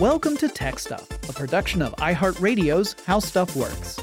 Welcome 0.00 0.38
to 0.38 0.48
Tech 0.48 0.78
Stuff, 0.78 1.06
a 1.28 1.32
production 1.34 1.82
of 1.82 1.94
iHeartRadio's 1.96 2.96
How 3.04 3.18
Stuff 3.18 3.54
Works. 3.54 3.98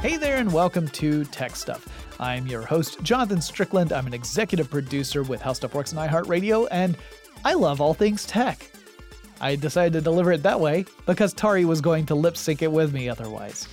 Hey 0.00 0.16
there, 0.16 0.36
and 0.36 0.52
welcome 0.52 0.88
to 0.88 1.24
Tech 1.26 1.54
Stuff. 1.54 1.86
I'm 2.18 2.48
your 2.48 2.62
host, 2.62 3.00
Jonathan 3.04 3.40
Strickland. 3.40 3.92
I'm 3.92 4.08
an 4.08 4.12
executive 4.12 4.68
producer 4.68 5.22
with 5.22 5.40
How 5.40 5.52
Stuff 5.52 5.72
Works 5.72 5.92
and 5.92 6.00
iHeartRadio, 6.00 6.66
and 6.72 6.96
I 7.44 7.54
love 7.54 7.80
all 7.80 7.94
things 7.94 8.26
tech. 8.26 8.72
I 9.40 9.54
decided 9.54 9.92
to 9.92 10.00
deliver 10.00 10.32
it 10.32 10.42
that 10.42 10.58
way 10.58 10.84
because 11.06 11.32
Tari 11.32 11.64
was 11.64 11.80
going 11.80 12.06
to 12.06 12.16
lip 12.16 12.36
sync 12.36 12.60
it 12.60 12.72
with 12.72 12.92
me 12.92 13.08
otherwise. 13.08 13.68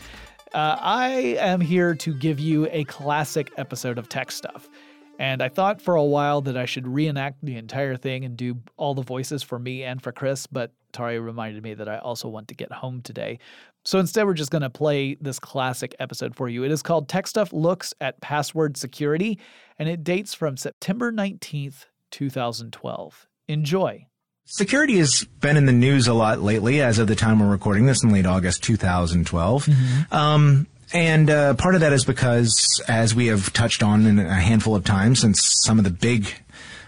Uh, 0.53 0.77
I 0.79 1.09
am 1.39 1.59
here 1.59 1.95
to 1.95 2.13
give 2.13 2.39
you 2.39 2.67
a 2.71 2.83
classic 2.83 3.51
episode 3.57 3.97
of 3.97 4.09
Tech 4.09 4.31
Stuff. 4.31 4.69
And 5.19 5.41
I 5.41 5.49
thought 5.49 5.81
for 5.81 5.95
a 5.95 6.03
while 6.03 6.41
that 6.41 6.57
I 6.57 6.65
should 6.65 6.87
reenact 6.87 7.37
the 7.43 7.57
entire 7.57 7.95
thing 7.95 8.25
and 8.25 8.35
do 8.35 8.57
all 8.77 8.93
the 8.93 9.03
voices 9.03 9.43
for 9.43 9.59
me 9.59 9.83
and 9.83 10.01
for 10.01 10.11
Chris, 10.11 10.47
but 10.47 10.71
Tari 10.91 11.19
reminded 11.19 11.63
me 11.63 11.73
that 11.75 11.87
I 11.87 11.97
also 11.97 12.27
want 12.27 12.47
to 12.49 12.55
get 12.55 12.71
home 12.71 13.01
today. 13.01 13.39
So 13.85 13.99
instead, 13.99 14.25
we're 14.25 14.33
just 14.33 14.51
going 14.51 14.61
to 14.61 14.69
play 14.69 15.15
this 15.19 15.39
classic 15.39 15.93
episode 15.99 16.35
for 16.35 16.47
you. 16.47 16.63
It 16.63 16.71
is 16.71 16.81
called 16.81 17.09
Tech 17.09 17.27
Stuff 17.27 17.51
Looks 17.51 17.93
at 17.99 18.21
Password 18.21 18.77
Security, 18.77 19.39
and 19.77 19.89
it 19.89 20.03
dates 20.03 20.33
from 20.33 20.55
September 20.55 21.11
19th, 21.11 21.85
2012. 22.11 23.27
Enjoy. 23.49 24.07
Security 24.45 24.97
has 24.97 25.23
been 25.39 25.57
in 25.57 25.65
the 25.65 25.73
news 25.73 26.07
a 26.07 26.13
lot 26.13 26.41
lately, 26.41 26.81
as 26.81 26.99
of 26.99 27.07
the 27.07 27.15
time 27.15 27.39
we're 27.39 27.49
recording 27.49 27.85
this 27.85 28.03
in 28.03 28.09
late 28.09 28.25
August 28.25 28.63
2012. 28.63 29.65
Mm-hmm. 29.65 30.13
Um, 30.13 30.67
and 30.91 31.29
uh, 31.29 31.53
part 31.55 31.75
of 31.75 31.81
that 31.81 31.93
is 31.93 32.05
because, 32.05 32.81
as 32.87 33.15
we 33.15 33.27
have 33.27 33.53
touched 33.53 33.83
on 33.83 34.05
in 34.05 34.19
a 34.19 34.33
handful 34.33 34.75
of 34.75 34.83
times, 34.83 35.21
since 35.21 35.41
some 35.63 35.77
of 35.77 35.83
the 35.83 35.91
big, 35.91 36.27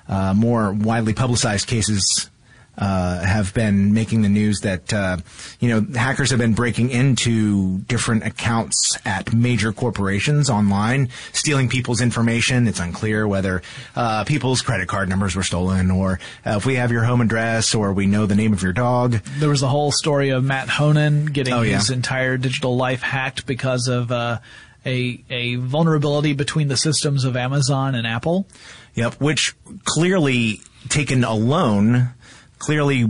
uh, 0.07 0.33
more 0.33 0.73
widely 0.73 1.13
publicized 1.13 1.67
cases 1.67 2.29
uh, 2.77 3.23
have 3.23 3.53
been 3.53 3.93
making 3.93 4.21
the 4.21 4.29
news 4.29 4.59
that 4.61 4.93
uh, 4.93 5.17
you 5.59 5.69
know 5.69 5.85
hackers 5.97 6.29
have 6.29 6.39
been 6.39 6.53
breaking 6.53 6.89
into 6.89 7.79
different 7.79 8.25
accounts 8.25 8.97
at 9.05 9.33
major 9.33 9.71
corporations 9.71 10.49
online, 10.49 11.09
stealing 11.33 11.69
people's 11.69 12.01
information. 12.01 12.67
It's 12.67 12.79
unclear 12.79 13.27
whether 13.27 13.61
uh, 13.95 14.23
people's 14.25 14.61
credit 14.61 14.87
card 14.87 15.09
numbers 15.09 15.35
were 15.35 15.43
stolen, 15.43 15.91
or 15.91 16.19
uh, 16.45 16.55
if 16.57 16.65
we 16.65 16.75
have 16.75 16.91
your 16.91 17.03
home 17.03 17.21
address, 17.21 17.73
or 17.75 17.93
we 17.93 18.07
know 18.07 18.25
the 18.25 18.35
name 18.35 18.53
of 18.53 18.61
your 18.61 18.73
dog. 18.73 19.21
There 19.39 19.49
was 19.49 19.63
a 19.63 19.67
whole 19.67 19.91
story 19.91 20.29
of 20.29 20.43
Matt 20.43 20.69
Honan 20.69 21.27
getting 21.27 21.53
oh, 21.53 21.61
yeah. 21.61 21.77
his 21.77 21.89
entire 21.89 22.37
digital 22.37 22.75
life 22.75 23.01
hacked 23.01 23.45
because 23.45 23.87
of 23.87 24.11
uh, 24.11 24.39
a 24.85 25.23
a 25.29 25.55
vulnerability 25.55 26.33
between 26.33 26.67
the 26.67 26.77
systems 26.77 27.25
of 27.25 27.35
Amazon 27.35 27.95
and 27.95 28.05
Apple. 28.05 28.47
Yep, 28.95 29.15
which 29.15 29.55
clearly 29.83 30.61
taken 30.89 31.23
alone 31.23 32.13
clearly 32.59 33.05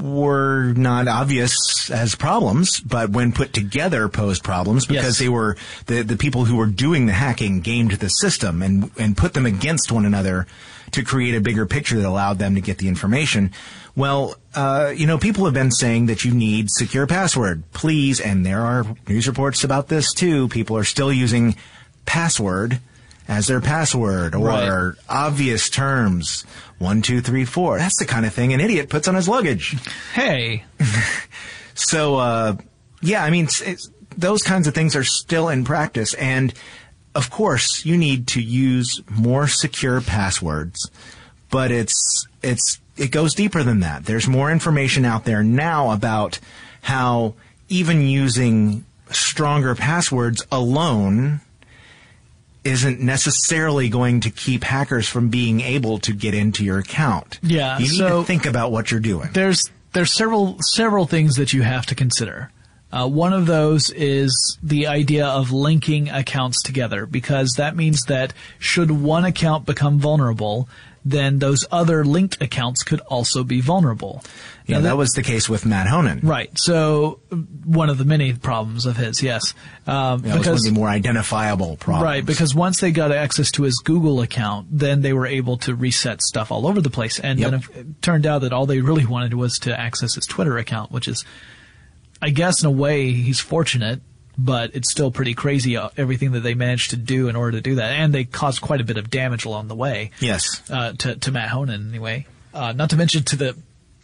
were 0.00 0.72
not 0.74 1.08
obvious 1.08 1.90
as 1.90 2.14
problems, 2.14 2.80
but 2.80 3.10
when 3.10 3.32
put 3.32 3.52
together 3.52 4.08
posed 4.08 4.44
problems 4.44 4.86
because 4.86 5.04
yes. 5.04 5.18
they 5.18 5.28
were 5.28 5.56
the, 5.86 6.02
the 6.02 6.16
people 6.16 6.44
who 6.44 6.56
were 6.56 6.66
doing 6.66 7.06
the 7.06 7.12
hacking 7.12 7.60
gamed 7.60 7.92
the 7.92 8.08
system 8.08 8.62
and, 8.62 8.90
and 8.98 9.16
put 9.16 9.34
them 9.34 9.46
against 9.46 9.90
one 9.90 10.04
another 10.04 10.46
to 10.92 11.02
create 11.02 11.34
a 11.34 11.40
bigger 11.40 11.66
picture 11.66 11.96
that 11.96 12.06
allowed 12.06 12.38
them 12.38 12.54
to 12.54 12.60
get 12.60 12.78
the 12.78 12.88
information. 12.88 13.50
Well, 13.94 14.36
uh, 14.54 14.92
you 14.94 15.06
know, 15.06 15.18
people 15.18 15.46
have 15.46 15.54
been 15.54 15.72
saying 15.72 16.06
that 16.06 16.24
you 16.24 16.32
need 16.32 16.70
secure 16.70 17.06
password, 17.06 17.64
please, 17.72 18.20
and 18.20 18.44
there 18.44 18.60
are 18.60 18.84
news 19.08 19.26
reports 19.26 19.64
about 19.64 19.88
this 19.88 20.12
too. 20.12 20.48
People 20.48 20.76
are 20.76 20.84
still 20.84 21.12
using 21.12 21.56
password 22.04 22.78
as 23.28 23.46
their 23.46 23.60
password 23.60 24.34
or 24.34 24.46
right. 24.46 24.92
obvious 25.08 25.68
terms. 25.68 26.44
One, 26.78 27.00
two, 27.00 27.20
three, 27.20 27.44
four. 27.44 27.78
That's 27.78 27.98
the 27.98 28.04
kind 28.04 28.26
of 28.26 28.34
thing 28.34 28.52
an 28.52 28.60
idiot 28.60 28.90
puts 28.90 29.08
on 29.08 29.14
his 29.14 29.28
luggage. 29.28 29.76
Hey. 30.12 30.64
so, 31.74 32.16
uh, 32.16 32.56
yeah, 33.00 33.24
I 33.24 33.30
mean, 33.30 33.44
it's, 33.44 33.62
it's, 33.62 33.90
those 34.16 34.42
kinds 34.42 34.66
of 34.66 34.74
things 34.74 34.94
are 34.94 35.04
still 35.04 35.48
in 35.48 35.64
practice. 35.64 36.12
And 36.14 36.52
of 37.14 37.30
course, 37.30 37.84
you 37.86 37.96
need 37.96 38.26
to 38.28 38.42
use 38.42 39.00
more 39.10 39.48
secure 39.48 40.00
passwords, 40.02 40.90
but 41.50 41.70
it's, 41.70 42.26
it's, 42.42 42.80
it 42.96 43.10
goes 43.10 43.34
deeper 43.34 43.62
than 43.62 43.80
that. 43.80 44.04
There's 44.04 44.28
more 44.28 44.50
information 44.50 45.04
out 45.04 45.24
there 45.24 45.42
now 45.42 45.92
about 45.92 46.38
how 46.82 47.34
even 47.68 48.02
using 48.02 48.84
stronger 49.10 49.74
passwords 49.74 50.46
alone 50.52 51.40
isn't 52.66 53.00
necessarily 53.00 53.88
going 53.88 54.20
to 54.20 54.30
keep 54.30 54.64
hackers 54.64 55.08
from 55.08 55.28
being 55.28 55.60
able 55.60 55.98
to 56.00 56.12
get 56.12 56.34
into 56.34 56.64
your 56.64 56.78
account. 56.78 57.38
Yeah, 57.42 57.78
you 57.78 57.90
need 57.90 57.98
so 57.98 58.20
to 58.20 58.26
think 58.26 58.44
about 58.44 58.72
what 58.72 58.90
you're 58.90 59.00
doing. 59.00 59.30
There's 59.32 59.62
there's 59.92 60.12
several 60.12 60.58
several 60.74 61.06
things 61.06 61.36
that 61.36 61.52
you 61.52 61.62
have 61.62 61.86
to 61.86 61.94
consider. 61.94 62.50
Uh, 62.92 63.08
one 63.08 63.32
of 63.32 63.46
those 63.46 63.90
is 63.90 64.58
the 64.62 64.86
idea 64.86 65.26
of 65.26 65.50
linking 65.52 66.08
accounts 66.08 66.62
together 66.62 67.04
because 67.04 67.54
that 67.56 67.74
means 67.74 68.02
that 68.04 68.32
should 68.58 68.90
one 68.90 69.24
account 69.24 69.66
become 69.66 69.98
vulnerable, 69.98 70.68
then 71.06 71.38
those 71.38 71.64
other 71.70 72.04
linked 72.04 72.42
accounts 72.42 72.82
could 72.82 72.98
also 73.02 73.44
be 73.44 73.60
vulnerable. 73.60 74.24
Yeah, 74.66 74.78
that, 74.78 74.82
that, 74.82 74.96
was 74.96 75.12
the 75.12 75.22
case 75.22 75.48
with 75.48 75.64
Matt 75.64 75.86
Honan. 75.86 76.18
Right. 76.24 76.50
So 76.58 77.20
one 77.64 77.88
of 77.88 77.98
the 77.98 78.04
many 78.04 78.32
problems 78.32 78.86
of 78.86 78.96
his, 78.96 79.22
yes. 79.22 79.54
Um, 79.86 80.24
yeah, 80.24 80.36
because, 80.36 80.38
was 80.38 80.46
one 80.46 80.54
of 80.54 80.62
the 80.62 80.70
more 80.72 80.88
identifiable 80.88 81.76
problems. 81.76 82.04
Right, 82.04 82.26
because 82.26 82.56
once 82.56 82.80
they 82.80 82.90
got 82.90 83.12
access 83.12 83.52
to 83.52 83.62
his 83.62 83.76
Google 83.76 84.20
account, 84.20 84.66
then 84.72 85.02
they 85.02 85.12
were 85.12 85.26
able 85.26 85.58
to 85.58 85.76
reset 85.76 86.20
stuff 86.22 86.50
all 86.50 86.66
over 86.66 86.80
the 86.80 86.90
place. 86.90 87.20
And 87.20 87.38
yep. 87.38 87.50
then 87.52 87.62
it 87.72 88.02
turned 88.02 88.26
out 88.26 88.40
that 88.40 88.52
all 88.52 88.66
they 88.66 88.80
really 88.80 89.06
wanted 89.06 89.34
was 89.34 89.60
to 89.60 89.78
access 89.78 90.16
his 90.16 90.26
Twitter 90.26 90.58
account, 90.58 90.90
which 90.90 91.06
is, 91.06 91.24
I 92.20 92.30
guess 92.30 92.64
in 92.64 92.66
a 92.66 92.72
way, 92.72 93.12
he's 93.12 93.38
fortunate 93.38 94.00
but 94.38 94.74
it's 94.74 94.90
still 94.90 95.10
pretty 95.10 95.34
crazy 95.34 95.76
uh, 95.76 95.90
everything 95.96 96.32
that 96.32 96.40
they 96.40 96.54
managed 96.54 96.90
to 96.90 96.96
do 96.96 97.28
in 97.28 97.36
order 97.36 97.52
to 97.52 97.60
do 97.60 97.76
that, 97.76 97.92
and 97.92 98.12
they 98.12 98.24
caused 98.24 98.60
quite 98.60 98.80
a 98.80 98.84
bit 98.84 98.96
of 98.96 99.10
damage 99.10 99.44
along 99.44 99.68
the 99.68 99.74
way. 99.74 100.10
Yes, 100.20 100.62
uh, 100.70 100.92
to 100.92 101.16
to 101.16 101.30
Matt 101.30 101.48
Honan 101.50 101.88
anyway. 101.88 102.26
Uh, 102.52 102.72
not 102.72 102.90
to 102.90 102.96
mention 102.96 103.22
to 103.24 103.36
the 103.36 103.56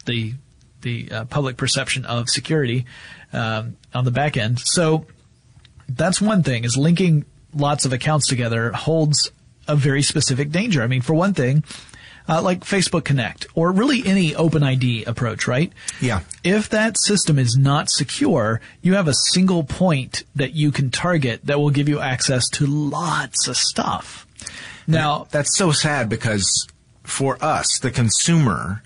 the 0.05 0.33
the 0.81 1.11
uh, 1.11 1.25
public 1.25 1.57
perception 1.57 2.05
of 2.05 2.29
security 2.29 2.85
um, 3.31 3.77
on 3.93 4.05
the 4.05 4.11
back 4.11 4.37
end. 4.37 4.59
So 4.59 5.05
that's 5.87 6.21
one 6.21 6.43
thing: 6.43 6.63
is 6.63 6.77
linking 6.77 7.25
lots 7.53 7.85
of 7.85 7.93
accounts 7.93 8.27
together 8.27 8.71
holds 8.71 9.31
a 9.67 9.75
very 9.75 10.01
specific 10.01 10.51
danger. 10.51 10.81
I 10.81 10.87
mean, 10.87 11.01
for 11.01 11.13
one 11.13 11.33
thing, 11.33 11.63
uh, 12.27 12.41
like 12.41 12.61
Facebook 12.61 13.03
Connect 13.03 13.47
or 13.55 13.71
really 13.71 14.05
any 14.05 14.35
open 14.35 14.63
ID 14.63 15.03
approach, 15.05 15.47
right? 15.47 15.71
Yeah. 16.01 16.21
If 16.43 16.69
that 16.69 16.97
system 16.99 17.39
is 17.39 17.57
not 17.57 17.89
secure, 17.89 18.61
you 18.81 18.95
have 18.95 19.07
a 19.07 19.13
single 19.13 19.63
point 19.63 20.23
that 20.35 20.53
you 20.53 20.71
can 20.71 20.89
target 20.91 21.45
that 21.45 21.59
will 21.59 21.69
give 21.69 21.89
you 21.89 21.99
access 21.99 22.47
to 22.53 22.65
lots 22.65 23.47
of 23.47 23.57
stuff. 23.57 24.27
Now, 24.87 25.27
that's 25.31 25.57
so 25.57 25.71
sad 25.71 26.09
because 26.09 26.67
for 27.03 27.37
us, 27.43 27.79
the 27.79 27.91
consumer, 27.91 28.82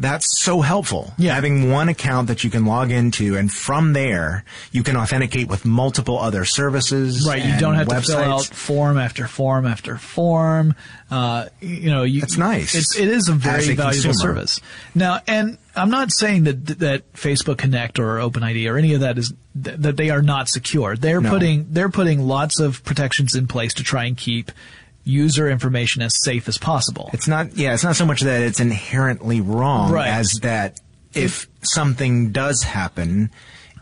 that's 0.00 0.40
so 0.40 0.62
helpful. 0.62 1.12
Yeah. 1.18 1.34
Having 1.34 1.70
one 1.70 1.90
account 1.90 2.28
that 2.28 2.42
you 2.42 2.48
can 2.48 2.64
log 2.64 2.90
into 2.90 3.36
and 3.36 3.52
from 3.52 3.92
there 3.92 4.44
you 4.72 4.82
can 4.82 4.96
authenticate 4.96 5.46
with 5.46 5.66
multiple 5.66 6.18
other 6.18 6.46
services. 6.46 7.26
Right. 7.28 7.44
You 7.44 7.58
don't 7.60 7.74
have 7.74 7.86
websites. 7.86 8.06
to 8.06 8.12
fill 8.12 8.18
out 8.18 8.44
form 8.46 8.98
after 8.98 9.26
form 9.26 9.66
after 9.66 9.98
form. 9.98 10.74
Uh, 11.10 11.46
you 11.60 11.90
know, 11.90 12.04
you, 12.04 12.20
That's 12.20 12.38
nice. 12.38 12.74
It's, 12.74 12.96
it 12.96 13.08
is 13.08 13.28
a 13.28 13.32
very 13.32 13.72
a 13.72 13.74
valuable 13.74 13.92
consumer. 13.92 14.14
service. 14.14 14.60
Now, 14.94 15.20
and 15.26 15.58
I'm 15.76 15.90
not 15.90 16.12
saying 16.12 16.44
that, 16.44 16.66
that 16.78 17.12
Facebook 17.12 17.58
Connect 17.58 17.98
or 17.98 18.16
OpenID 18.16 18.70
or 18.70 18.78
any 18.78 18.94
of 18.94 19.00
that 19.00 19.18
is, 19.18 19.34
that 19.56 19.96
they 19.96 20.08
are 20.10 20.22
not 20.22 20.48
secure. 20.48 20.96
They're 20.96 21.20
no. 21.20 21.28
putting, 21.28 21.66
they're 21.70 21.90
putting 21.90 22.20
lots 22.20 22.58
of 22.58 22.82
protections 22.84 23.34
in 23.34 23.48
place 23.48 23.74
to 23.74 23.82
try 23.82 24.04
and 24.04 24.16
keep 24.16 24.50
user 25.04 25.48
information 25.48 26.02
as 26.02 26.20
safe 26.22 26.48
as 26.48 26.58
possible. 26.58 27.10
It's 27.12 27.28
not, 27.28 27.56
yeah, 27.56 27.74
it's 27.74 27.84
not 27.84 27.96
so 27.96 28.06
much 28.06 28.20
that 28.20 28.42
it's 28.42 28.60
inherently 28.60 29.40
wrong 29.40 29.92
right. 29.92 30.08
as 30.08 30.30
that 30.42 30.78
if 31.14 31.48
something 31.62 32.32
does 32.32 32.62
happen, 32.62 33.30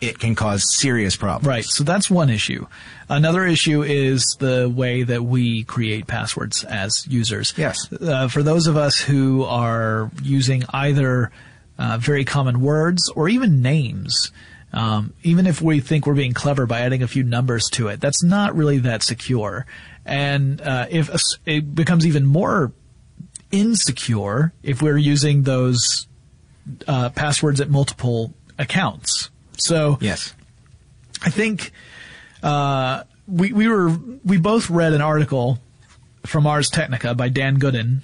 it 0.01 0.19
can 0.19 0.35
cause 0.35 0.65
serious 0.77 1.17
problems. 1.17 1.47
Right. 1.47 1.65
So 1.65 1.85
that's 1.85 2.11
one 2.11 2.31
issue. 2.31 2.67
Another 3.09 3.45
issue 3.45 3.83
is 3.83 4.37
the 4.39 4.73
way 4.75 5.03
that 5.03 5.25
we 5.25 5.65
create 5.65 6.07
passwords 6.07 6.63
as 6.65 7.07
users. 7.09 7.55
Yes. 7.57 7.93
Uh, 7.93 8.29
for 8.29 8.43
those 8.43 8.67
of 8.67 8.77
us 8.77 8.99
who 8.99 9.45
are 9.45 10.11
using 10.23 10.63
either 10.71 11.31
uh, 11.79 11.99
very 11.99 12.25
common 12.25 12.61
words 12.61 13.11
or 13.11 13.29
even 13.29 13.61
names, 13.61 14.31
um, 14.73 15.15
even 15.23 15.47
if 15.47 15.63
we 15.63 15.81
think 15.81 16.07
we're 16.07 16.15
being 16.15 16.35
clever 16.35 16.67
by 16.67 16.81
adding 16.81 17.03
a 17.03 17.09
few 17.09 17.25
numbers 17.25 17.69
to 17.71 17.89
it, 17.89 18.01
that's 18.01 18.23
not 18.23 18.55
really 18.55 18.79
that 18.79 19.03
secure. 19.03 19.67
And 20.09 20.61
uh, 20.61 20.87
if 20.91 21.11
it 21.47 21.75
becomes 21.75 22.07
even 22.07 22.25
more 22.25 22.73
insecure 23.51 24.53
if 24.63 24.83
we're 24.83 24.97
using 24.97 25.43
those 25.43 26.07
uh, 26.87 27.11
passwords 27.11 27.61
at 27.61 27.71
multiple 27.71 28.35
accounts. 28.59 29.31
So 29.59 29.99
yes, 30.01 30.35
I 31.23 31.31
think 31.31 31.73
uh, 32.43 33.05
we 33.27 33.53
we 33.53 33.69
were 33.69 33.91
we 34.25 34.39
both 34.39 34.71
read 34.71 34.93
an 34.93 35.03
article 35.03 35.59
from 36.27 36.47
Ars 36.47 36.71
Technica 36.71 37.15
by 37.15 37.29
Dan 37.29 37.59
Goodin 37.59 38.03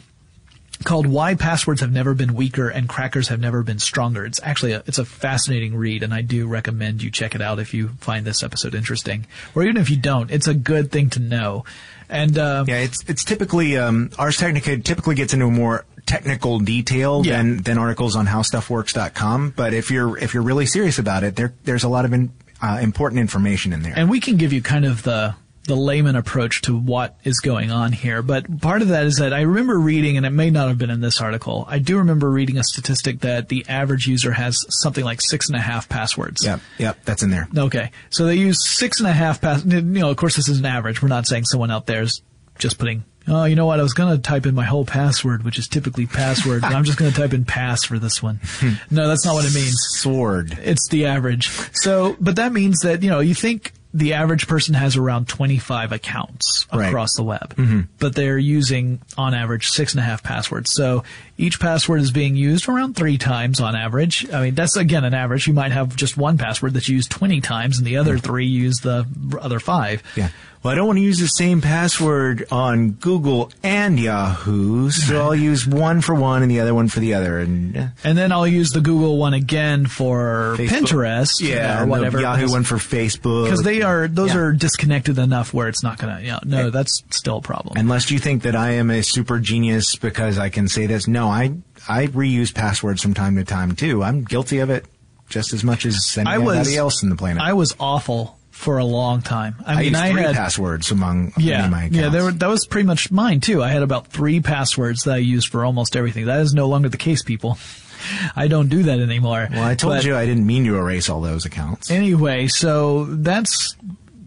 called 0.84 1.06
"Why 1.06 1.34
Passwords 1.34 1.80
Have 1.80 1.92
Never 1.92 2.14
Been 2.14 2.34
Weaker 2.34 2.68
and 2.68 2.88
Crackers 2.88 3.28
Have 3.28 3.40
Never 3.40 3.62
Been 3.62 3.78
Stronger." 3.78 4.24
It's 4.24 4.40
actually 4.42 4.72
a, 4.72 4.82
it's 4.86 4.98
a 4.98 5.04
fascinating 5.04 5.74
read, 5.74 6.02
and 6.02 6.14
I 6.14 6.22
do 6.22 6.46
recommend 6.46 7.02
you 7.02 7.10
check 7.10 7.34
it 7.34 7.40
out 7.40 7.58
if 7.58 7.74
you 7.74 7.88
find 8.00 8.24
this 8.24 8.42
episode 8.42 8.74
interesting, 8.74 9.26
or 9.54 9.62
even 9.64 9.76
if 9.76 9.90
you 9.90 9.96
don't. 9.96 10.30
It's 10.30 10.46
a 10.46 10.54
good 10.54 10.92
thing 10.92 11.10
to 11.10 11.20
know. 11.20 11.64
And 12.08 12.38
uh, 12.38 12.64
yeah, 12.68 12.78
it's 12.78 13.02
it's 13.08 13.24
typically 13.24 13.76
um, 13.76 14.10
Ars 14.18 14.36
Technica 14.36 14.78
typically 14.78 15.14
gets 15.14 15.32
into 15.32 15.50
more 15.50 15.84
technical 16.06 16.58
detail 16.58 17.24
yeah. 17.24 17.38
than 17.38 17.62
than 17.62 17.78
articles 17.78 18.16
on 18.16 18.26
howstuffworks.com. 18.26 19.54
But 19.56 19.74
if 19.74 19.90
you're 19.90 20.18
if 20.18 20.34
you're 20.34 20.42
really 20.42 20.66
serious 20.66 20.98
about 20.98 21.24
it, 21.24 21.36
there 21.36 21.54
there's 21.64 21.84
a 21.84 21.88
lot 21.88 22.04
of 22.04 22.12
in, 22.12 22.32
uh, 22.62 22.78
important 22.82 23.20
information 23.20 23.72
in 23.72 23.82
there. 23.82 23.94
And 23.96 24.10
we 24.10 24.20
can 24.20 24.36
give 24.36 24.52
you 24.52 24.62
kind 24.62 24.84
of 24.84 25.02
the 25.02 25.34
the 25.66 25.74
layman 25.74 26.14
approach 26.16 26.62
to 26.62 26.76
what 26.76 27.16
is 27.24 27.40
going 27.40 27.70
on 27.70 27.92
here. 27.92 28.22
But 28.22 28.60
part 28.60 28.82
of 28.82 28.88
that 28.88 29.06
is 29.06 29.16
that 29.16 29.32
I 29.32 29.42
remember 29.42 29.78
reading, 29.78 30.16
and 30.16 30.26
it 30.26 30.30
may 30.30 30.50
not 30.50 30.68
have 30.68 30.78
been 30.78 30.90
in 30.90 31.00
this 31.00 31.20
article, 31.20 31.64
I 31.68 31.78
do 31.78 31.98
remember 31.98 32.30
reading 32.30 32.58
a 32.58 32.64
statistic 32.64 33.20
that 33.20 33.48
the 33.48 33.64
average 33.68 34.06
user 34.06 34.32
has 34.32 34.64
something 34.68 35.04
like 35.04 35.20
six 35.22 35.48
and 35.48 35.56
a 35.56 35.60
half 35.60 35.88
passwords. 35.88 36.44
Yep, 36.44 36.60
yep, 36.78 37.04
that's 37.04 37.22
in 37.22 37.30
there. 37.30 37.48
Okay. 37.56 37.90
So 38.10 38.26
they 38.26 38.36
use 38.36 38.66
six 38.68 39.00
and 39.00 39.08
a 39.08 39.12
half 39.12 39.40
pass, 39.40 39.64
you 39.64 39.80
know, 39.80 40.10
of 40.10 40.16
course 40.16 40.36
this 40.36 40.48
is 40.48 40.58
an 40.58 40.66
average. 40.66 41.02
We're 41.02 41.08
not 41.08 41.26
saying 41.26 41.44
someone 41.44 41.70
out 41.70 41.86
there 41.86 42.02
is 42.02 42.20
just 42.58 42.78
putting 42.78 43.04
Oh, 43.26 43.44
you 43.44 43.56
know 43.56 43.64
what? 43.64 43.80
I 43.80 43.82
was 43.82 43.94
going 43.94 44.14
to 44.14 44.22
type 44.22 44.44
in 44.44 44.54
my 44.54 44.64
whole 44.66 44.84
password, 44.84 45.44
which 45.44 45.58
is 45.58 45.66
typically 45.66 46.06
password, 46.06 46.62
and 46.62 46.74
I'm 46.74 46.84
just 46.84 46.98
going 46.98 47.10
to 47.10 47.16
type 47.16 47.32
in 47.32 47.46
pass 47.46 47.82
for 47.82 47.98
this 47.98 48.22
one. 48.22 48.38
no, 48.90 49.08
that's 49.08 49.24
not 49.24 49.32
what 49.34 49.46
it 49.46 49.54
means. 49.54 49.76
Sword. 49.92 50.58
It's 50.62 50.88
the 50.88 51.06
average. 51.06 51.48
So, 51.72 52.16
but 52.20 52.36
that 52.36 52.52
means 52.52 52.80
that, 52.80 53.02
you 53.02 53.08
know, 53.08 53.20
you 53.20 53.34
think 53.34 53.72
the 53.94 54.14
average 54.14 54.48
person 54.48 54.74
has 54.74 54.96
around 54.96 55.28
25 55.28 55.92
accounts 55.92 56.66
across 56.72 57.14
the 57.14 57.22
web, 57.22 57.54
mm-hmm. 57.54 57.82
but 58.00 58.16
they're 58.16 58.36
using 58.36 59.00
on 59.16 59.34
average 59.34 59.68
six 59.68 59.92
and 59.92 60.00
a 60.00 60.02
half 60.02 60.24
passwords. 60.24 60.72
So 60.72 61.04
each 61.38 61.60
password 61.60 62.00
is 62.00 62.10
being 62.10 62.34
used 62.34 62.68
around 62.68 62.96
three 62.96 63.18
times 63.18 63.60
on 63.60 63.76
average. 63.76 64.28
I 64.32 64.42
mean, 64.42 64.56
that's 64.56 64.76
again 64.76 65.04
an 65.04 65.14
average. 65.14 65.46
You 65.46 65.54
might 65.54 65.70
have 65.70 65.94
just 65.94 66.16
one 66.16 66.38
password 66.38 66.74
that's 66.74 66.88
used 66.88 67.12
20 67.12 67.40
times 67.40 67.78
and 67.78 67.86
the 67.86 67.98
other 67.98 68.18
three 68.18 68.46
use 68.46 68.78
the 68.78 69.06
other 69.40 69.60
five. 69.60 70.02
Yeah 70.16 70.30
well, 70.64 70.72
I 70.72 70.76
don't 70.76 70.86
want 70.86 70.96
to 70.96 71.02
use 71.02 71.18
the 71.18 71.26
same 71.26 71.60
password 71.60 72.46
on 72.50 72.92
Google 72.92 73.52
and 73.62 74.00
Yahoo, 74.00 74.88
so 74.88 75.20
I'll 75.20 75.34
use 75.34 75.66
one 75.66 76.00
for 76.00 76.14
one 76.14 76.40
and 76.40 76.50
the 76.50 76.60
other 76.60 76.72
one 76.72 76.88
for 76.88 77.00
the 77.00 77.12
other, 77.12 77.38
and 77.38 77.76
uh, 77.76 77.86
and 78.02 78.16
then 78.16 78.32
I'll 78.32 78.48
use 78.48 78.70
the 78.70 78.80
Google 78.80 79.18
one 79.18 79.34
again 79.34 79.84
for 79.84 80.54
Facebook. 80.56 80.68
Pinterest, 80.68 81.32
yeah, 81.42 81.82
or 81.82 81.86
whatever. 81.86 82.18
Yahoo 82.18 82.50
one 82.50 82.64
for 82.64 82.76
Facebook, 82.76 83.44
because 83.44 83.62
they 83.62 83.82
are 83.82 84.08
those 84.08 84.34
yeah. 84.34 84.40
are 84.40 84.52
disconnected 84.52 85.18
enough 85.18 85.52
where 85.52 85.68
it's 85.68 85.82
not 85.82 85.98
gonna, 85.98 86.20
you 86.20 86.28
know, 86.28 86.40
no, 86.46 86.70
that's 86.70 87.02
still 87.10 87.36
a 87.36 87.42
problem. 87.42 87.76
Unless 87.76 88.10
you 88.10 88.18
think 88.18 88.44
that 88.44 88.56
I 88.56 88.70
am 88.70 88.90
a 88.90 89.02
super 89.02 89.38
genius 89.38 89.96
because 89.96 90.38
I 90.38 90.48
can 90.48 90.68
say 90.68 90.86
this, 90.86 91.06
no, 91.06 91.28
I 91.28 91.52
I 91.86 92.06
reuse 92.06 92.54
passwords 92.54 93.02
from 93.02 93.12
time 93.12 93.36
to 93.36 93.44
time 93.44 93.76
too. 93.76 94.02
I'm 94.02 94.24
guilty 94.24 94.60
of 94.60 94.70
it 94.70 94.86
just 95.28 95.52
as 95.52 95.62
much 95.62 95.84
as 95.84 96.16
anybody 96.16 96.42
was, 96.42 96.76
else 96.76 97.02
in 97.02 97.10
the 97.10 97.16
planet. 97.16 97.42
I 97.42 97.52
was 97.52 97.74
awful 97.78 98.38
for 98.54 98.78
a 98.78 98.84
long 98.84 99.20
time. 99.20 99.56
I, 99.66 99.74
I 99.74 99.80
mean, 99.80 99.94
I 99.96 100.06
had 100.06 100.36
passwords 100.36 100.92
among 100.92 101.32
yeah, 101.36 101.68
my 101.68 101.84
accounts. 101.84 101.96
Yeah, 101.96 102.22
were, 102.22 102.30
that 102.30 102.46
was 102.46 102.66
pretty 102.66 102.86
much 102.86 103.10
mine 103.10 103.40
too. 103.40 103.62
I 103.62 103.68
had 103.68 103.82
about 103.82 104.06
three 104.06 104.40
passwords 104.40 105.02
that 105.02 105.14
I 105.14 105.18
used 105.18 105.48
for 105.48 105.64
almost 105.64 105.96
everything. 105.96 106.26
That 106.26 106.40
is 106.40 106.54
no 106.54 106.68
longer 106.68 106.88
the 106.88 106.96
case, 106.96 107.22
people. 107.22 107.58
I 108.36 108.46
don't 108.46 108.68
do 108.68 108.84
that 108.84 109.00
anymore. 109.00 109.48
Well, 109.50 109.64
I 109.64 109.74
told 109.74 109.94
but, 109.94 110.04
you 110.04 110.16
I 110.16 110.24
didn't 110.24 110.46
mean 110.46 110.64
to 110.66 110.76
erase 110.76 111.08
all 111.10 111.20
those 111.20 111.44
accounts. 111.44 111.90
Anyway, 111.90 112.46
so 112.46 113.04
that's 113.06 113.76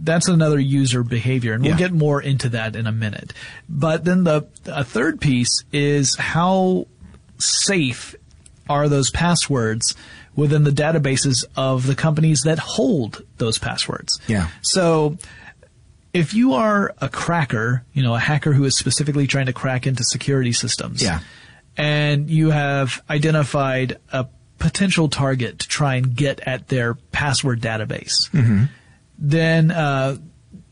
that's 0.02 0.28
another 0.28 0.60
user 0.60 1.04
behavior, 1.04 1.54
and 1.54 1.64
we'll 1.64 1.72
yeah. 1.72 1.78
get 1.78 1.94
more 1.94 2.22
into 2.22 2.50
that 2.50 2.76
in 2.76 2.86
a 2.86 2.92
minute. 2.92 3.34
But 3.70 4.04
then 4.04 4.26
the 4.26 4.46
a 4.66 4.84
third 4.84 5.22
piece 5.22 5.64
is 5.72 6.16
how 6.18 6.88
safe 7.38 8.14
are 8.70 8.90
those 8.90 9.10
passwords 9.10 9.96
within 10.38 10.64
the 10.64 10.72
databases 10.72 11.44
of 11.58 11.86
the 11.86 11.96
companies 11.96 12.44
that 12.46 12.60
hold 12.60 13.26
those 13.38 13.58
passwords. 13.58 14.22
Yeah. 14.28 14.48
So 14.62 15.18
if 16.14 16.34
you 16.34 16.54
are 16.54 16.94
a 17.00 17.10
cracker, 17.10 17.84
you 17.92 18.04
know, 18.04 18.16
a 18.16 18.20
hacker 18.20 18.54
who 18.54 18.64
is 18.64 18.78
specifically 18.78 19.28
trying 19.28 19.48
to 19.48 19.54
crack 19.54 19.86
into 19.86 20.04
security 20.06 20.54
systems. 20.54 21.04
Yeah. 21.04 21.20
And 21.76 22.30
you 22.30 22.52
have 22.52 23.04
identified 23.10 23.98
a 24.12 24.28
potential 24.58 25.10
target 25.10 25.60
to 25.60 25.68
try 25.68 25.96
and 25.96 26.16
get 26.16 26.40
at 26.48 26.70
their 26.70 26.96
password 27.12 27.62
database. 27.62 28.30
Mm-hmm. 28.32 28.66
Then, 29.20 29.72
uh, 29.72 30.18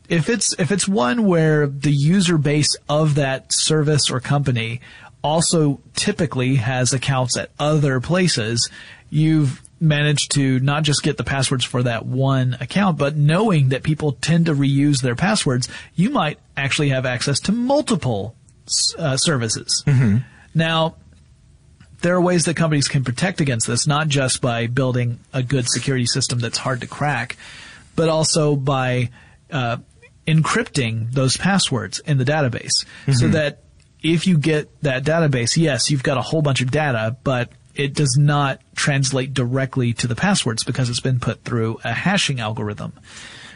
if 0.08 0.28
it's 0.28 0.54
if 0.58 0.70
it's 0.70 0.86
one 0.86 1.24
where 1.24 1.66
the 1.66 1.90
user 1.90 2.38
base 2.38 2.76
of 2.88 3.16
that 3.16 3.52
service 3.52 4.10
or 4.10 4.20
company 4.20 4.80
also 5.22 5.80
typically 5.94 6.56
has 6.56 6.92
accounts 6.92 7.36
at 7.36 7.50
other 7.58 8.00
places, 8.00 8.70
you've 9.10 9.62
managed 9.78 10.32
to 10.32 10.58
not 10.60 10.82
just 10.82 11.02
get 11.02 11.16
the 11.16 11.24
passwords 11.24 11.64
for 11.64 11.82
that 11.82 12.06
one 12.06 12.56
account, 12.60 12.98
but 12.98 13.16
knowing 13.16 13.70
that 13.70 13.82
people 13.82 14.12
tend 14.12 14.46
to 14.46 14.54
reuse 14.54 15.02
their 15.02 15.14
passwords, 15.14 15.68
you 15.94 16.10
might 16.10 16.38
actually 16.56 16.88
have 16.88 17.04
access 17.04 17.40
to 17.40 17.52
multiple 17.52 18.34
uh, 18.98 19.16
services. 19.16 19.82
Mm-hmm. 19.86 20.18
Now, 20.54 20.96
there 22.00 22.14
are 22.14 22.20
ways 22.20 22.44
that 22.46 22.54
companies 22.54 22.88
can 22.88 23.04
protect 23.04 23.40
against 23.40 23.66
this, 23.66 23.86
not 23.86 24.08
just 24.08 24.40
by 24.40 24.66
building 24.66 25.18
a 25.32 25.42
good 25.42 25.68
security 25.68 26.06
system 26.06 26.38
that's 26.38 26.58
hard 26.58 26.80
to 26.80 26.86
crack, 26.86 27.36
but 27.94 28.08
also 28.08 28.56
by 28.56 29.10
uh, 29.50 29.78
encrypting 30.26 31.12
those 31.12 31.36
passwords 31.36 32.00
in 32.00 32.18
the 32.18 32.24
database 32.24 32.84
mm-hmm. 32.84 33.12
so 33.12 33.28
that 33.28 33.62
if 34.02 34.26
you 34.26 34.38
get 34.38 34.68
that 34.82 35.04
database, 35.04 35.56
yes, 35.56 35.90
you've 35.90 36.02
got 36.02 36.18
a 36.18 36.22
whole 36.22 36.42
bunch 36.42 36.60
of 36.60 36.70
data, 36.70 37.16
but 37.24 37.50
it 37.76 37.94
does 37.94 38.16
not 38.18 38.60
translate 38.74 39.34
directly 39.34 39.92
to 39.94 40.06
the 40.06 40.14
passwords 40.14 40.64
because 40.64 40.88
it's 40.90 41.00
been 41.00 41.20
put 41.20 41.44
through 41.44 41.78
a 41.84 41.92
hashing 41.92 42.40
algorithm. 42.40 42.92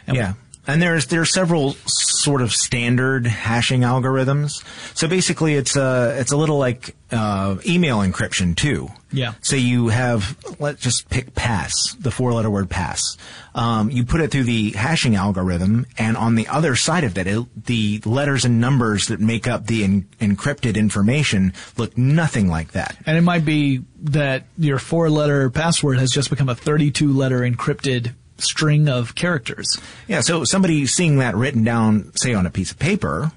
And 0.07 0.15
yeah. 0.15 0.33
And 0.67 0.81
there's 0.81 1.07
there 1.07 1.21
are 1.21 1.25
several 1.25 1.75
sort 2.23 2.41
of 2.41 2.51
standard 2.51 3.27
hashing 3.27 3.81
algorithms. 3.81 4.63
So 4.95 5.07
basically, 5.07 5.55
it's 5.55 5.75
a 5.75 6.15
it's 6.19 6.31
a 6.31 6.37
little 6.37 6.57
like 6.57 6.95
uh, 7.11 7.57
email 7.65 7.99
encryption 7.99 8.55
too. 8.55 8.89
Yeah. 9.11 9.33
So 9.41 9.55
you 9.55 9.89
have 9.89 10.37
let's 10.59 10.81
just 10.81 11.09
pick 11.09 11.35
pass 11.35 11.93
the 11.99 12.11
four 12.11 12.33
letter 12.33 12.49
word 12.49 12.69
pass. 12.69 13.17
Um, 13.53 13.89
you 13.89 14.05
put 14.05 14.21
it 14.21 14.31
through 14.31 14.45
the 14.45 14.71
hashing 14.71 15.15
algorithm, 15.15 15.85
and 15.97 16.15
on 16.15 16.35
the 16.35 16.47
other 16.47 16.75
side 16.75 17.03
of 17.03 17.15
that, 17.15 17.27
it, 17.27 17.65
the 17.65 18.01
letters 18.05 18.45
and 18.45 18.61
numbers 18.61 19.07
that 19.07 19.19
make 19.19 19.47
up 19.47 19.67
the 19.67 19.83
en- 19.83 20.07
encrypted 20.21 20.77
information 20.77 21.53
look 21.77 21.97
nothing 21.97 22.47
like 22.47 22.71
that. 22.71 22.95
And 23.05 23.17
it 23.17 23.21
might 23.21 23.43
be 23.43 23.81
that 24.03 24.45
your 24.57 24.79
four 24.79 25.09
letter 25.09 25.49
password 25.49 25.99
has 25.99 26.11
just 26.11 26.29
become 26.29 26.47
a 26.47 26.55
32 26.55 27.11
letter 27.11 27.41
encrypted 27.41 28.13
string 28.41 28.87
of 28.89 29.15
characters. 29.15 29.79
Yeah, 30.07 30.21
so 30.21 30.43
somebody 30.43 30.85
seeing 30.87 31.17
that 31.17 31.35
written 31.35 31.63
down, 31.63 32.11
say 32.15 32.33
on 32.33 32.45
a 32.45 32.51
piece 32.51 32.71
of 32.71 32.79
paper, 32.79 33.31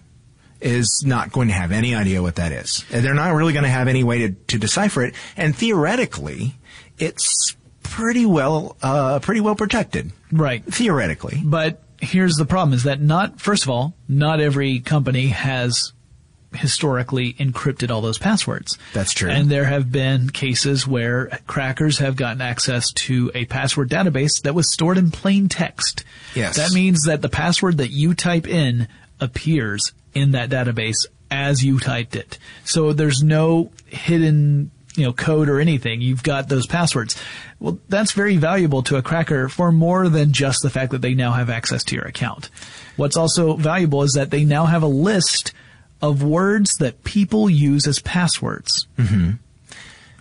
is 0.60 1.02
not 1.06 1.32
going 1.32 1.48
to 1.48 1.54
have 1.54 1.72
any 1.72 1.94
idea 1.94 2.22
what 2.22 2.36
that 2.36 2.52
is. 2.52 2.84
They're 2.90 3.14
not 3.14 3.34
really 3.34 3.52
going 3.52 3.64
to 3.64 3.70
have 3.70 3.88
any 3.88 4.02
way 4.02 4.18
to, 4.18 4.30
to 4.32 4.58
decipher 4.58 5.02
it. 5.02 5.14
And 5.36 5.54
theoretically, 5.54 6.54
it's 6.98 7.56
pretty 7.82 8.26
well, 8.26 8.76
uh, 8.82 9.18
pretty 9.20 9.40
well 9.40 9.54
protected. 9.54 10.12
Right. 10.32 10.64
Theoretically. 10.64 11.40
But 11.44 11.82
here's 12.00 12.34
the 12.34 12.46
problem 12.46 12.74
is 12.74 12.84
that 12.84 13.00
not, 13.00 13.40
first 13.40 13.62
of 13.64 13.70
all, 13.70 13.94
not 14.08 14.40
every 14.40 14.80
company 14.80 15.28
has 15.28 15.92
historically 16.54 17.34
encrypted 17.34 17.90
all 17.90 18.00
those 18.00 18.18
passwords. 18.18 18.78
That's 18.92 19.12
true. 19.12 19.30
And 19.30 19.50
there 19.50 19.64
have 19.64 19.90
been 19.90 20.30
cases 20.30 20.86
where 20.86 21.26
crackers 21.46 21.98
have 21.98 22.16
gotten 22.16 22.40
access 22.40 22.92
to 22.92 23.30
a 23.34 23.44
password 23.46 23.90
database 23.90 24.42
that 24.42 24.54
was 24.54 24.72
stored 24.72 24.98
in 24.98 25.10
plain 25.10 25.48
text. 25.48 26.04
Yes. 26.34 26.56
That 26.56 26.72
means 26.72 27.02
that 27.02 27.22
the 27.22 27.28
password 27.28 27.78
that 27.78 27.90
you 27.90 28.14
type 28.14 28.46
in 28.46 28.88
appears 29.20 29.92
in 30.14 30.32
that 30.32 30.50
database 30.50 31.06
as 31.30 31.64
you 31.64 31.78
typed 31.78 32.16
it. 32.16 32.38
So 32.64 32.92
there's 32.92 33.22
no 33.22 33.72
hidden 33.86 34.70
you 34.96 35.04
know, 35.04 35.12
code 35.12 35.48
or 35.48 35.60
anything. 35.60 36.00
You've 36.00 36.22
got 36.22 36.48
those 36.48 36.66
passwords. 36.66 37.20
Well, 37.58 37.78
that's 37.88 38.12
very 38.12 38.36
valuable 38.36 38.82
to 38.84 38.96
a 38.96 39.02
cracker 39.02 39.48
for 39.48 39.72
more 39.72 40.08
than 40.08 40.32
just 40.32 40.62
the 40.62 40.70
fact 40.70 40.92
that 40.92 41.02
they 41.02 41.14
now 41.14 41.32
have 41.32 41.50
access 41.50 41.82
to 41.84 41.96
your 41.96 42.04
account. 42.04 42.50
What's 42.96 43.16
also 43.16 43.56
valuable 43.56 44.02
is 44.02 44.12
that 44.12 44.30
they 44.30 44.44
now 44.44 44.66
have 44.66 44.82
a 44.82 44.88
list 44.88 45.52
of 46.04 46.22
words 46.22 46.74
that 46.74 47.02
people 47.02 47.48
use 47.48 47.86
as 47.86 47.98
passwords. 48.00 48.86
Mm-hmm. 48.98 49.32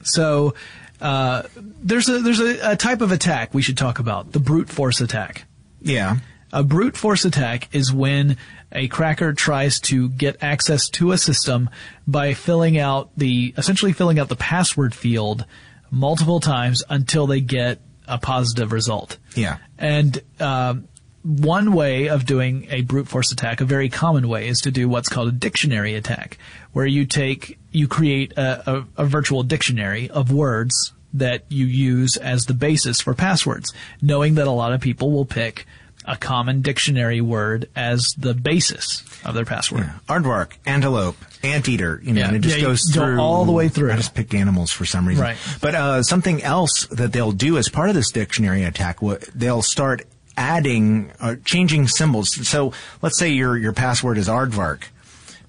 So 0.04 0.54
uh, 1.02 1.44
there's 1.56 2.08
a 2.10 2.20
there's 2.20 2.40
a, 2.40 2.72
a 2.72 2.76
type 2.76 3.02
of 3.02 3.12
attack 3.12 3.54
we 3.54 3.62
should 3.62 3.78
talk 3.78 4.00
about: 4.00 4.32
the 4.32 4.40
brute 4.40 4.70
force 4.70 5.02
attack. 5.02 5.46
Yeah. 5.82 6.18
A 6.52 6.64
brute 6.64 6.96
force 6.96 7.26
attack 7.26 7.68
is 7.74 7.92
when 7.92 8.38
a 8.72 8.88
cracker 8.88 9.34
tries 9.34 9.80
to 9.82 10.10
get 10.10 10.38
access 10.42 10.88
to 10.90 11.12
a 11.12 11.18
system 11.18 11.70
by 12.08 12.34
filling 12.34 12.78
out 12.78 13.10
the 13.18 13.54
essentially 13.58 13.92
filling 13.92 14.20
out 14.20 14.30
the 14.30 14.36
password 14.36 14.94
field 14.94 15.46
multiple 15.90 16.40
times 16.40 16.84
until 16.90 17.28
they 17.28 17.42
get 17.42 17.80
a 18.08 18.18
positive 18.18 18.72
result. 18.72 19.18
Yeah. 19.36 19.58
And 19.78 20.22
um, 20.40 20.88
one 21.24 21.74
way 21.74 22.10
of 22.10 22.26
doing 22.26 22.68
a 22.70 22.82
brute 22.82 23.08
force 23.08 23.32
attack, 23.32 23.62
a 23.62 23.66
very 23.66 23.90
common 23.90 24.28
way, 24.28 24.48
is 24.48 24.60
to 24.62 24.72
do 24.72 24.90
what's 24.90 25.10
called 25.10 25.30
a 25.30 25.32
dictionary 25.32 25.96
attack, 25.96 26.38
where 26.74 26.86
you 26.86 27.06
take, 27.06 27.58
you 27.72 27.88
create 27.88 28.34
a, 28.38 28.78
a, 28.80 28.86
a 28.98 29.06
virtual 29.06 29.42
dictionary 29.44 30.10
of 30.10 30.32
words 30.32 30.94
that 31.14 31.44
you 31.50 31.66
use 31.66 32.18
as 32.18 32.46
the 32.46 32.54
basis 32.54 33.00
for 33.00 33.14
passwords, 33.14 33.72
knowing 34.02 34.36
that 34.36 34.48
a 34.48 34.52
lot 34.52 34.74
of 34.74 34.82
people 34.82 35.12
will 35.12 35.26
pick 35.26 35.66
a 36.06 36.18
common 36.18 36.62
dictionary 36.62 37.22
word 37.22 37.70
as 37.78 38.06
the 38.18 38.34
basis 38.34 39.04
of 39.24 39.34
their 39.36 39.46
password. 39.46 39.84
Yeah. 39.84 40.00
Aardvark, 40.10 40.52
antelope, 40.66 41.16
anteater, 41.44 42.02
you 42.04 42.12
know, 42.12 42.20
Yeah. 42.22 42.28
and 42.28 42.36
it 42.36 42.40
just 42.40 42.58
Yeah, 42.58 42.64
goes 42.64 42.82
through 42.92 43.20
all 43.22 43.46
the 43.46 43.54
way 43.54 43.70
through. 43.70 43.94
I 43.94 43.96
just 43.96 44.14
picked 44.14 44.34
animals 44.34 44.72
for 44.72 44.84
some 44.86 45.08
reason. 45.08 45.24
Right. 45.24 45.38
But 45.62 45.76
uh, 45.76 46.04
something 46.04 46.44
else 46.44 46.88
that 46.88 47.14
they'll 47.14 47.32
do 47.32 47.58
as 47.58 47.70
part 47.70 47.88
of 47.88 47.96
this 47.96 48.12
dictionary 48.12 48.64
attack, 48.64 48.98
they'll 49.34 49.62
start 49.62 50.06
adding, 50.38 51.12
uh, 51.20 51.36
changing 51.46 51.88
symbols. 51.88 52.48
So 52.48 52.74
let's 53.02 53.18
say 53.20 53.30
your 53.30 53.58
your 53.58 53.74
password 53.74 54.18
is 54.18 54.28
aardvark, 54.28 54.84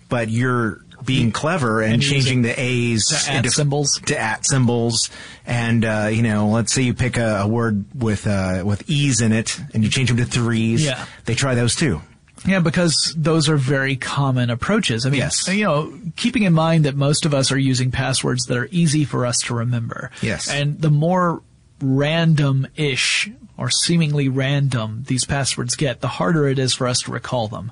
but 0.08 0.28
you're 0.28 0.80
being 1.04 1.32
clever 1.32 1.82
and, 1.82 1.94
And 1.94 2.02
changing 2.02 2.42
the 2.42 2.58
A's 2.58 3.04
to 3.08 3.36
into- 3.36 3.50
symbols. 3.50 4.00
to 4.06 4.18
at 4.18 4.46
symbols, 4.46 5.10
and 5.46 5.84
uh, 5.84 6.08
you 6.10 6.22
know, 6.22 6.48
let's 6.48 6.72
say 6.72 6.82
you 6.82 6.94
pick 6.94 7.18
a, 7.18 7.40
a 7.42 7.46
word 7.48 7.84
with 7.94 8.26
uh, 8.26 8.62
with 8.64 8.88
e's 8.88 9.20
in 9.20 9.32
it, 9.32 9.58
and 9.74 9.84
you 9.84 9.90
change 9.90 10.08
them 10.08 10.16
to 10.18 10.24
threes. 10.24 10.84
Yeah. 10.84 11.04
they 11.26 11.34
try 11.34 11.54
those 11.54 11.74
too. 11.74 12.00
Yeah, 12.46 12.60
because 12.60 13.14
those 13.16 13.48
are 13.48 13.56
very 13.56 13.96
common 13.96 14.50
approaches. 14.50 15.06
I 15.06 15.10
mean, 15.10 15.20
Yes. 15.20 15.48
you 15.48 15.64
know, 15.64 15.98
keeping 16.16 16.42
in 16.42 16.52
mind 16.52 16.84
that 16.84 16.94
most 16.94 17.24
of 17.24 17.32
us 17.32 17.50
are 17.50 17.56
using 17.58 17.90
passwords 17.90 18.44
that 18.46 18.58
are 18.58 18.68
easy 18.70 19.04
for 19.06 19.24
us 19.24 19.38
to 19.44 19.54
remember. 19.54 20.10
Yes. 20.20 20.50
And 20.50 20.78
the 20.78 20.90
more 20.90 21.42
random-ish 21.80 23.30
or 23.56 23.70
seemingly 23.70 24.28
random 24.28 25.04
these 25.06 25.24
passwords 25.24 25.76
get, 25.76 26.00
the 26.00 26.08
harder 26.08 26.48
it 26.48 26.58
is 26.58 26.74
for 26.74 26.88
us 26.88 27.00
to 27.00 27.12
recall 27.12 27.46
them. 27.46 27.70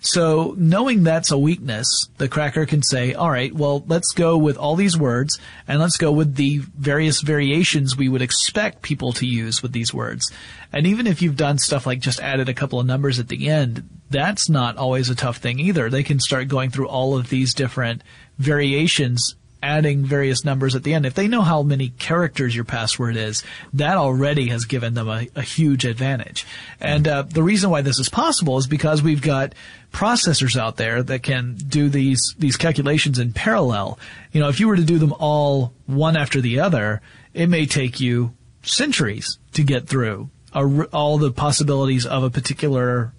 So 0.00 0.54
knowing 0.56 1.02
that's 1.02 1.30
a 1.32 1.38
weakness, 1.38 2.08
the 2.18 2.28
cracker 2.28 2.66
can 2.66 2.82
say, 2.82 3.14
all 3.14 3.30
right, 3.30 3.52
well, 3.52 3.84
let's 3.88 4.12
go 4.12 4.36
with 4.36 4.56
all 4.56 4.76
these 4.76 4.96
words 4.96 5.40
and 5.66 5.80
let's 5.80 5.96
go 5.96 6.12
with 6.12 6.36
the 6.36 6.58
various 6.58 7.20
variations 7.20 7.96
we 7.96 8.08
would 8.08 8.22
expect 8.22 8.82
people 8.82 9.12
to 9.14 9.26
use 9.26 9.62
with 9.62 9.72
these 9.72 9.92
words. 9.92 10.30
And 10.72 10.86
even 10.86 11.06
if 11.06 11.20
you've 11.20 11.36
done 11.36 11.58
stuff 11.58 11.86
like 11.86 11.98
just 12.00 12.20
added 12.20 12.48
a 12.48 12.54
couple 12.54 12.78
of 12.78 12.86
numbers 12.86 13.18
at 13.18 13.28
the 13.28 13.48
end, 13.48 13.88
that's 14.10 14.48
not 14.48 14.76
always 14.76 15.10
a 15.10 15.16
tough 15.16 15.38
thing 15.38 15.58
either. 15.58 15.90
They 15.90 16.04
can 16.04 16.20
start 16.20 16.46
going 16.46 16.70
through 16.70 16.88
all 16.88 17.16
of 17.16 17.28
these 17.28 17.54
different 17.54 18.02
variations 18.38 19.34
adding 19.64 20.04
various 20.04 20.44
numbers 20.44 20.74
at 20.74 20.82
the 20.82 20.92
end. 20.92 21.06
If 21.06 21.14
they 21.14 21.26
know 21.26 21.40
how 21.40 21.62
many 21.62 21.88
characters 21.88 22.54
your 22.54 22.64
password 22.64 23.16
is, 23.16 23.42
that 23.72 23.96
already 23.96 24.48
has 24.48 24.66
given 24.66 24.92
them 24.92 25.08
a, 25.08 25.26
a 25.34 25.42
huge 25.42 25.86
advantage. 25.86 26.46
And 26.80 27.08
uh, 27.08 27.22
the 27.22 27.42
reason 27.42 27.70
why 27.70 27.80
this 27.80 27.98
is 27.98 28.10
possible 28.10 28.58
is 28.58 28.66
because 28.66 29.02
we've 29.02 29.22
got 29.22 29.54
processors 29.90 30.60
out 30.60 30.76
there 30.76 31.02
that 31.02 31.22
can 31.22 31.54
do 31.54 31.88
these 31.88 32.34
these 32.38 32.58
calculations 32.58 33.18
in 33.18 33.32
parallel. 33.32 33.98
You 34.32 34.40
know, 34.40 34.48
if 34.48 34.60
you 34.60 34.68
were 34.68 34.76
to 34.76 34.84
do 34.84 34.98
them 34.98 35.14
all 35.18 35.72
one 35.86 36.16
after 36.16 36.42
the 36.42 36.60
other, 36.60 37.00
it 37.32 37.48
may 37.48 37.64
take 37.64 38.00
you 38.00 38.34
centuries 38.62 39.38
to 39.52 39.62
get 39.62 39.88
through 39.88 40.28
a, 40.52 40.84
all 40.92 41.16
the 41.16 41.32
possibilities 41.32 42.04
of 42.04 42.22
a 42.22 42.30
particular 42.30 43.12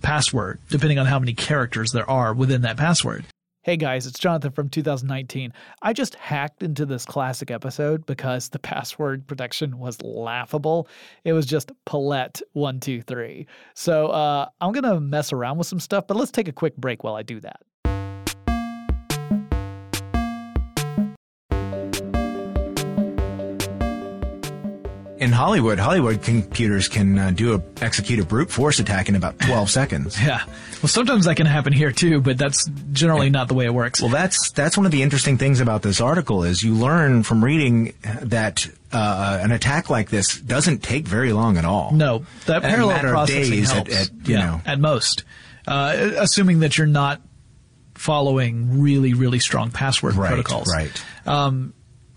password, 0.00 0.58
depending 0.70 0.98
on 0.98 1.06
how 1.06 1.18
many 1.18 1.34
characters 1.34 1.92
there 1.92 2.08
are 2.08 2.32
within 2.32 2.62
that 2.62 2.76
password. 2.76 3.24
Hey 3.64 3.76
guys, 3.76 4.08
it's 4.08 4.18
Jonathan 4.18 4.50
from 4.50 4.70
2019. 4.70 5.52
I 5.82 5.92
just 5.92 6.16
hacked 6.16 6.64
into 6.64 6.84
this 6.84 7.06
classic 7.06 7.52
episode 7.52 8.04
because 8.06 8.48
the 8.48 8.58
password 8.58 9.24
protection 9.28 9.78
was 9.78 10.02
laughable. 10.02 10.88
It 11.22 11.32
was 11.32 11.46
just 11.46 11.70
Paulette123. 11.86 13.46
So 13.74 14.08
uh, 14.08 14.48
I'm 14.60 14.72
going 14.72 14.82
to 14.82 14.98
mess 14.98 15.32
around 15.32 15.58
with 15.58 15.68
some 15.68 15.78
stuff, 15.78 16.08
but 16.08 16.16
let's 16.16 16.32
take 16.32 16.48
a 16.48 16.52
quick 16.52 16.76
break 16.76 17.04
while 17.04 17.14
I 17.14 17.22
do 17.22 17.38
that. 17.38 17.60
In 25.22 25.30
Hollywood, 25.30 25.78
Hollywood 25.78 26.20
computers 26.22 26.88
can 26.88 27.16
uh, 27.18 27.30
do 27.30 27.54
a 27.54 27.62
execute 27.82 28.18
a 28.18 28.24
brute 28.24 28.50
force 28.50 28.80
attack 28.80 29.08
in 29.08 29.14
about 29.14 29.38
12 29.38 29.70
seconds. 29.78 30.20
Yeah. 30.20 30.42
Well, 30.82 30.88
sometimes 30.88 31.26
that 31.26 31.36
can 31.36 31.46
happen 31.46 31.72
here 31.72 31.92
too, 31.92 32.20
but 32.20 32.36
that's 32.38 32.66
generally 32.90 33.30
not 33.30 33.46
the 33.46 33.54
way 33.54 33.64
it 33.66 33.72
works. 33.72 34.00
Well, 34.02 34.10
that's 34.10 34.50
that's 34.50 34.76
one 34.76 34.84
of 34.84 34.90
the 34.90 35.02
interesting 35.02 35.38
things 35.38 35.60
about 35.60 35.82
this 35.82 36.00
article 36.00 36.42
is 36.42 36.62
you 36.64 36.74
learn 36.74 37.22
from 37.22 37.44
reading 37.44 37.94
that 38.02 38.66
uh, 38.90 39.38
an 39.40 39.52
attack 39.52 39.88
like 39.88 40.10
this 40.10 40.40
doesn't 40.40 40.82
take 40.82 41.06
very 41.06 41.32
long 41.32 41.56
at 41.56 41.64
all. 41.64 41.92
No, 41.92 42.26
that 42.46 42.62
parallel 42.62 42.98
processing 42.98 43.62
helps. 43.62 43.94
at- 43.94 44.08
at, 44.08 44.28
you 44.28 44.34
yeah, 44.34 44.44
know. 44.46 44.60
at 44.66 44.80
most, 44.80 45.22
uh, 45.68 46.10
assuming 46.18 46.58
that 46.60 46.76
you're 46.76 46.86
not 46.88 47.20
following 47.94 48.80
really, 48.80 49.14
really 49.14 49.38
strong 49.38 49.70
password 49.70 50.14
Right, 50.16 50.28
protocols. 50.34 50.66
right. 50.74 51.04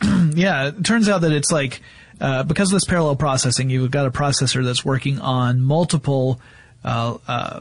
Yeah, 0.36 0.68
it 0.70 0.84
turns 0.84 1.08
out 1.08 1.22
that 1.22 1.32
it's 1.32 1.52
like 1.52 1.82
uh, 2.22 2.44
because 2.44 2.70
of 2.70 2.76
this 2.76 2.86
parallel 2.86 3.16
processing, 3.16 3.70
you've 3.70 3.92
got 3.92 4.06
a 4.06 4.12
processor 4.12 4.64
that's 4.64 4.86
working 4.86 5.20
on 5.20 5.62
multiple. 5.62 6.40
Uh, 6.84 7.18
uh, 7.28 7.60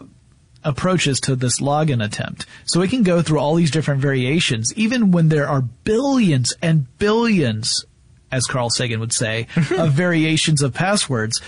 approaches 0.64 1.20
to 1.20 1.36
this 1.36 1.60
login 1.60 2.02
attempt. 2.02 2.46
So 2.64 2.80
it 2.80 2.90
can 2.90 3.02
go 3.02 3.22
through 3.22 3.38
all 3.38 3.54
these 3.54 3.70
different 3.70 4.00
variations, 4.00 4.72
even 4.74 5.10
when 5.10 5.28
there 5.28 5.46
are 5.46 5.60
billions 5.60 6.54
and 6.62 6.86
billions, 6.98 7.84
as 8.32 8.46
Carl 8.46 8.70
Sagan 8.70 8.98
would 9.00 9.12
say, 9.12 9.46
of 9.78 9.92
variations 9.92 10.62
of 10.62 10.74
passwords. 10.74 11.40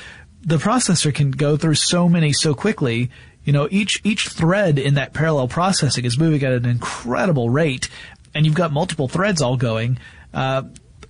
The 0.42 0.58
processor 0.58 1.12
can 1.12 1.30
go 1.30 1.56
through 1.56 1.74
so 1.74 2.08
many 2.08 2.32
so 2.32 2.54
quickly. 2.54 3.10
You 3.42 3.52
know, 3.52 3.68
each, 3.70 4.00
each 4.04 4.28
thread 4.28 4.78
in 4.78 4.94
that 4.94 5.14
parallel 5.14 5.48
processing 5.48 6.04
is 6.04 6.18
moving 6.18 6.42
at 6.44 6.52
an 6.52 6.66
incredible 6.66 7.48
rate, 7.48 7.88
and 8.34 8.44
you've 8.44 8.54
got 8.54 8.72
multiple 8.72 9.08
threads 9.08 9.40
all 9.40 9.56
going. 9.56 9.98
Uh, 10.34 10.64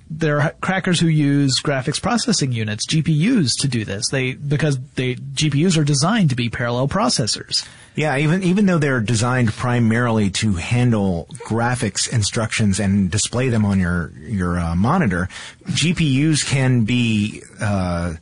there 0.09 0.41
are 0.41 0.53
crackers 0.61 1.01
who 1.01 1.09
use 1.09 1.61
graphics 1.61 2.01
processing 2.01 2.53
units, 2.53 2.87
GPUs, 2.87 3.53
to 3.61 3.69
do 3.69 3.85
this. 3.85 4.09
They 4.09 4.35
because 4.35 4.79
they 4.95 5.17
GPUs 5.17 5.77
are 5.79 5.85
designed 5.85 6.31
to 6.31 6.37
be 6.37 6.49
parallel 6.49 6.89
processors. 6.89 7.67
Yeah, 7.97 8.17
even 8.19 8.43
even 8.43 8.67
though 8.67 8.79
they're 8.79 9.01
designed 9.01 9.53
primarily 9.53 10.31
to 10.31 10.55
handle 10.55 11.27
graphics 11.47 12.13
instructions 12.13 12.79
and 12.79 13.11
display 13.11 13.49
them 13.49 13.65
on 13.65 13.81
your 13.81 14.13
your 14.19 14.59
uh, 14.59 14.77
monitor, 14.77 15.29
GPUs 15.65 16.47
can 16.47 16.85
be 16.85 17.43
uh, 17.61 18.15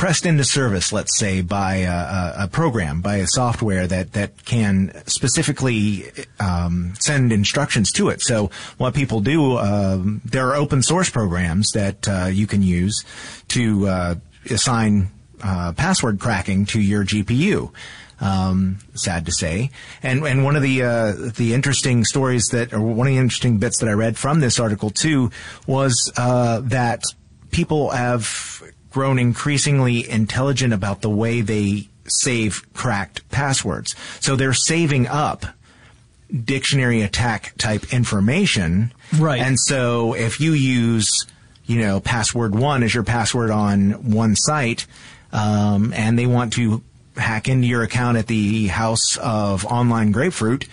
pressed 0.00 0.24
into 0.24 0.42
service, 0.42 0.94
let's 0.94 1.18
say, 1.18 1.42
by 1.42 1.74
a, 1.74 2.44
a, 2.44 2.48
program, 2.48 3.02
by 3.02 3.16
a 3.16 3.26
software 3.26 3.86
that 3.86 4.14
that 4.14 4.46
can 4.46 4.90
specifically 5.04 6.10
um, 6.40 6.94
send 6.98 7.30
instructions 7.30 7.92
to 7.92 8.08
it. 8.08 8.22
So 8.22 8.50
what 8.78 8.94
people 8.94 9.20
do, 9.20 9.58
um, 9.58 10.22
there 10.24 10.48
are 10.48 10.54
open 10.56 10.82
source 10.82 11.10
programs 11.10 11.68
that 11.74 12.08
uh, 12.08 12.30
you 12.32 12.46
can 12.46 12.62
use 12.62 13.04
to 13.48 13.88
uh, 13.88 14.14
assign 14.48 15.10
uh, 15.42 15.74
password 15.74 16.18
cracking 16.18 16.64
to 16.72 16.80
your 16.80 17.04
GPU. 17.04 17.70
Um, 18.22 18.78
sad 18.94 19.26
to 19.26 19.32
say, 19.32 19.70
and 20.02 20.24
and 20.26 20.44
one 20.44 20.56
of 20.56 20.62
the 20.62 20.82
uh, 20.82 21.12
the 21.36 21.52
interesting 21.52 22.06
stories 22.06 22.46
that, 22.52 22.72
or 22.72 22.80
one 22.80 23.06
of 23.06 23.12
the 23.12 23.18
interesting 23.18 23.58
bits 23.58 23.80
that 23.80 23.88
I 23.88 23.92
read 23.92 24.16
from 24.16 24.40
this 24.40 24.58
article 24.58 24.88
too, 24.88 25.30
was 25.66 26.10
uh, 26.16 26.60
that 26.64 27.02
people 27.50 27.90
have 27.90 28.62
grown 28.90 29.18
increasingly 29.18 30.08
intelligent 30.08 30.72
about 30.72 31.00
the 31.00 31.10
way 31.10 31.40
they 31.40 31.88
save 32.06 32.62
cracked 32.74 33.28
passwords. 33.30 33.94
So 34.20 34.36
they're 34.36 34.52
saving 34.52 35.06
up 35.06 35.46
dictionary 36.44 37.02
attack 37.02 37.54
type 37.58 37.92
information. 37.92 38.92
Right. 39.18 39.40
And 39.40 39.58
so 39.58 40.14
if 40.14 40.40
you 40.40 40.52
use, 40.52 41.08
you 41.66 41.80
know, 41.80 42.00
password 42.00 42.54
one 42.54 42.82
as 42.82 42.94
your 42.94 43.04
password 43.04 43.50
on 43.50 44.12
one 44.12 44.36
site, 44.36 44.86
um, 45.32 45.92
and 45.92 46.18
they 46.18 46.26
want 46.26 46.52
to 46.54 46.82
hack 47.16 47.48
into 47.48 47.66
your 47.66 47.82
account 47.82 48.16
at 48.16 48.26
the 48.26 48.68
House 48.68 49.16
of 49.16 49.64
Online 49.66 50.12
Grapefruit, 50.12 50.66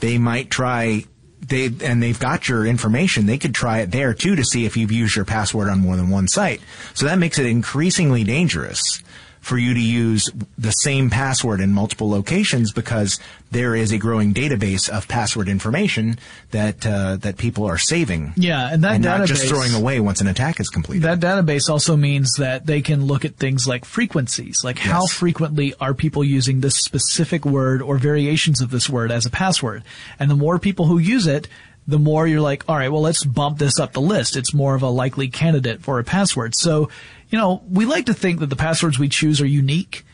they 0.00 0.18
might 0.18 0.50
try 0.50 1.04
they 1.40 1.70
and 1.82 2.02
they've 2.02 2.18
got 2.18 2.48
your 2.48 2.66
information. 2.66 3.26
They 3.26 3.38
could 3.38 3.54
try 3.54 3.80
it 3.80 3.90
there 3.90 4.14
too 4.14 4.36
to 4.36 4.44
see 4.44 4.66
if 4.66 4.76
you've 4.76 4.92
used 4.92 5.16
your 5.16 5.24
password 5.24 5.68
on 5.68 5.80
more 5.80 5.96
than 5.96 6.10
one 6.10 6.28
site. 6.28 6.60
So 6.94 7.06
that 7.06 7.18
makes 7.18 7.38
it 7.38 7.46
increasingly 7.46 8.24
dangerous 8.24 9.02
for 9.40 9.56
you 9.56 9.74
to 9.74 9.80
use 9.80 10.30
the 10.58 10.70
same 10.70 11.10
password 11.10 11.60
in 11.60 11.72
multiple 11.72 12.10
locations 12.10 12.72
because 12.72 13.18
there 13.50 13.74
is 13.74 13.90
a 13.90 13.98
growing 13.98 14.34
database 14.34 14.88
of 14.88 15.08
password 15.08 15.48
information 15.48 16.18
that 16.50 16.86
uh, 16.86 17.16
that 17.16 17.38
people 17.38 17.64
are 17.64 17.78
saving. 17.78 18.32
Yeah, 18.36 18.68
and 18.72 18.84
that 18.84 18.96
and 18.96 19.04
not 19.04 19.26
just 19.26 19.48
throwing 19.48 19.74
away 19.74 19.98
once 19.98 20.20
an 20.20 20.26
attack 20.26 20.60
is 20.60 20.68
completed. 20.68 21.02
That 21.02 21.20
database 21.20 21.68
also 21.68 21.96
means 21.96 22.34
that 22.38 22.66
they 22.66 22.82
can 22.82 23.06
look 23.06 23.24
at 23.24 23.36
things 23.36 23.66
like 23.66 23.84
frequencies, 23.84 24.62
like 24.62 24.78
how 24.78 25.06
frequently 25.06 25.74
are 25.80 25.94
people 25.94 26.22
using 26.22 26.60
this 26.60 26.76
specific 26.76 27.44
word 27.44 27.82
or 27.82 27.96
variations 27.98 28.60
of 28.60 28.70
this 28.70 28.88
word 28.88 29.10
as 29.10 29.26
a 29.26 29.30
password. 29.30 29.82
And 30.18 30.30
the 30.30 30.36
more 30.36 30.58
people 30.58 30.86
who 30.86 30.98
use 30.98 31.26
it, 31.26 31.48
the 31.86 31.98
more 31.98 32.26
you're 32.26 32.40
like, 32.40 32.68
all 32.68 32.76
right, 32.76 32.90
well, 32.90 33.02
let's 33.02 33.24
bump 33.24 33.58
this 33.58 33.80
up 33.80 33.92
the 33.92 34.00
list. 34.00 34.36
It's 34.36 34.54
more 34.54 34.74
of 34.74 34.82
a 34.82 34.88
likely 34.88 35.28
candidate 35.28 35.82
for 35.82 35.98
a 35.98 36.04
password. 36.04 36.54
So, 36.54 36.88
you 37.30 37.38
know, 37.38 37.62
we 37.70 37.86
like 37.86 38.06
to 38.06 38.14
think 38.14 38.40
that 38.40 38.46
the 38.46 38.56
passwords 38.56 38.98
we 38.98 39.08
choose 39.08 39.40
are 39.40 39.46
unique, 39.46 40.04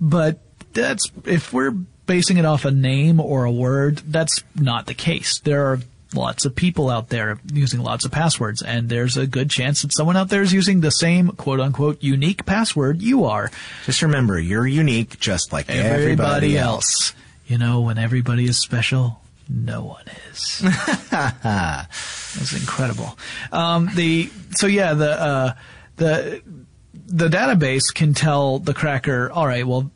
but 0.00 0.38
that's 0.72 1.10
if 1.24 1.52
we're 1.52 1.70
basing 1.70 2.36
it 2.36 2.44
off 2.44 2.64
a 2.64 2.70
name 2.70 3.20
or 3.20 3.44
a 3.44 3.52
word, 3.52 3.98
that's 4.06 4.42
not 4.54 4.86
the 4.86 4.94
case. 4.94 5.40
There 5.40 5.66
are 5.66 5.78
lots 6.14 6.44
of 6.44 6.54
people 6.54 6.90
out 6.90 7.08
there 7.08 7.38
using 7.52 7.80
lots 7.80 8.04
of 8.04 8.12
passwords, 8.12 8.62
and 8.62 8.88
there's 8.88 9.16
a 9.16 9.26
good 9.26 9.50
chance 9.50 9.82
that 9.82 9.92
someone 9.94 10.16
out 10.16 10.28
there 10.28 10.42
is 10.42 10.52
using 10.52 10.80
the 10.80 10.90
same 10.90 11.30
quote 11.30 11.60
unquote 11.60 12.02
unique 12.02 12.44
password 12.44 13.02
you 13.02 13.24
are. 13.24 13.50
Just 13.86 14.02
remember, 14.02 14.38
you're 14.38 14.66
unique 14.66 15.18
just 15.20 15.52
like 15.52 15.70
everybody, 15.70 16.02
everybody 16.02 16.58
else. 16.58 17.10
else. 17.10 17.14
You 17.46 17.58
know, 17.58 17.82
when 17.82 17.98
everybody 17.98 18.46
is 18.46 18.58
special, 18.58 19.20
no 19.48 19.84
one 19.84 20.04
is. 20.30 20.60
That's 21.10 22.52
incredible. 22.52 23.18
Um, 23.52 23.90
the 23.94 24.30
so 24.56 24.66
yeah 24.66 24.94
the 24.94 25.20
uh, 25.20 25.52
the 25.96 26.42
the 27.06 27.28
database 27.28 27.92
can 27.94 28.14
tell 28.14 28.58
the 28.58 28.74
cracker, 28.74 29.30
all 29.30 29.46
right, 29.46 29.66
well, 29.66 29.90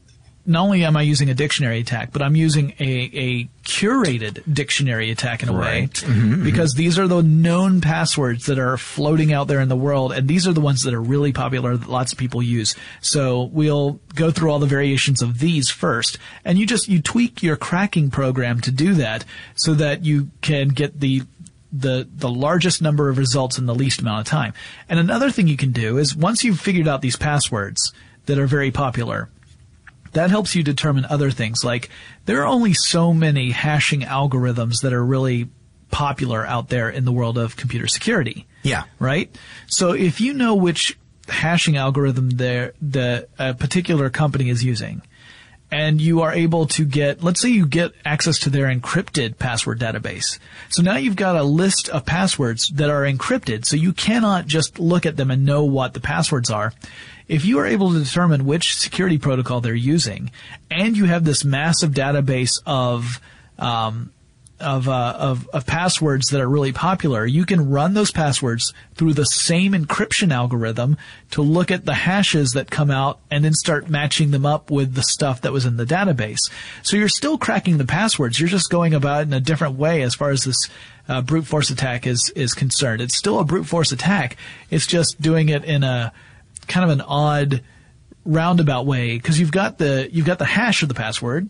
not 0.48 0.62
only 0.62 0.82
am 0.82 0.96
I 0.96 1.02
using 1.02 1.28
a 1.28 1.34
dictionary 1.34 1.80
attack, 1.80 2.10
but 2.10 2.22
I'm 2.22 2.34
using 2.34 2.72
a, 2.80 3.10
a 3.12 3.44
curated 3.64 4.42
dictionary 4.52 5.10
attack 5.10 5.42
in 5.42 5.50
a 5.50 5.52
right. 5.52 5.62
way 5.64 5.82
mm-hmm, 5.88 6.12
mm-hmm. 6.12 6.44
because 6.44 6.72
mm-hmm. 6.72 6.84
these 6.84 6.98
are 6.98 7.06
the 7.06 7.22
known 7.22 7.82
passwords 7.82 8.46
that 8.46 8.58
are 8.58 8.78
floating 8.78 9.30
out 9.30 9.46
there 9.46 9.60
in 9.60 9.68
the 9.68 9.76
world, 9.76 10.10
and 10.10 10.26
these 10.26 10.48
are 10.48 10.54
the 10.54 10.62
ones 10.62 10.84
that 10.84 10.94
are 10.94 11.02
really 11.02 11.34
popular 11.34 11.76
that 11.76 11.88
lots 11.88 12.12
of 12.12 12.18
people 12.18 12.42
use. 12.42 12.74
So 13.02 13.42
we'll 13.52 14.00
go 14.14 14.30
through 14.30 14.50
all 14.50 14.58
the 14.58 14.66
variations 14.66 15.20
of 15.20 15.38
these 15.38 15.68
first, 15.68 16.16
and 16.46 16.58
you 16.58 16.64
just 16.64 16.88
you 16.88 17.02
tweak 17.02 17.42
your 17.42 17.56
cracking 17.56 18.10
program 18.10 18.62
to 18.62 18.70
do 18.70 18.94
that 18.94 19.26
so 19.54 19.74
that 19.74 20.06
you 20.06 20.30
can 20.40 20.68
get 20.68 20.98
the 20.98 21.22
the 21.72 22.08
the 22.10 22.28
largest 22.28 22.80
number 22.80 23.08
of 23.08 23.18
results 23.18 23.58
in 23.58 23.66
the 23.66 23.74
least 23.74 24.00
amount 24.00 24.20
of 24.20 24.26
time. 24.26 24.54
And 24.88 24.98
another 24.98 25.30
thing 25.30 25.48
you 25.48 25.56
can 25.56 25.72
do 25.72 25.98
is 25.98 26.16
once 26.16 26.44
you've 26.44 26.60
figured 26.60 26.88
out 26.88 27.02
these 27.02 27.16
passwords 27.16 27.92
that 28.26 28.38
are 28.38 28.46
very 28.46 28.70
popular, 28.70 29.28
that 30.12 30.30
helps 30.30 30.54
you 30.54 30.62
determine 30.62 31.04
other 31.04 31.30
things. 31.30 31.64
Like 31.64 31.90
there 32.24 32.40
are 32.42 32.46
only 32.46 32.74
so 32.74 33.12
many 33.12 33.50
hashing 33.50 34.00
algorithms 34.02 34.82
that 34.82 34.92
are 34.92 35.04
really 35.04 35.48
popular 35.90 36.46
out 36.46 36.68
there 36.68 36.90
in 36.90 37.04
the 37.04 37.12
world 37.12 37.38
of 37.38 37.56
computer 37.56 37.86
security. 37.86 38.46
Yeah. 38.62 38.84
Right? 38.98 39.34
So 39.66 39.92
if 39.92 40.20
you 40.20 40.34
know 40.34 40.54
which 40.54 40.98
hashing 41.28 41.76
algorithm 41.76 42.30
there 42.30 42.72
the 42.80 43.28
a 43.38 43.52
particular 43.52 44.08
company 44.10 44.48
is 44.48 44.64
using, 44.64 45.02
and 45.70 46.00
you 46.00 46.22
are 46.22 46.32
able 46.32 46.66
to 46.66 46.84
get, 46.84 47.22
let's 47.22 47.40
say 47.40 47.50
you 47.50 47.66
get 47.66 47.92
access 48.04 48.38
to 48.40 48.50
their 48.50 48.66
encrypted 48.66 49.38
password 49.38 49.80
database. 49.80 50.38
So 50.70 50.82
now 50.82 50.96
you've 50.96 51.16
got 51.16 51.36
a 51.36 51.42
list 51.42 51.88
of 51.90 52.06
passwords 52.06 52.68
that 52.70 52.90
are 52.90 53.02
encrypted, 53.02 53.64
so 53.64 53.76
you 53.76 53.92
cannot 53.92 54.46
just 54.46 54.78
look 54.78 55.04
at 55.04 55.16
them 55.16 55.30
and 55.30 55.44
know 55.44 55.64
what 55.64 55.94
the 55.94 56.00
passwords 56.00 56.50
are 56.50 56.72
if 57.28 57.44
you 57.44 57.58
are 57.58 57.66
able 57.66 57.92
to 57.92 58.02
determine 58.02 58.46
which 58.46 58.74
security 58.76 59.18
protocol 59.18 59.60
they're 59.60 59.74
using, 59.74 60.30
and 60.70 60.96
you 60.96 61.04
have 61.04 61.24
this 61.24 61.44
massive 61.44 61.90
database 61.90 62.60
of 62.66 63.20
um, 63.58 64.10
of, 64.60 64.88
uh, 64.88 65.14
of, 65.18 65.48
of 65.48 65.66
passwords 65.66 66.28
that 66.28 66.40
are 66.40 66.48
really 66.48 66.72
popular, 66.72 67.24
you 67.24 67.44
can 67.44 67.70
run 67.70 67.94
those 67.94 68.10
passwords 68.10 68.72
through 68.94 69.14
the 69.14 69.24
same 69.24 69.72
encryption 69.72 70.32
algorithm 70.32 70.96
to 71.30 71.42
look 71.42 71.70
at 71.70 71.84
the 71.84 71.94
hashes 71.94 72.50
that 72.50 72.70
come 72.70 72.90
out 72.90 73.20
and 73.30 73.44
then 73.44 73.54
start 73.54 73.88
matching 73.88 74.30
them 74.30 74.44
up 74.44 74.70
with 74.70 74.94
the 74.94 75.02
stuff 75.02 75.42
that 75.42 75.52
was 75.52 75.64
in 75.64 75.76
the 75.76 75.84
database. 75.84 76.50
So 76.82 76.96
you're 76.96 77.08
still 77.08 77.38
cracking 77.38 77.78
the 77.78 77.84
passwords. 77.84 78.38
You're 78.40 78.48
just 78.48 78.70
going 78.70 78.94
about 78.94 79.20
it 79.20 79.28
in 79.28 79.32
a 79.32 79.40
different 79.40 79.76
way 79.76 80.02
as 80.02 80.14
far 80.14 80.30
as 80.30 80.44
this 80.44 80.68
uh, 81.08 81.22
brute 81.22 81.46
force 81.46 81.70
attack 81.70 82.06
is 82.06 82.30
is 82.36 82.52
concerned. 82.52 83.00
It's 83.00 83.16
still 83.16 83.38
a 83.38 83.44
brute 83.44 83.66
force 83.66 83.92
attack. 83.92 84.36
It's 84.70 84.86
just 84.86 85.20
doing 85.20 85.48
it 85.48 85.64
in 85.64 85.82
a 85.82 86.12
kind 86.66 86.84
of 86.84 86.90
an 86.90 87.00
odd 87.00 87.62
roundabout 88.24 88.84
way 88.84 89.16
because 89.16 89.40
you've 89.40 89.52
got 89.52 89.78
the 89.78 90.08
you've 90.12 90.26
got 90.26 90.38
the 90.38 90.44
hash 90.44 90.82
of 90.82 90.88
the 90.88 90.94
password 90.94 91.48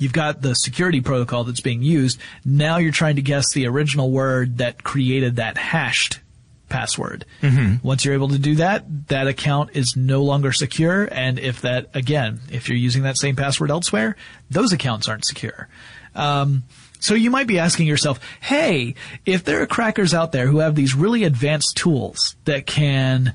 you've 0.00 0.12
got 0.12 0.42
the 0.42 0.54
security 0.54 1.00
protocol 1.00 1.44
that's 1.44 1.60
being 1.60 1.82
used. 1.82 2.18
Now 2.44 2.78
you're 2.78 2.92
trying 2.92 3.16
to 3.16 3.22
guess 3.22 3.52
the 3.52 3.66
original 3.66 4.10
word 4.10 4.58
that 4.58 4.82
created 4.82 5.36
that 5.36 5.56
hashed 5.56 6.20
password. 6.68 7.24
Mm-hmm. 7.42 7.84
once 7.84 8.04
you're 8.04 8.14
able 8.14 8.28
to 8.28 8.38
do 8.38 8.54
that 8.54 9.08
that 9.08 9.26
account 9.26 9.70
is 9.74 9.94
no 9.96 10.22
longer 10.22 10.52
secure. 10.52 11.08
And 11.10 11.38
if 11.38 11.62
that 11.62 11.90
again 11.94 12.40
if 12.50 12.68
you're 12.68 12.78
using 12.78 13.02
that 13.02 13.18
same 13.18 13.34
password 13.36 13.70
elsewhere 13.70 14.16
those 14.50 14.72
accounts 14.72 15.08
aren't 15.08 15.24
secure. 15.24 15.68
Um, 16.14 16.64
so 17.00 17.14
you 17.14 17.30
might 17.30 17.46
be 17.46 17.58
asking 17.58 17.86
yourself, 17.86 18.20
hey, 18.40 18.94
if 19.24 19.42
there 19.42 19.62
are 19.62 19.66
crackers 19.66 20.12
out 20.12 20.32
there 20.32 20.46
who 20.46 20.58
have 20.58 20.74
these 20.74 20.94
really 20.94 21.24
advanced 21.24 21.76
tools 21.76 22.36
that 22.44 22.66
can 22.66 23.32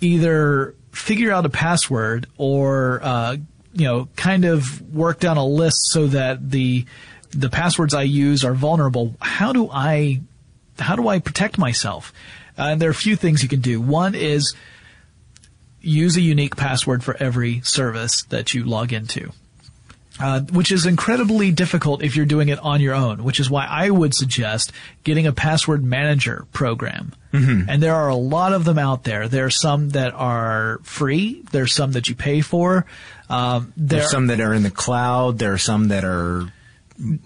either 0.00 0.74
figure 0.92 1.32
out 1.32 1.44
a 1.44 1.50
password 1.50 2.26
or 2.36 3.00
uh, 3.02 3.36
you 3.74 3.84
know 3.84 4.08
kind 4.16 4.44
of 4.44 4.80
work 4.94 5.20
down 5.20 5.36
a 5.36 5.46
list 5.46 5.78
so 5.90 6.06
that 6.08 6.50
the 6.50 6.84
the 7.30 7.48
passwords 7.48 7.94
I 7.94 8.02
use 8.02 8.44
are 8.44 8.54
vulnerable. 8.54 9.14
How 9.20 9.52
do 9.52 9.68
I 9.70 10.20
how 10.78 10.96
do 10.96 11.08
I 11.08 11.18
protect 11.18 11.58
myself? 11.58 12.12
Uh, 12.58 12.68
and 12.72 12.80
there 12.80 12.88
are 12.88 12.92
a 12.92 12.94
few 12.94 13.16
things 13.16 13.42
you 13.42 13.48
can 13.48 13.60
do. 13.60 13.80
One 13.80 14.14
is 14.14 14.54
use 15.80 16.16
a 16.16 16.20
unique 16.20 16.56
password 16.56 17.02
for 17.02 17.16
every 17.20 17.60
service 17.62 18.22
that 18.24 18.54
you 18.54 18.64
log 18.64 18.92
into. 18.92 19.32
Uh, 20.20 20.40
which 20.40 20.70
is 20.70 20.84
incredibly 20.84 21.50
difficult 21.50 22.02
if 22.02 22.14
you're 22.14 22.26
doing 22.26 22.50
it 22.50 22.58
on 22.58 22.82
your 22.82 22.94
own, 22.94 23.24
which 23.24 23.40
is 23.40 23.50
why 23.50 23.66
I 23.68 23.88
would 23.88 24.14
suggest 24.14 24.70
getting 25.04 25.26
a 25.26 25.32
password 25.32 25.82
manager 25.82 26.46
program. 26.52 27.14
Mm-hmm. 27.32 27.68
And 27.68 27.82
there 27.82 27.94
are 27.94 28.08
a 28.08 28.16
lot 28.16 28.52
of 28.52 28.64
them 28.64 28.78
out 28.78 29.04
there. 29.04 29.28
There 29.28 29.46
are 29.46 29.50
some 29.50 29.90
that 29.90 30.12
are 30.14 30.80
free. 30.82 31.42
There's 31.50 31.72
some 31.72 31.92
that 31.92 32.08
you 32.08 32.14
pay 32.14 32.42
for. 32.42 32.86
Um, 33.30 33.72
there 33.76 34.00
There's 34.00 34.10
some 34.10 34.26
that 34.26 34.40
are 34.40 34.52
in 34.52 34.62
the 34.62 34.70
cloud. 34.70 35.38
There 35.38 35.52
are 35.54 35.58
some 35.58 35.88
that 35.88 36.04
are 36.04 36.52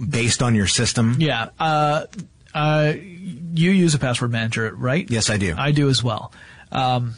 based 0.09 0.43
on 0.43 0.55
your 0.55 0.69
system. 0.69 1.17
Yeah. 1.19 1.49
Uh, 1.59 2.07
uh, 2.55 2.95
you 2.97 3.71
use 3.71 3.95
a 3.95 3.99
password 3.99 4.31
manager, 4.31 4.73
right? 4.75 5.11
Yes, 5.11 5.29
I 5.29 5.37
do. 5.37 5.55
I 5.59 5.73
do 5.73 5.89
as 5.89 6.03
well. 6.03 6.33
Um, 6.71 7.15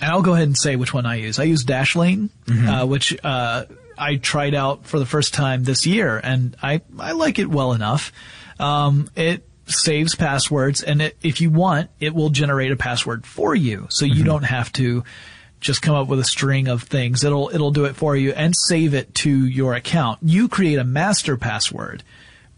and 0.00 0.10
I'll 0.10 0.22
go 0.22 0.34
ahead 0.34 0.46
and 0.46 0.56
say 0.56 0.76
which 0.76 0.94
one 0.94 1.06
I 1.06 1.16
use. 1.16 1.38
I 1.38 1.44
use 1.44 1.64
Dashlane, 1.64 2.30
mm-hmm. 2.46 2.68
uh, 2.68 2.86
which 2.86 3.16
uh, 3.22 3.64
I 3.96 4.16
tried 4.16 4.54
out 4.54 4.86
for 4.86 4.98
the 4.98 5.06
first 5.06 5.34
time 5.34 5.64
this 5.64 5.86
year, 5.86 6.20
and 6.22 6.56
I 6.62 6.82
I 6.98 7.12
like 7.12 7.38
it 7.38 7.48
well 7.48 7.72
enough. 7.72 8.12
Um, 8.58 9.08
it 9.16 9.47
saves 9.68 10.14
passwords, 10.14 10.82
and 10.82 11.02
it, 11.02 11.16
if 11.22 11.40
you 11.40 11.50
want, 11.50 11.90
it 12.00 12.14
will 12.14 12.30
generate 12.30 12.72
a 12.72 12.76
password 12.76 13.26
for 13.26 13.54
you, 13.54 13.86
so 13.90 14.04
you 14.04 14.16
mm-hmm. 14.16 14.24
don't 14.24 14.44
have 14.44 14.72
to 14.74 15.04
just 15.60 15.82
come 15.82 15.94
up 15.94 16.08
with 16.08 16.20
a 16.20 16.24
string 16.24 16.68
of 16.68 16.82
things. 16.84 17.24
It'll 17.24 17.50
it'll 17.52 17.70
do 17.70 17.84
it 17.84 17.96
for 17.96 18.16
you 18.16 18.32
and 18.32 18.54
save 18.56 18.94
it 18.94 19.14
to 19.16 19.46
your 19.46 19.74
account. 19.74 20.20
You 20.22 20.48
create 20.48 20.78
a 20.78 20.84
master 20.84 21.36
password 21.36 22.02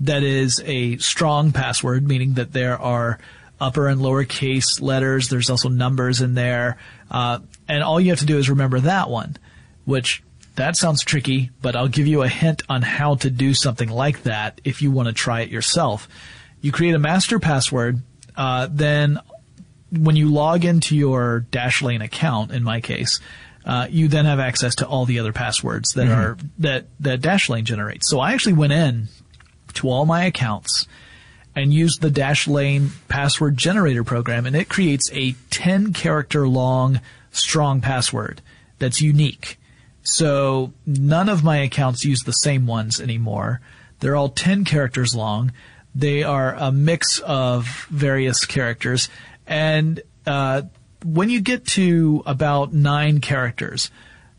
that 0.00 0.22
is 0.22 0.62
a 0.64 0.96
strong 0.98 1.52
password, 1.52 2.06
meaning 2.06 2.34
that 2.34 2.52
there 2.52 2.78
are 2.78 3.18
upper 3.60 3.88
and 3.88 4.00
lowercase 4.00 4.80
letters. 4.80 5.28
There's 5.28 5.50
also 5.50 5.68
numbers 5.68 6.20
in 6.20 6.34
there, 6.34 6.78
uh, 7.10 7.40
and 7.68 7.82
all 7.82 8.00
you 8.00 8.10
have 8.10 8.20
to 8.20 8.26
do 8.26 8.38
is 8.38 8.48
remember 8.48 8.80
that 8.80 9.10
one, 9.10 9.36
which 9.84 10.22
that 10.56 10.76
sounds 10.76 11.02
tricky, 11.02 11.50
but 11.62 11.76
I'll 11.76 11.88
give 11.88 12.06
you 12.06 12.22
a 12.22 12.28
hint 12.28 12.62
on 12.68 12.82
how 12.82 13.14
to 13.16 13.30
do 13.30 13.54
something 13.54 13.88
like 13.88 14.24
that 14.24 14.60
if 14.64 14.82
you 14.82 14.90
want 14.90 15.08
to 15.08 15.14
try 15.14 15.40
it 15.40 15.48
yourself. 15.48 16.08
You 16.60 16.72
create 16.72 16.94
a 16.94 16.98
master 16.98 17.38
password, 17.38 18.02
uh, 18.36 18.68
then 18.70 19.20
when 19.90 20.16
you 20.16 20.30
log 20.30 20.64
into 20.64 20.96
your 20.96 21.46
Dashlane 21.50 22.02
account, 22.02 22.52
in 22.52 22.62
my 22.62 22.80
case, 22.80 23.20
uh, 23.64 23.86
you 23.90 24.08
then 24.08 24.24
have 24.24 24.40
access 24.40 24.74
to 24.76 24.86
all 24.86 25.04
the 25.04 25.18
other 25.18 25.32
passwords 25.32 25.92
that 25.92 26.06
mm-hmm. 26.06 26.20
are 26.20 26.38
that 26.58 26.86
that 27.00 27.20
Dashlane 27.20 27.64
generates. 27.64 28.08
So 28.08 28.20
I 28.20 28.32
actually 28.32 28.54
went 28.54 28.72
in 28.72 29.08
to 29.74 29.88
all 29.88 30.06
my 30.06 30.24
accounts 30.24 30.86
and 31.54 31.72
used 31.72 32.00
the 32.00 32.10
Dashlane 32.10 32.90
password 33.08 33.56
generator 33.56 34.04
program, 34.04 34.46
and 34.46 34.56
it 34.56 34.68
creates 34.68 35.10
a 35.12 35.34
10 35.50 35.92
character 35.92 36.48
long 36.48 37.00
strong 37.32 37.80
password 37.80 38.40
that's 38.78 39.00
unique. 39.00 39.58
So 40.02 40.72
none 40.86 41.28
of 41.28 41.44
my 41.44 41.58
accounts 41.58 42.04
use 42.04 42.20
the 42.20 42.32
same 42.32 42.66
ones 42.66 43.00
anymore. 43.00 43.60
They're 43.98 44.16
all 44.16 44.30
10 44.30 44.64
characters 44.64 45.14
long. 45.14 45.52
They 45.94 46.22
are 46.22 46.54
a 46.54 46.70
mix 46.70 47.18
of 47.20 47.86
various 47.90 48.44
characters. 48.44 49.08
And 49.46 50.02
uh, 50.26 50.62
when 51.04 51.30
you 51.30 51.40
get 51.40 51.66
to 51.68 52.22
about 52.26 52.72
nine 52.72 53.20
characters, 53.20 53.90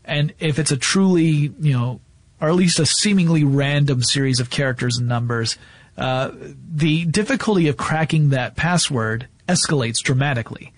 and 0.04 0.32
if 0.38 0.58
it's 0.58 0.72
a 0.72 0.76
truly, 0.76 1.52
you 1.60 1.72
know, 1.72 2.00
or 2.40 2.48
at 2.48 2.54
least 2.54 2.78
a 2.78 2.86
seemingly 2.86 3.44
random 3.44 4.02
series 4.02 4.40
of 4.40 4.50
characters 4.50 4.98
and 4.98 5.08
numbers, 5.08 5.58
uh, 5.96 6.30
the 6.74 7.04
difficulty 7.04 7.68
of 7.68 7.76
cracking 7.76 8.30
that 8.30 8.56
password 8.56 9.28
escalates 9.48 9.98
dramatically. 9.98 10.72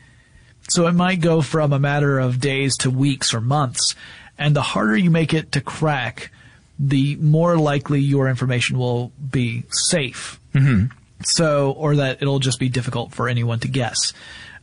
So 0.68 0.86
it 0.86 0.92
might 0.92 1.20
go 1.20 1.40
from 1.40 1.72
a 1.72 1.78
matter 1.78 2.18
of 2.18 2.40
days 2.40 2.76
to 2.78 2.90
weeks 2.90 3.32
or 3.32 3.40
months 3.40 3.94
and 4.38 4.54
the 4.54 4.62
harder 4.62 4.96
you 4.96 5.10
make 5.10 5.32
it 5.32 5.52
to 5.52 5.60
crack, 5.60 6.30
the 6.78 7.16
more 7.16 7.56
likely 7.56 8.00
your 8.00 8.28
information 8.28 8.78
will 8.78 9.12
be 9.30 9.64
safe. 9.70 10.40
Mm-hmm. 10.54 10.96
So, 11.22 11.72
or 11.72 11.96
that 11.96 12.20
it'll 12.20 12.38
just 12.38 12.58
be 12.58 12.68
difficult 12.68 13.12
for 13.12 13.28
anyone 13.28 13.60
to 13.60 13.68
guess. 13.68 14.12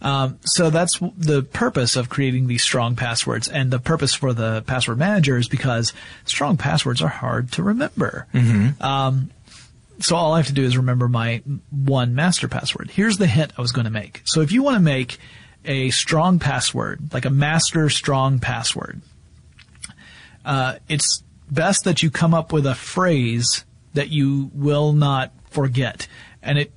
Um, 0.01 0.39
so 0.43 0.69
that's 0.69 0.99
the 1.15 1.43
purpose 1.43 1.95
of 1.95 2.10
creating 2.10 2.47
these 2.47 2.63
strong 2.63 2.95
passwords, 2.95 3.47
and 3.47 3.71
the 3.71 3.80
purpose 3.80 4.15
for 4.15 4.34
the 4.34 4.63
password 4.63 4.97
manager 4.97 5.38
is 5.38 5.47
because 5.47 5.93
strong 6.25 6.58
passwords 6.58 7.01
are 7.01 7.08
hard 7.08 7.51
to 7.54 7.63
remember. 7.63 8.27
Mm-hmm. 8.34 8.82
Um, 8.82 9.30
so 9.99 10.15
all 10.15 10.34
I 10.34 10.38
have 10.38 10.47
to 10.47 10.54
do 10.54 10.63
is 10.63 10.75
remember 10.75 11.08
my 11.08 11.43
one 11.69 12.15
master 12.15 12.47
password. 12.47 12.89
Here's 12.89 13.17
the 13.17 13.27
hint 13.27 13.54
I 13.58 13.62
was 13.62 13.71
going 13.71 13.86
to 13.86 13.91
make. 13.91 14.21
So 14.25 14.41
if 14.41 14.51
you 14.51 14.63
want 14.63 14.75
to 14.75 14.82
make 14.82 15.19
a 15.65 15.91
strong 15.91 16.39
password, 16.39 17.13
like 17.13 17.25
a 17.25 17.30
master 17.30 17.88
strong 17.89 18.39
password, 18.39 19.01
uh, 20.43 20.77
it's 20.89 21.23
best 21.51 21.84
that 21.84 22.01
you 22.01 22.10
come 22.10 22.34
up 22.34 22.51
with 22.51 22.65
a 22.65 22.73
phrase 22.73 23.65
that 23.93 24.10
you 24.10 24.49
will 24.54 24.93
not 24.93 25.32
forget. 25.51 26.07
And 26.41 26.57
it 26.57 26.71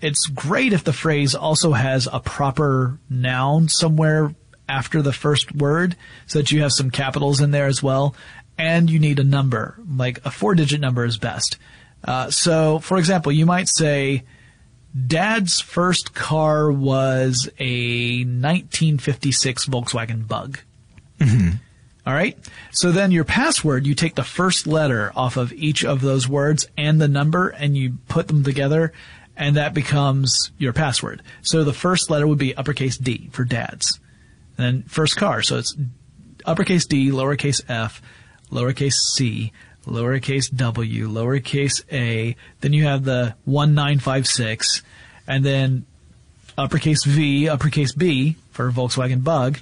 it's 0.00 0.26
great 0.26 0.72
if 0.72 0.84
the 0.84 0.92
phrase 0.92 1.34
also 1.34 1.72
has 1.72 2.08
a 2.10 2.20
proper 2.20 2.98
noun 3.10 3.68
somewhere 3.68 4.34
after 4.68 5.02
the 5.02 5.12
first 5.12 5.54
word 5.54 5.96
so 6.26 6.38
that 6.38 6.50
you 6.50 6.62
have 6.62 6.72
some 6.72 6.90
capitals 6.90 7.40
in 7.40 7.50
there 7.50 7.66
as 7.66 7.82
well. 7.82 8.14
And 8.56 8.88
you 8.90 8.98
need 8.98 9.18
a 9.18 9.24
number, 9.24 9.78
like 9.88 10.24
a 10.24 10.30
four 10.30 10.54
digit 10.54 10.80
number 10.80 11.04
is 11.04 11.18
best. 11.18 11.56
Uh, 12.04 12.30
so, 12.30 12.78
for 12.78 12.98
example, 12.98 13.32
you 13.32 13.46
might 13.46 13.68
say, 13.68 14.24
Dad's 15.06 15.60
first 15.60 16.14
car 16.14 16.70
was 16.70 17.48
a 17.58 18.24
1956 18.24 19.66
Volkswagen 19.66 20.26
Bug. 20.26 20.58
Mm-hmm. 21.20 21.56
All 22.06 22.14
right. 22.14 22.38
So 22.70 22.92
then 22.92 23.10
your 23.10 23.24
password, 23.24 23.86
you 23.86 23.94
take 23.94 24.14
the 24.14 24.24
first 24.24 24.66
letter 24.66 25.12
off 25.14 25.36
of 25.36 25.52
each 25.52 25.84
of 25.84 26.00
those 26.00 26.28
words 26.28 26.66
and 26.76 27.00
the 27.00 27.08
number 27.08 27.48
and 27.48 27.76
you 27.76 27.98
put 28.08 28.28
them 28.28 28.42
together 28.42 28.92
and 29.36 29.56
that 29.56 29.74
becomes 29.74 30.50
your 30.58 30.72
password. 30.72 31.22
So 31.42 31.64
the 31.64 31.72
first 31.72 32.10
letter 32.10 32.26
would 32.26 32.38
be 32.38 32.54
uppercase 32.54 32.96
D 32.98 33.28
for 33.32 33.44
dads. 33.44 34.00
And 34.56 34.66
then 34.66 34.82
first 34.84 35.16
car. 35.16 35.42
So 35.42 35.58
it's 35.58 35.74
uppercase 36.44 36.86
D, 36.86 37.10
lowercase 37.10 37.62
f, 37.68 38.02
lowercase 38.50 38.92
c, 38.92 39.52
lowercase 39.86 40.54
w, 40.54 41.08
lowercase 41.08 41.82
a. 41.92 42.36
Then 42.60 42.72
you 42.72 42.84
have 42.84 43.04
the 43.04 43.34
1956 43.44 44.82
and 45.26 45.44
then 45.44 45.86
uppercase 46.58 47.04
V, 47.04 47.48
uppercase 47.48 47.94
B 47.94 48.36
for 48.50 48.70
Volkswagen 48.70 49.24
Bug. 49.24 49.58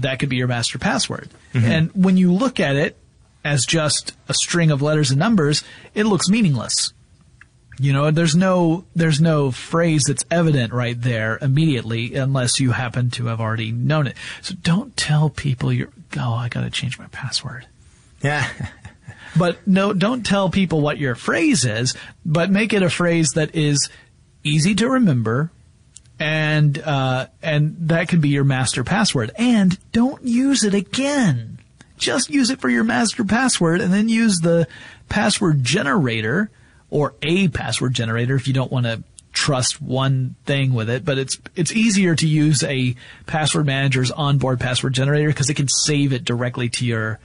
That 0.00 0.18
could 0.18 0.28
be 0.28 0.36
your 0.36 0.48
master 0.48 0.78
password. 0.78 1.30
Mm-hmm. 1.52 1.66
And 1.66 1.90
when 1.94 2.16
you 2.16 2.32
look 2.32 2.60
at 2.60 2.76
it 2.76 2.96
as 3.44 3.66
just 3.66 4.12
a 4.28 4.34
string 4.34 4.70
of 4.70 4.82
letters 4.82 5.10
and 5.10 5.18
numbers, 5.18 5.62
it 5.94 6.04
looks 6.04 6.28
meaningless. 6.28 6.92
You 7.78 7.92
know, 7.92 8.10
there's 8.10 8.36
no 8.36 8.84
there's 8.94 9.20
no 9.20 9.50
phrase 9.50 10.04
that's 10.06 10.24
evident 10.30 10.72
right 10.72 11.00
there 11.00 11.38
immediately 11.42 12.14
unless 12.14 12.60
you 12.60 12.70
happen 12.70 13.10
to 13.10 13.26
have 13.26 13.40
already 13.40 13.72
known 13.72 14.06
it. 14.06 14.16
So 14.42 14.54
don't 14.54 14.96
tell 14.96 15.28
people 15.28 15.72
you're 15.72 15.90
oh, 16.16 16.34
I 16.34 16.48
got 16.48 16.62
to 16.62 16.70
change 16.70 16.98
my 16.98 17.06
password. 17.08 17.66
Yeah. 18.22 18.48
but 19.36 19.66
no, 19.66 19.92
don't 19.92 20.24
tell 20.24 20.50
people 20.50 20.80
what 20.80 20.98
your 20.98 21.16
phrase 21.16 21.64
is, 21.64 21.94
but 22.24 22.50
make 22.50 22.72
it 22.72 22.82
a 22.82 22.90
phrase 22.90 23.30
that 23.30 23.54
is 23.56 23.90
easy 24.44 24.74
to 24.76 24.88
remember 24.88 25.50
and 26.18 26.78
uh, 26.78 27.26
and 27.42 27.76
that 27.88 28.08
can 28.08 28.20
be 28.20 28.28
your 28.28 28.44
master 28.44 28.84
password. 28.84 29.30
And 29.36 29.78
don't 29.92 30.22
use 30.22 30.64
it 30.64 30.74
again. 30.74 31.58
Just 31.96 32.30
use 32.30 32.50
it 32.50 32.60
for 32.60 32.68
your 32.68 32.84
master 32.84 33.24
password 33.24 33.80
and 33.80 33.92
then 33.92 34.08
use 34.08 34.38
the 34.40 34.66
password 35.08 35.62
generator 35.62 36.50
or 36.90 37.14
a 37.22 37.48
password 37.48 37.94
generator 37.94 38.34
if 38.34 38.46
you 38.46 38.54
don't 38.54 38.70
want 38.70 38.86
to 38.86 39.02
trust 39.34 39.82
one 39.82 40.36
thing 40.46 40.72
with 40.72 40.88
it, 40.88 41.04
but 41.04 41.18
it's 41.18 41.38
it's 41.56 41.72
easier 41.72 42.14
to 42.14 42.26
use 42.26 42.62
a 42.62 42.94
password 43.26 43.66
manager's 43.66 44.10
onboard 44.10 44.60
password 44.60 44.94
generator 44.94 45.28
because 45.28 45.50
it 45.50 45.54
can 45.54 45.68
save 45.68 46.12
it 46.12 46.24
directly 46.24 46.68
to 46.68 46.86
your 46.86 47.18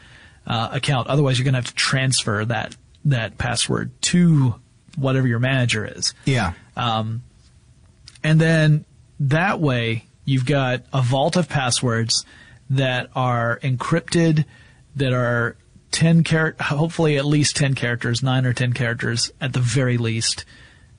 uh, 0.47 0.69
account. 0.71 1.08
Otherwise, 1.08 1.38
you're 1.38 1.45
going 1.45 1.54
to 1.54 1.60
have 1.60 1.67
to 1.67 1.75
transfer 1.75 2.43
that 2.45 2.75
that 3.06 3.38
password 3.38 3.91
to 4.02 4.56
whatever 4.97 5.28
your 5.28 5.39
manager 5.39 5.86
is. 5.86 6.13
Yeah. 6.25 6.54
Um, 6.75 7.23
and 8.23 8.39
then 8.39 8.86
that 9.19 9.60
way 9.60 10.05
you've 10.25 10.45
got 10.45 10.84
a 10.93 11.01
vault 11.01 11.36
of 11.36 11.49
passwords 11.49 12.25
that 12.69 13.10
are 13.15 13.60
encrypted, 13.63 14.45
that 14.95 15.13
are 15.13 15.55
10 15.91 16.23
char- 16.23 16.55
hopefully 16.60 17.17
at 17.17 17.25
least 17.25 17.55
10 17.55 17.73
characters, 17.73 18.21
9 18.21 18.45
or 18.45 18.53
10 18.53 18.73
characters 18.73 19.32
at 19.41 19.53
the 19.53 19.60
very 19.60 19.97
least, 19.97 20.45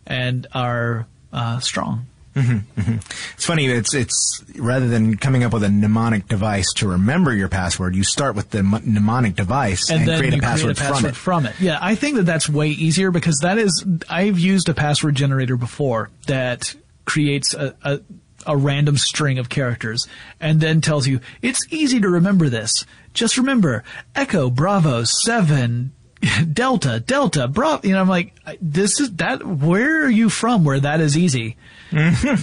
and 0.07 0.47
are 0.53 1.07
uh, 1.33 1.61
strong. 1.61 2.07
Mm-hmm, 2.35 2.81
mm-hmm. 2.81 2.95
It's 3.35 3.45
funny. 3.45 3.67
It's 3.67 3.93
it's 3.93 4.45
rather 4.57 4.87
than 4.87 5.17
coming 5.17 5.43
up 5.43 5.53
with 5.53 5.65
a 5.65 5.69
mnemonic 5.69 6.29
device 6.29 6.73
to 6.75 6.89
remember 6.89 7.35
your 7.35 7.49
password, 7.49 7.97
you 7.97 8.05
start 8.05 8.37
with 8.37 8.51
the 8.51 8.63
mnemonic 8.63 9.35
device 9.35 9.91
and, 9.91 10.09
and 10.09 10.19
create, 10.19 10.35
a 10.35 10.39
password, 10.39 10.77
create, 10.77 10.89
a 10.89 10.93
password, 10.93 11.17
from, 11.17 11.43
it. 11.43 11.47
from 11.47 11.47
it. 11.47 11.61
Yeah, 11.61 11.79
I 11.81 11.97
think 11.97 12.17
that 12.17 12.27
that's 12.27 12.49
way 12.49 12.69
easier 12.69 13.11
because 13.11 13.39
that 13.43 13.59
is 13.59 13.85
I've 14.09 14.39
used 14.39 14.69
a 14.69 14.75
password 14.75 15.17
generator 15.17 15.57
before 15.57 16.11
that 16.29 16.75
creates 17.05 17.55
a, 17.55 17.75
a 17.83 18.01
a 18.47 18.57
random 18.57 18.97
string 18.97 19.39
of 19.39 19.51
characters 19.51 20.09
and 20.41 20.61
then 20.61 20.81
tells 20.81 21.07
you 21.07 21.21
it's 21.43 21.61
easy 21.71 22.01
to 22.01 22.09
remember 22.09 22.49
this. 22.49 22.87
Just 23.13 23.37
remember 23.37 23.85
Echo 24.15 24.49
Bravo 24.49 25.05
7 25.05 25.93
Delta 26.53 27.01
Delta 27.01 27.49
Bravo. 27.49 27.87
You 27.87 27.95
know, 27.95 28.01
I'm 28.01 28.09
like, 28.09 28.35
this 28.61 29.01
is 29.01 29.17
that. 29.17 29.45
Where 29.45 30.05
are 30.05 30.11
you 30.11 30.29
from? 30.29 30.65
Where 30.65 30.81
that 30.81 31.01
is 31.01 31.17
easy? 31.17 31.57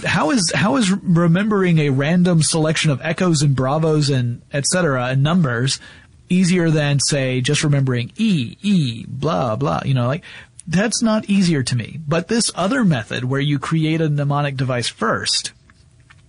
how 0.04 0.30
is 0.30 0.52
how 0.54 0.76
is 0.76 0.90
remembering 0.90 1.78
a 1.78 1.90
random 1.90 2.42
selection 2.42 2.90
of 2.90 3.00
echoes 3.02 3.42
and 3.42 3.54
bravos 3.56 4.10
and 4.10 4.42
etc. 4.52 5.06
and 5.06 5.22
numbers 5.22 5.80
easier 6.28 6.70
than 6.70 7.00
say 7.00 7.40
just 7.40 7.64
remembering 7.64 8.12
E 8.16 8.56
E 8.62 9.04
blah 9.06 9.56
blah? 9.56 9.82
You 9.84 9.94
know, 9.94 10.06
like 10.06 10.24
that's 10.68 11.02
not 11.02 11.28
easier 11.28 11.62
to 11.62 11.74
me. 11.74 11.98
But 12.06 12.28
this 12.28 12.52
other 12.54 12.84
method 12.84 13.24
where 13.24 13.40
you 13.40 13.58
create 13.58 14.00
a 14.00 14.08
mnemonic 14.08 14.56
device 14.56 14.86
first 14.86 15.52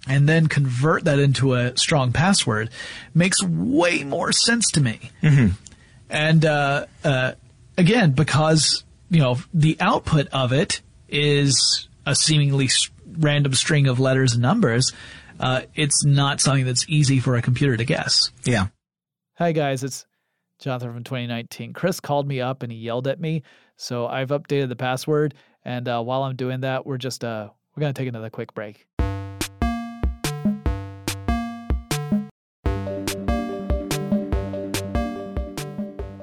and 0.08 0.28
then 0.28 0.48
convert 0.48 1.04
that 1.04 1.20
into 1.20 1.54
a 1.54 1.78
strong 1.78 2.14
password 2.14 2.70
makes 3.14 3.44
way 3.44 4.04
more 4.04 4.32
sense 4.32 4.72
to 4.72 4.82
me. 4.82 5.12
Mm-hmm. 5.22 5.50
And 6.10 6.46
uh, 6.46 6.86
uh, 7.04 7.34
again, 7.78 8.12
because 8.12 8.84
you 9.10 9.20
know 9.20 9.38
the 9.54 9.78
output 9.80 10.28
of 10.30 10.54
it 10.54 10.82
is 11.10 11.88
a 12.06 12.16
seemingly 12.16 12.70
random 13.18 13.54
string 13.54 13.88
of 13.88 14.00
letters 14.00 14.34
and 14.34 14.42
numbers, 14.42 14.94
uh, 15.40 15.62
it's 15.76 16.06
not 16.06 16.40
something 16.40 16.66
that's 16.66 16.86
easy 16.88 17.20
for 17.20 17.36
a 17.36 17.42
computer 17.42 17.76
to 17.76 17.84
guess. 17.84 18.32
Yeah. 18.46 18.68
Hi 19.36 19.52
guys, 19.52 19.84
it's 19.84 20.06
Jonathan 20.60 20.94
from 20.94 21.04
2019. 21.04 21.74
Chris 21.74 22.00
called 22.00 22.28
me 22.28 22.42
up 22.42 22.64
and 22.64 22.72
he 22.72 22.78
yelled 22.78 23.08
at 23.08 23.20
me, 23.20 23.44
so 23.78 24.08
I've 24.08 24.30
updated 24.30 24.70
the 24.70 24.76
password. 24.76 25.34
And 25.64 25.88
uh, 25.88 26.02
while 26.02 26.24
I'm 26.24 26.36
doing 26.36 26.62
that, 26.62 26.86
we're 26.86 26.98
just 26.98 27.24
uh, 27.24 27.50
we're 27.76 27.82
gonna 27.82 27.94
take 27.94 28.08
another 28.08 28.30
quick 28.30 28.54
break. 28.54 28.86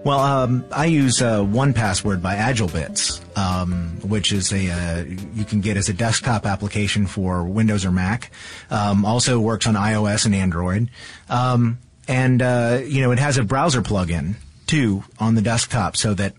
Well, 0.06 0.20
um, 0.20 0.64
I 0.70 0.86
use 0.86 1.20
uh, 1.20 1.40
1Password 1.40 2.22
by 2.22 2.36
AgileBits, 2.36 3.36
um, 3.36 3.98
which 4.08 4.30
is 4.30 4.52
a 4.52 4.70
uh, 4.70 5.04
you 5.34 5.44
can 5.44 5.60
get 5.60 5.76
as 5.76 5.88
a 5.88 5.92
desktop 5.92 6.46
application 6.46 7.08
for 7.08 7.42
Windows 7.42 7.84
or 7.84 7.90
Mac. 7.90 8.30
Um, 8.70 9.04
also 9.04 9.40
works 9.40 9.66
on 9.66 9.74
iOS 9.74 10.24
and 10.24 10.32
Android, 10.32 10.90
um, 11.28 11.80
and 12.08 12.42
uh, 12.42 12.80
you 12.84 13.02
know 13.02 13.10
it 13.12 13.18
has 13.18 13.38
a 13.38 13.44
browser 13.44 13.82
plugin 13.82 14.36
too 14.66 15.04
on 15.18 15.34
the 15.34 15.42
desktop, 15.42 15.96
so 15.96 16.14
that 16.14 16.34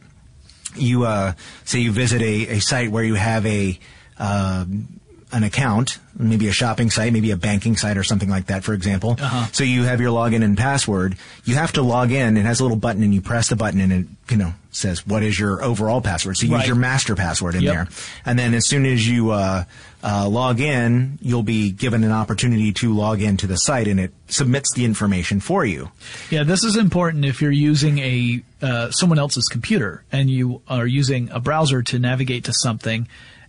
you 0.75 1.05
uh, 1.05 1.33
say 1.63 1.79
you 1.79 1.91
visit 1.91 2.21
a, 2.21 2.57
a 2.57 2.59
site 2.59 2.91
where 2.91 3.03
you 3.03 3.15
have 3.15 3.45
a 3.45 3.79
um, 4.19 4.99
an 5.31 5.43
account, 5.43 5.99
maybe 6.17 6.47
a 6.47 6.53
shopping 6.53 6.89
site, 6.89 7.11
maybe 7.11 7.31
a 7.31 7.37
banking 7.37 7.75
site 7.75 7.97
or 7.97 8.03
something 8.03 8.29
like 8.29 8.45
that, 8.45 8.63
for 8.63 8.73
example. 8.73 9.17
Uh-huh. 9.19 9.47
So 9.51 9.63
you 9.65 9.83
have 9.83 9.99
your 9.99 10.11
login 10.11 10.43
and 10.43 10.57
password. 10.57 11.17
You 11.43 11.55
have 11.55 11.73
to 11.73 11.81
log 11.81 12.11
in. 12.11 12.37
It 12.37 12.45
has 12.45 12.61
a 12.61 12.63
little 12.63 12.77
button 12.77 13.03
and 13.03 13.13
you 13.13 13.21
press 13.21 13.49
the 13.49 13.57
button 13.57 13.81
and 13.81 13.91
it, 13.91 14.05
you 14.31 14.37
know, 14.37 14.53
says 14.71 15.05
what 15.05 15.23
is 15.23 15.37
your 15.37 15.61
overall 15.61 16.01
password. 16.01 16.37
So 16.37 16.45
you 16.45 16.53
right. 16.53 16.59
use 16.59 16.67
your 16.67 16.77
master 16.77 17.15
password 17.15 17.55
in 17.55 17.61
yep. 17.61 17.73
there. 17.73 17.87
And 18.25 18.39
then 18.39 18.53
as 18.53 18.67
soon 18.67 18.85
as 18.85 19.07
you, 19.07 19.31
uh, 19.31 19.65
uh, 20.03 20.29
log 20.29 20.61
in, 20.61 21.17
you'll 21.21 21.43
be 21.43 21.71
given 21.71 22.03
an 22.03 22.11
opportunity 22.11 22.71
to 22.71 22.93
log 22.93 23.21
into 23.21 23.47
the 23.47 23.57
site 23.57 23.87
and 23.87 23.99
it 23.99 24.13
submits 24.27 24.73
the 24.73 24.85
information 24.85 25.41
for 25.41 25.65
you. 25.65 25.91
Yeah, 26.29 26.43
this 26.43 26.63
is 26.63 26.77
important 26.77 27.25
if 27.25 27.41
you're 27.41 27.51
using 27.51 27.99
a, 27.99 28.41
uh, 28.61 28.91
someone 28.91 29.19
else's 29.19 29.47
computer 29.51 30.03
and 30.11 30.29
you 30.29 30.61
are 30.69 30.87
using 30.87 31.29
a 31.31 31.39
browser 31.39 31.81
to 31.83 31.99
navigate 31.99 32.45
to 32.45 32.53
something 32.53 33.07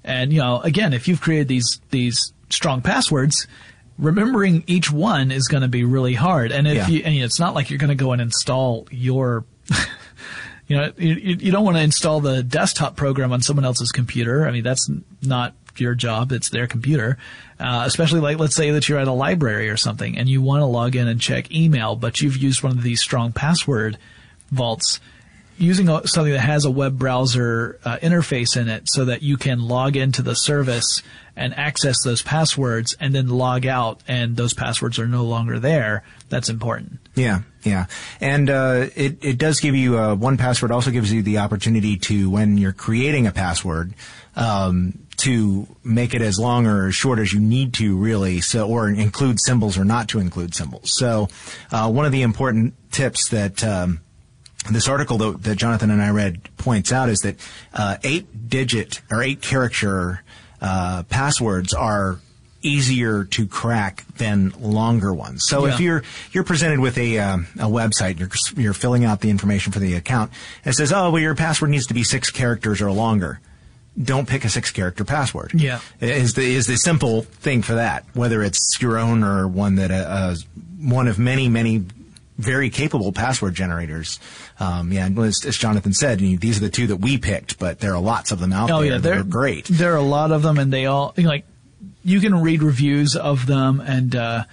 and 0.09 0.33
you 0.33 0.41
know, 0.41 0.61
again, 0.61 0.93
if 0.93 1.07
you've 1.07 1.21
created 1.21 1.49
these 1.49 1.81
these 1.91 2.33
strong 2.51 2.81
passwords, 2.81 3.47
remembering 3.99 4.65
each 4.67 4.91
one 4.91 5.31
is 5.31 5.49
going 5.49 5.63
to 5.63 5.69
be 5.69 5.85
really 5.85 6.15
hard. 6.15 6.51
And 6.51 6.67
if 6.67 6.77
yeah. 6.77 6.89
you, 6.89 7.03
and 7.05 7.15
it's 7.17 7.39
not 7.39 7.55
like 7.55 7.71
you're 7.71 7.79
going 7.79 7.89
to 7.89 7.95
go 7.95 8.13
and 8.13 8.23
install 8.23 8.87
your, 8.91 9.45
you 10.67 10.77
know, 10.77 10.93
you, 10.97 11.15
you 11.15 11.53
don't 11.53 11.65
want 11.65 11.77
to 11.77 11.83
install 11.83 12.21
the 12.21 12.43
desktop 12.43 12.97
program 12.97 13.33
on 13.33 13.43
someone 13.43 13.65
else's 13.65 13.91
computer. 13.91 14.47
I 14.47 14.51
mean, 14.51 14.63
that's 14.63 14.89
not 15.23 15.55
your 15.77 15.95
job. 15.95 16.33
It's 16.33 16.51
their 16.51 16.67
computer. 16.67 17.19
Uh, 17.61 17.83
especially 17.87 18.21
like, 18.21 18.39
let's 18.39 18.57
say 18.57 18.71
that 18.71 18.89
you're 18.89 18.99
at 18.99 19.09
a 19.09 19.13
library 19.13 19.69
or 19.69 19.77
something 19.77 20.17
and 20.17 20.29
you 20.29 20.41
want 20.41 20.63
to 20.63 20.67
log 20.67 20.97
in 20.97 21.09
and 21.09 21.21
check 21.21 21.53
email, 21.53 21.97
but 21.97 22.21
you've 22.21 22.37
used 22.37 22.63
one 22.63 22.73
of 22.73 22.83
these 22.83 23.01
strong 23.01 23.33
password 23.33 23.99
vaults 24.51 25.01
using 25.59 25.87
something 26.07 26.33
that 26.33 26.41
has 26.41 26.65
a 26.65 26.71
web 26.71 26.99
browser 26.99 27.79
uh, 27.85 27.99
interface 27.99 28.57
in 28.57 28.69
it 28.69 28.85
so 28.87 29.05
that 29.07 29.23
you 29.23 29.37
can 29.37 29.61
log 29.61 29.97
into 29.97 30.23
the 30.23 30.35
service 30.35 31.03
and 31.37 31.55
access 31.57 31.97
those 32.05 32.23
passwords 32.23 32.97
and 32.99 33.15
then 33.15 33.29
log 33.29 33.67
out 33.67 34.01
and 34.09 34.37
those 34.37 34.55
passwords 34.55 34.99
are 34.99 35.07
no 35.07 35.25
longer 35.25 35.59
there. 35.59 36.05
That's 36.29 36.49
important. 36.49 36.99
Yeah, 37.15 37.41
yeah. 37.63 37.87
And 38.21 38.51
uh, 38.51 38.87
it, 38.97 39.25
it 39.25 39.39
does 39.39 39.61
give 39.61 39.75
you, 39.75 39.97
uh, 39.97 40.17
1Password 40.17 40.71
also 40.71 40.91
gives 40.91 41.13
you 41.13 41.23
the 41.23 41.39
opportunity 41.39 41.97
to, 41.99 42.31
when 42.31 42.59
you're 42.59 42.73
creating 42.73 43.27
a 43.27 43.33
password, 43.33 43.95
um, 44.37 44.99
to 45.19 45.67
make 45.83 46.15
it 46.15 46.23
as 46.23 46.39
long 46.39 46.67
or 46.67 46.89
as 46.89 46.95
short 46.95 47.19
as 47.19 47.33
you 47.33 47.41
need 47.41 47.75
to 47.75 47.97
really 47.97 48.41
so 48.41 48.69
or 48.69 48.89
include 48.89 49.41
symbols 49.41 49.77
or 49.77 49.85
not 49.85 50.09
to 50.09 50.21
include 50.21 50.55
symbols 50.55 50.93
so 50.95 51.29
uh, 51.73 51.91
one 51.91 52.07
of 52.07 52.13
the 52.13 52.23
important 52.23 52.73
tips 52.93 53.31
that 53.31 53.65
um, 53.65 54.01
this 54.75 54.89
article 54.89 55.19
that, 55.19 55.43
that, 55.45 55.57
Jonathan 55.57 55.91
and 55.91 56.03
I 56.03 56.11
read 56.11 56.49
points 56.57 56.93
out 56.93 57.09
is 57.09 57.19
that 57.21 57.37
uh, 57.75 57.97
eight 58.03 58.49
digit 58.49 59.01
or 59.11 59.23
eight 59.23 59.43
character 59.43 60.23
uh, 60.61 61.03
passwords 61.05 61.75
are 61.75 62.19
easier 62.63 63.25
to 63.25 63.47
crack 63.47 64.05
than 64.17 64.53
longer 64.59 65.15
ones. 65.15 65.45
So 65.47 65.67
yeah. 65.67 65.75
if 65.75 65.81
you're 65.81 66.03
you're 66.33 66.45
presented 66.45 66.81
with 66.81 66.99
a 66.99 67.19
um, 67.19 67.47
a 67.57 67.67
website, 67.67 68.19
you're 68.19 68.31
you're 68.57 68.75
filling 68.75 69.05
out 69.05 69.21
the 69.21 69.31
information 69.31 69.73
for 69.73 69.79
the 69.79 69.95
account, 69.95 70.33
and 70.65 70.73
it 70.73 70.77
says, 70.77 70.93
"Oh, 70.93 71.11
well, 71.11 71.23
your 71.23 71.35
password 71.35 71.71
needs 71.71 71.87
to 71.87 71.95
be 71.95 72.03
six 72.03 72.31
characters 72.31 72.81
or 72.81 72.91
longer." 72.91 73.41
Don't 74.01 74.29
pick 74.29 74.45
a 74.45 74.49
six 74.49 74.71
character 74.71 75.05
password. 75.05 75.53
Yeah, 75.55 75.81
is 76.01 76.35
the 76.35 76.43
is 76.43 76.67
the 76.67 76.77
simple 76.77 77.23
thing 77.23 77.63
for 77.63 77.75
that. 77.75 78.05
Whether 78.15 78.43
it's 78.43 78.79
your 78.81 78.97
own 78.97 79.25
or 79.25 79.49
one 79.49 79.77
that 79.77 79.91
uh, 79.91 80.37
one 80.81 81.09
of 81.09 81.19
many 81.19 81.49
many 81.49 81.85
very 82.39 82.71
capable 82.71 83.13
password 83.13 83.55
generators. 83.55 84.21
Um, 84.61 84.93
yeah, 84.93 85.09
as, 85.09 85.45
as, 85.45 85.59
Jonathan 85.59 85.93
said, 85.93 86.21
these 86.21 86.57
are 86.59 86.61
the 86.61 86.71
two 86.71 86.87
that 86.87 86.97
we 86.97 87.19
picked, 87.19 87.59
but 87.59 87.81
there 87.81 87.95
are 87.95 88.01
lots 88.01 88.31
of 88.31 88.39
them 88.39 88.53
out 88.53 88.71
oh, 88.71 88.81
there. 88.81 88.93
Yeah, 88.93 88.99
they're 88.99 89.25
great. 89.25 89.67
There 89.67 89.93
are 89.93 89.97
a 89.97 90.03
lot 90.03 90.31
of 90.31 90.43
them, 90.43 90.59
and 90.59 90.73
they 90.73 90.87
all 90.87 91.13
you 91.17 91.27
like 91.27 91.45
you 92.05 92.21
can 92.21 92.41
read 92.41 92.63
reviews 92.63 93.17
of 93.17 93.47
them, 93.47 93.81
and 93.81 94.15
uh, 94.15 94.45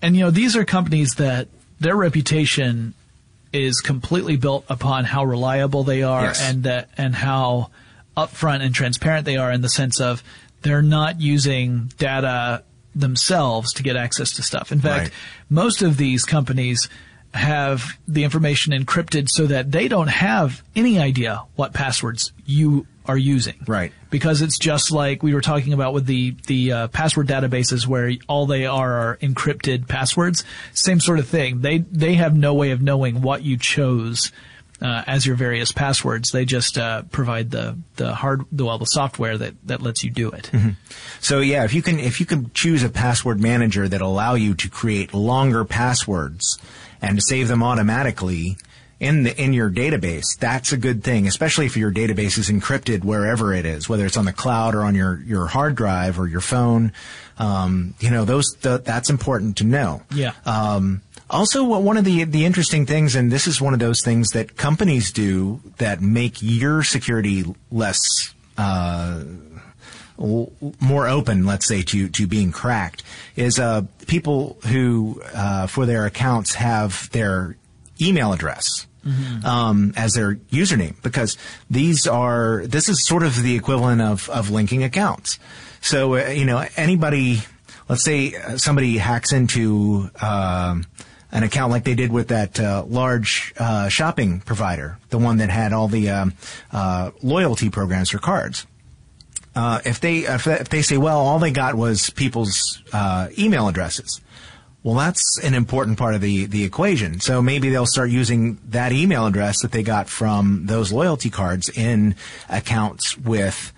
and 0.00 0.14
you 0.14 0.22
know 0.22 0.30
these 0.30 0.56
are 0.56 0.64
companies 0.64 1.14
that 1.14 1.48
their 1.80 1.96
reputation 1.96 2.94
is 3.52 3.80
completely 3.80 4.36
built 4.36 4.64
upon 4.68 5.04
how 5.04 5.24
reliable 5.24 5.84
they 5.84 6.02
are, 6.02 6.24
yes. 6.24 6.42
and 6.42 6.64
that 6.64 6.90
and 6.96 7.14
how 7.14 7.70
upfront 8.16 8.62
and 8.62 8.74
transparent 8.74 9.24
they 9.24 9.38
are 9.38 9.50
in 9.50 9.62
the 9.62 9.68
sense 9.70 10.00
of 10.00 10.22
they're 10.60 10.82
not 10.82 11.20
using 11.20 11.90
data 11.96 12.62
themselves 12.94 13.72
to 13.72 13.82
get 13.82 13.96
access 13.96 14.32
to 14.32 14.42
stuff. 14.42 14.70
In 14.70 14.80
fact, 14.80 15.04
right. 15.04 15.12
most 15.48 15.82
of 15.82 15.96
these 15.96 16.24
companies 16.24 16.88
have 17.34 17.98
the 18.06 18.24
information 18.24 18.72
encrypted 18.72 19.28
so 19.28 19.46
that 19.46 19.72
they 19.72 19.88
don't 19.88 20.08
have 20.08 20.62
any 20.76 20.98
idea 20.98 21.42
what 21.56 21.72
passwords 21.72 22.32
you 22.44 22.86
are 23.06 23.16
using. 23.16 23.56
Right. 23.66 23.92
Because 24.10 24.42
it's 24.42 24.58
just 24.58 24.90
like 24.90 25.22
we 25.22 25.34
were 25.34 25.40
talking 25.40 25.72
about 25.72 25.94
with 25.94 26.06
the 26.06 26.36
the 26.46 26.72
uh, 26.72 26.88
password 26.88 27.28
databases 27.28 27.86
where 27.86 28.12
all 28.28 28.46
they 28.46 28.66
are 28.66 28.92
are 28.92 29.16
encrypted 29.18 29.88
passwords. 29.88 30.44
Same 30.72 31.00
sort 31.00 31.18
of 31.18 31.26
thing. 31.26 31.62
They 31.62 31.78
they 31.78 32.14
have 32.14 32.36
no 32.36 32.54
way 32.54 32.70
of 32.70 32.82
knowing 32.82 33.22
what 33.22 33.42
you 33.42 33.56
chose 33.56 34.30
uh, 34.82 35.04
as 35.06 35.24
your 35.24 35.36
various 35.36 35.72
passwords. 35.72 36.30
They 36.30 36.44
just 36.44 36.76
uh, 36.76 37.02
provide 37.10 37.50
the 37.50 37.78
the 37.96 38.14
hard 38.14 38.44
the 38.52 38.64
well 38.64 38.78
the 38.78 38.86
software 38.86 39.38
that 39.38 39.54
that 39.66 39.82
lets 39.82 40.04
you 40.04 40.10
do 40.10 40.30
it. 40.30 40.50
Mm-hmm. 40.52 40.70
So 41.20 41.40
yeah, 41.40 41.64
if 41.64 41.74
you 41.74 41.82
can 41.82 41.98
if 41.98 42.20
you 42.20 42.26
can 42.26 42.50
choose 42.52 42.82
a 42.82 42.88
password 42.88 43.40
manager 43.40 43.88
that 43.88 44.00
allow 44.00 44.34
you 44.34 44.54
to 44.54 44.68
create 44.68 45.14
longer 45.14 45.64
passwords 45.64 46.58
and 47.02 47.18
to 47.18 47.22
save 47.22 47.48
them 47.48 47.62
automatically 47.62 48.56
in 49.02 49.24
the 49.24 49.36
in 49.36 49.52
your 49.52 49.68
database, 49.68 50.38
that's 50.38 50.72
a 50.72 50.76
good 50.76 51.02
thing, 51.02 51.26
especially 51.26 51.66
if 51.66 51.76
your 51.76 51.90
database 51.90 52.38
is 52.38 52.48
encrypted 52.48 53.02
wherever 53.02 53.52
it 53.52 53.66
is, 53.66 53.88
whether 53.88 54.06
it's 54.06 54.16
on 54.16 54.26
the 54.26 54.32
cloud 54.32 54.76
or 54.76 54.82
on 54.82 54.94
your, 54.94 55.20
your 55.26 55.46
hard 55.48 55.74
drive 55.74 56.20
or 56.20 56.28
your 56.28 56.40
phone. 56.40 56.92
Um, 57.36 57.94
you 57.98 58.10
know, 58.10 58.24
those 58.24 58.56
that's 58.60 59.10
important 59.10 59.56
to 59.56 59.64
know. 59.64 60.02
Yeah. 60.14 60.34
Um, 60.46 61.02
also, 61.28 61.64
one 61.64 61.96
of 61.96 62.04
the 62.04 62.22
the 62.24 62.44
interesting 62.44 62.86
things, 62.86 63.16
and 63.16 63.32
this 63.32 63.48
is 63.48 63.60
one 63.60 63.74
of 63.74 63.80
those 63.80 64.02
things 64.02 64.30
that 64.30 64.56
companies 64.56 65.10
do 65.10 65.60
that 65.78 66.00
make 66.00 66.36
your 66.40 66.84
security 66.84 67.44
less. 67.72 67.98
Uh, 68.56 69.24
more 70.18 71.08
open, 71.08 71.46
let's 71.46 71.66
say, 71.66 71.82
to, 71.82 72.08
to 72.08 72.26
being 72.26 72.52
cracked, 72.52 73.02
is 73.36 73.58
uh, 73.58 73.82
people 74.06 74.58
who, 74.66 75.22
uh, 75.34 75.66
for 75.66 75.86
their 75.86 76.06
accounts, 76.06 76.54
have 76.54 77.10
their 77.10 77.56
email 78.00 78.32
address. 78.32 78.86
Mm-hmm. 79.04 79.44
Um, 79.44 79.92
as 79.96 80.12
their 80.12 80.36
username 80.52 80.94
because 81.02 81.36
these 81.68 82.06
are 82.06 82.62
this 82.68 82.88
is 82.88 83.04
sort 83.04 83.24
of 83.24 83.42
the 83.42 83.56
equivalent 83.56 84.00
of 84.00 84.30
of 84.30 84.50
linking 84.50 84.84
accounts. 84.84 85.40
So 85.80 86.14
uh, 86.14 86.28
you 86.28 86.44
know 86.44 86.64
anybody, 86.76 87.40
let's 87.88 88.04
say 88.04 88.36
uh, 88.36 88.58
somebody 88.58 88.98
hacks 88.98 89.32
into 89.32 90.08
uh, 90.20 90.76
an 91.32 91.42
account 91.42 91.72
like 91.72 91.82
they 91.82 91.96
did 91.96 92.12
with 92.12 92.28
that 92.28 92.60
uh, 92.60 92.84
large 92.86 93.52
uh, 93.58 93.88
shopping 93.88 94.38
provider, 94.38 94.98
the 95.10 95.18
one 95.18 95.38
that 95.38 95.50
had 95.50 95.72
all 95.72 95.88
the 95.88 96.08
um, 96.10 96.34
uh, 96.70 97.10
loyalty 97.22 97.70
programs 97.70 98.10
for 98.10 98.18
cards 98.18 98.66
uh, 99.54 99.80
if 99.84 100.00
they 100.00 100.18
if 100.18 100.68
they 100.68 100.82
say, 100.82 100.96
well, 100.96 101.18
all 101.18 101.38
they 101.38 101.50
got 101.50 101.74
was 101.74 102.10
people's 102.10 102.82
uh, 102.92 103.28
email 103.38 103.68
addresses, 103.68 104.20
well, 104.82 104.94
that's 104.96 105.38
an 105.42 105.54
important 105.54 105.98
part 105.98 106.14
of 106.14 106.20
the 106.20 106.46
the 106.46 106.64
equation. 106.64 107.20
So 107.20 107.42
maybe 107.42 107.68
they'll 107.68 107.86
start 107.86 108.10
using 108.10 108.58
that 108.68 108.92
email 108.92 109.26
address 109.26 109.62
that 109.62 109.72
they 109.72 109.82
got 109.82 110.08
from 110.08 110.66
those 110.66 110.92
loyalty 110.92 111.30
cards 111.30 111.68
in 111.68 112.16
accounts 112.48 113.16
with 113.18 113.72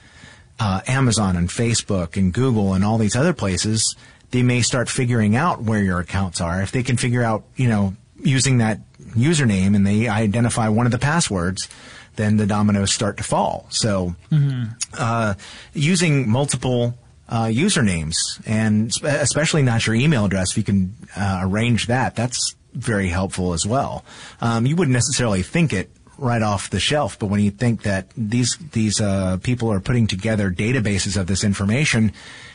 uh, 0.60 0.80
Amazon 0.86 1.36
and 1.36 1.48
Facebook 1.48 2.16
and 2.16 2.32
Google 2.32 2.74
and 2.74 2.84
all 2.84 2.98
these 2.98 3.16
other 3.16 3.32
places. 3.32 3.96
They 4.30 4.42
may 4.42 4.62
start 4.62 4.88
figuring 4.88 5.36
out 5.36 5.62
where 5.62 5.82
your 5.82 6.00
accounts 6.00 6.40
are. 6.40 6.62
If 6.62 6.72
they 6.72 6.82
can 6.82 6.96
figure 6.96 7.22
out, 7.22 7.44
you 7.56 7.68
know, 7.68 7.94
using 8.22 8.58
that 8.58 8.80
username 9.10 9.76
and 9.76 9.86
they 9.86 10.08
identify 10.08 10.68
one 10.68 10.86
of 10.86 10.92
the 10.92 10.98
passwords, 10.98 11.68
then 12.16 12.36
the 12.36 12.46
dominoes 12.46 12.92
start 12.92 13.16
to 13.18 13.22
fall. 13.22 13.66
So, 13.70 14.14
mm-hmm. 14.30 14.72
uh, 14.98 15.34
using 15.72 16.28
multiple 16.28 16.94
uh, 17.28 17.44
usernames 17.46 18.14
and 18.46 18.92
especially 19.02 19.62
not 19.62 19.86
your 19.86 19.96
email 19.96 20.24
address, 20.24 20.52
if 20.52 20.58
you 20.58 20.64
can 20.64 20.94
uh, 21.16 21.40
arrange 21.42 21.86
that, 21.86 22.14
that's 22.14 22.54
very 22.74 23.08
helpful 23.08 23.52
as 23.52 23.66
well. 23.66 24.04
Um, 24.40 24.66
you 24.66 24.76
wouldn't 24.76 24.92
necessarily 24.92 25.42
think 25.42 25.72
it 25.72 25.90
right 26.18 26.42
off 26.42 26.70
the 26.70 26.80
shelf, 26.80 27.18
but 27.18 27.26
when 27.26 27.40
you 27.40 27.50
think 27.50 27.82
that 27.82 28.10
these 28.16 28.56
these 28.72 29.00
uh, 29.00 29.38
people 29.42 29.72
are 29.72 29.80
putting 29.80 30.06
together 30.06 30.50
databases 30.50 31.16
of 31.16 31.26
this 31.26 31.44
information, 31.44 32.12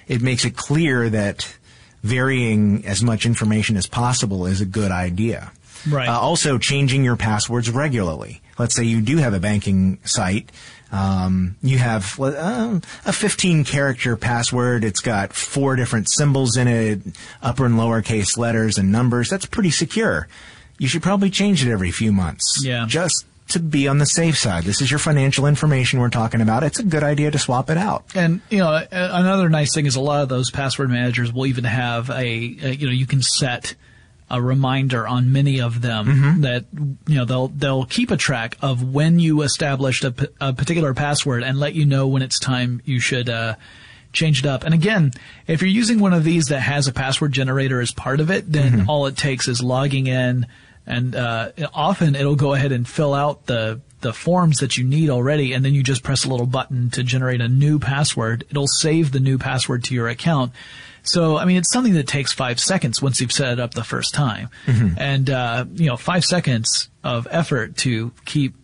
it 0.08 0.22
makes 0.22 0.45
it 0.45 0.56
clear 0.56 1.10
that 1.10 1.58
varying 2.04 2.86
as 2.86 3.04
much 3.04 3.26
information 3.26 3.76
as 3.76 3.88
possible 3.88 4.45
is 4.45 4.62
a 4.62 4.65
good 4.65 4.91
idea. 4.91 5.52
Right. 5.88 6.08
Uh, 6.08 6.19
also, 6.19 6.58
changing 6.58 7.04
your 7.04 7.15
passwords 7.15 7.69
regularly. 7.69 8.41
Let's 8.60 8.76
say 8.76 8.84
you 8.84 9.02
do 9.02 9.17
have 9.17 9.34
a 9.34 9.39
banking 9.39 9.98
site. 10.04 10.52
Um, 10.91 11.56
you 11.62 11.78
have 11.78 12.19
uh, 12.19 12.80
a 13.06 13.13
15 13.13 13.63
character 13.63 14.15
password. 14.15 14.84
It's 14.84 15.00
got 15.00 15.34
four 15.34 15.76
different 15.76 16.12
symbols 16.12 16.58
in 16.58 16.67
it, 16.67 17.00
upper 17.41 17.65
and 17.65 17.76
lowercase 17.76 18.38
letters 18.38 18.78
and 18.78 18.91
numbers. 18.91 19.30
That's 19.30 19.45
pretty 19.45 19.72
secure. 19.72 20.28
You 20.78 20.88
should 20.88 21.04
probably 21.04 21.30
change 21.30 21.65
it 21.65 21.72
every 21.72 21.91
few 21.91 22.12
months. 22.12 22.62
Yeah. 22.63 22.86
Just 22.88 23.26
to 23.50 23.60
be 23.60 23.88
on 23.88 23.98
the 23.98 24.06
safe 24.06 24.38
side. 24.38 24.63
This 24.63 24.82
is 24.82 24.91
your 24.91 25.00
financial 25.00 25.45
information 25.45 26.00
we're 26.00 26.10
talking 26.10 26.41
about. 26.41 26.63
It's 26.63 26.80
a 26.80 26.84
good 26.84 27.04
idea 27.04 27.32
to 27.32 27.39
swap 27.39 27.69
it 27.69 27.78
out. 27.78 28.06
And 28.15 28.41
you 28.50 28.60
know, 28.60 28.86
another 28.91 29.50
nice 29.50 29.74
thing 29.74 29.86
is 29.86 29.95
a 29.95 30.02
lot 30.02 30.22
of 30.22 30.30
those 30.30 30.52
password 30.52 30.89
managers 30.89 31.34
will 31.34 31.48
even 31.48 31.63
have 31.63 32.10
a, 32.10 32.15
a 32.15 32.72
you 32.72 32.88
know, 32.88 32.93
you 32.93 33.08
can 33.08 33.22
set 33.22 33.76
a 34.29 34.41
reminder 34.41 35.07
on 35.07 35.31
many 35.31 35.59
of 35.59 35.81
them 35.81 36.05
mm-hmm. 36.05 36.41
that 36.41 36.65
you 37.07 37.15
know 37.15 37.25
they'll 37.25 37.47
they'll 37.49 37.85
keep 37.85 38.11
a 38.11 38.17
track 38.17 38.57
of 38.61 38.83
when 38.83 39.19
you 39.19 39.41
established 39.41 40.03
a, 40.03 40.13
a 40.39 40.53
particular 40.53 40.93
password 40.93 41.43
and 41.43 41.59
let 41.59 41.73
you 41.73 41.85
know 41.85 42.07
when 42.07 42.21
it's 42.21 42.39
time 42.39 42.81
you 42.85 42.99
should 42.99 43.29
uh, 43.29 43.55
change 44.13 44.39
it 44.39 44.45
up. 44.45 44.63
And 44.63 44.73
again, 44.73 45.11
if 45.47 45.61
you're 45.61 45.69
using 45.69 45.99
one 45.99 46.13
of 46.13 46.23
these 46.23 46.47
that 46.47 46.59
has 46.59 46.87
a 46.87 46.93
password 46.93 47.31
generator 47.31 47.81
as 47.81 47.91
part 47.91 48.19
of 48.19 48.29
it, 48.29 48.51
then 48.51 48.71
mm-hmm. 48.71 48.89
all 48.89 49.07
it 49.07 49.17
takes 49.17 49.47
is 49.47 49.61
logging 49.61 50.07
in, 50.07 50.45
and 50.85 51.15
uh, 51.15 51.51
often 51.73 52.15
it'll 52.15 52.35
go 52.35 52.53
ahead 52.53 52.71
and 52.71 52.87
fill 52.87 53.13
out 53.13 53.45
the 53.45 53.81
the 54.01 54.13
forms 54.13 54.57
that 54.57 54.77
you 54.77 54.83
need 54.83 55.09
already, 55.09 55.53
and 55.53 55.63
then 55.63 55.73
you 55.73 55.83
just 55.83 56.03
press 56.03 56.25
a 56.25 56.29
little 56.29 56.45
button 56.45 56.89
to 56.91 57.03
generate 57.03 57.41
a 57.41 57.47
new 57.47 57.79
password. 57.79 58.45
It'll 58.49 58.67
save 58.67 59.12
the 59.12 59.19
new 59.19 59.38
password 59.38 59.83
to 59.85 59.93
your 59.93 60.07
account 60.07 60.53
so, 61.03 61.38
I 61.38 61.45
mean, 61.45 61.57
it's 61.57 61.71
something 61.71 61.93
that 61.93 62.07
takes 62.07 62.33
five 62.33 62.59
seconds 62.59 63.01
once 63.01 63.21
you've 63.21 63.31
set 63.31 63.53
it 63.53 63.59
up 63.59 63.73
the 63.73 63.83
first 63.83 64.13
time. 64.13 64.49
Mm-hmm. 64.65 64.97
And, 64.97 65.29
uh, 65.29 65.65
you 65.73 65.88
know, 65.88 65.97
five 65.97 66.25
seconds 66.25 66.89
of 67.03 67.27
effort 67.31 67.77
to 67.77 68.12
keep 68.25 68.55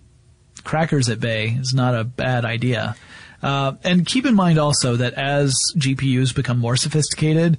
crackers 0.63 1.09
at 1.09 1.19
bay 1.19 1.49
is 1.59 1.73
not 1.73 1.95
a 1.95 2.03
bad 2.03 2.45
idea. 2.45 2.95
Uh, 3.41 3.73
and 3.83 4.05
keep 4.05 4.25
in 4.25 4.35
mind 4.35 4.57
also 4.57 4.95
that 4.95 5.13
as 5.13 5.55
GPUs 5.75 6.35
become 6.35 6.57
more 6.57 6.75
sophisticated, 6.75 7.57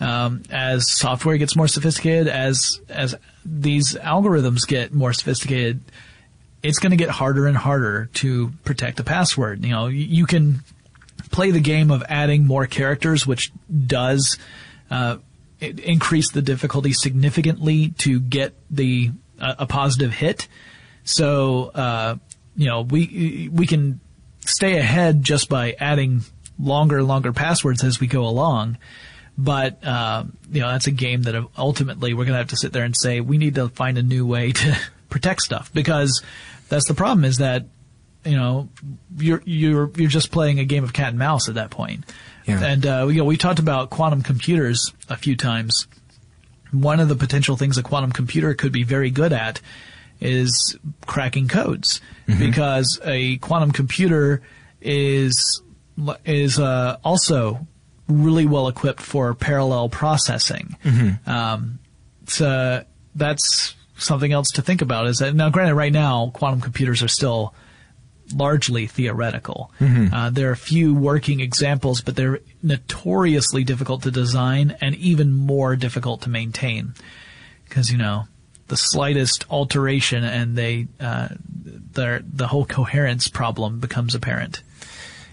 um, 0.00 0.42
as 0.50 0.90
software 0.90 1.36
gets 1.38 1.56
more 1.56 1.68
sophisticated, 1.68 2.28
as 2.28 2.80
as 2.88 3.14
these 3.44 3.94
algorithms 3.94 4.66
get 4.66 4.92
more 4.92 5.12
sophisticated, 5.12 5.80
it's 6.66 6.78
going 6.80 6.90
to 6.90 6.96
get 6.96 7.10
harder 7.10 7.46
and 7.46 7.56
harder 7.56 8.06
to 8.14 8.52
protect 8.64 8.98
a 8.98 9.04
password. 9.04 9.64
You 9.64 9.70
know, 9.70 9.86
you, 9.86 10.04
you 10.04 10.26
can 10.26 10.62
play 11.30 11.52
the 11.52 11.60
game 11.60 11.90
of 11.90 12.02
adding 12.08 12.44
more 12.44 12.66
characters, 12.66 13.26
which 13.26 13.52
does 13.86 14.36
uh, 14.90 15.18
increase 15.60 16.32
the 16.32 16.42
difficulty 16.42 16.92
significantly 16.92 17.90
to 17.98 18.20
get 18.20 18.54
the 18.70 19.12
uh, 19.40 19.54
a 19.60 19.66
positive 19.66 20.12
hit. 20.12 20.48
So 21.04 21.70
uh, 21.74 22.16
you 22.56 22.66
know 22.66 22.82
we 22.82 23.48
we 23.52 23.66
can 23.66 24.00
stay 24.40 24.78
ahead 24.78 25.22
just 25.22 25.48
by 25.48 25.76
adding 25.78 26.22
longer 26.58 26.98
and 26.98 27.08
longer 27.08 27.32
passwords 27.32 27.84
as 27.84 28.00
we 28.00 28.08
go 28.08 28.26
along. 28.26 28.78
But 29.38 29.84
uh, 29.84 30.24
you 30.50 30.60
know 30.60 30.70
that's 30.70 30.88
a 30.88 30.92
game 30.92 31.22
that 31.22 31.46
ultimately 31.56 32.12
we're 32.12 32.24
going 32.24 32.34
to 32.34 32.38
have 32.38 32.48
to 32.48 32.56
sit 32.56 32.72
there 32.72 32.84
and 32.84 32.96
say 32.96 33.20
we 33.20 33.38
need 33.38 33.54
to 33.54 33.68
find 33.68 33.98
a 33.98 34.02
new 34.02 34.26
way 34.26 34.50
to 34.62 34.76
protect 35.08 35.42
stuff 35.42 35.72
because 35.72 36.22
that's 36.68 36.88
the 36.88 36.94
problem 36.94 37.24
is 37.24 37.38
that 37.38 37.66
you 38.24 38.36
know 38.36 38.68
you're 39.16 39.42
you're 39.44 39.90
you're 39.96 40.10
just 40.10 40.30
playing 40.30 40.58
a 40.58 40.64
game 40.64 40.84
of 40.84 40.92
cat 40.92 41.10
and 41.10 41.18
mouse 41.18 41.48
at 41.48 41.54
that 41.54 41.70
point. 41.70 42.04
Yeah. 42.46 42.62
And 42.62 42.86
uh, 42.86 43.06
you 43.08 43.18
know 43.18 43.24
we 43.24 43.36
talked 43.36 43.58
about 43.58 43.90
quantum 43.90 44.22
computers 44.22 44.92
a 45.08 45.16
few 45.16 45.36
times. 45.36 45.86
One 46.72 47.00
of 47.00 47.08
the 47.08 47.16
potential 47.16 47.56
things 47.56 47.78
a 47.78 47.82
quantum 47.82 48.12
computer 48.12 48.52
could 48.54 48.72
be 48.72 48.82
very 48.82 49.10
good 49.10 49.32
at 49.32 49.60
is 50.20 50.76
cracking 51.06 51.46
codes 51.46 52.00
mm-hmm. 52.26 52.38
because 52.38 53.00
a 53.04 53.36
quantum 53.38 53.70
computer 53.70 54.42
is 54.80 55.62
is 56.24 56.58
uh, 56.58 56.98
also 57.04 57.66
really 58.08 58.46
well 58.46 58.68
equipped 58.68 59.00
for 59.00 59.34
parallel 59.34 59.88
processing. 59.88 60.76
Mm-hmm. 60.84 61.30
Um, 61.30 61.78
so 62.26 62.84
that's 63.14 63.75
something 63.96 64.32
else 64.32 64.50
to 64.52 64.62
think 64.62 64.82
about. 64.82 65.06
Is 65.06 65.18
that 65.18 65.34
now? 65.34 65.50
Granted, 65.50 65.74
right 65.74 65.92
now 65.92 66.30
quantum 66.34 66.60
computers 66.60 67.02
are 67.02 67.08
still 67.08 67.54
largely 68.34 68.86
theoretical. 68.86 69.70
Mm-hmm. 69.80 70.12
Uh, 70.12 70.30
there 70.30 70.48
are 70.48 70.52
a 70.52 70.56
few 70.56 70.94
working 70.94 71.40
examples, 71.40 72.00
but 72.00 72.16
they're 72.16 72.40
notoriously 72.62 73.64
difficult 73.64 74.02
to 74.02 74.10
design 74.10 74.76
and 74.80 74.94
even 74.96 75.32
more 75.32 75.76
difficult 75.76 76.22
to 76.22 76.30
maintain 76.30 76.94
because 77.64 77.90
you 77.90 77.98
know 77.98 78.26
the 78.68 78.76
slightest 78.76 79.44
alteration 79.50 80.24
and 80.24 80.56
they 80.56 80.88
uh, 81.00 81.28
the 81.92 82.24
the 82.26 82.48
whole 82.48 82.64
coherence 82.64 83.28
problem 83.28 83.80
becomes 83.80 84.14
apparent. 84.14 84.62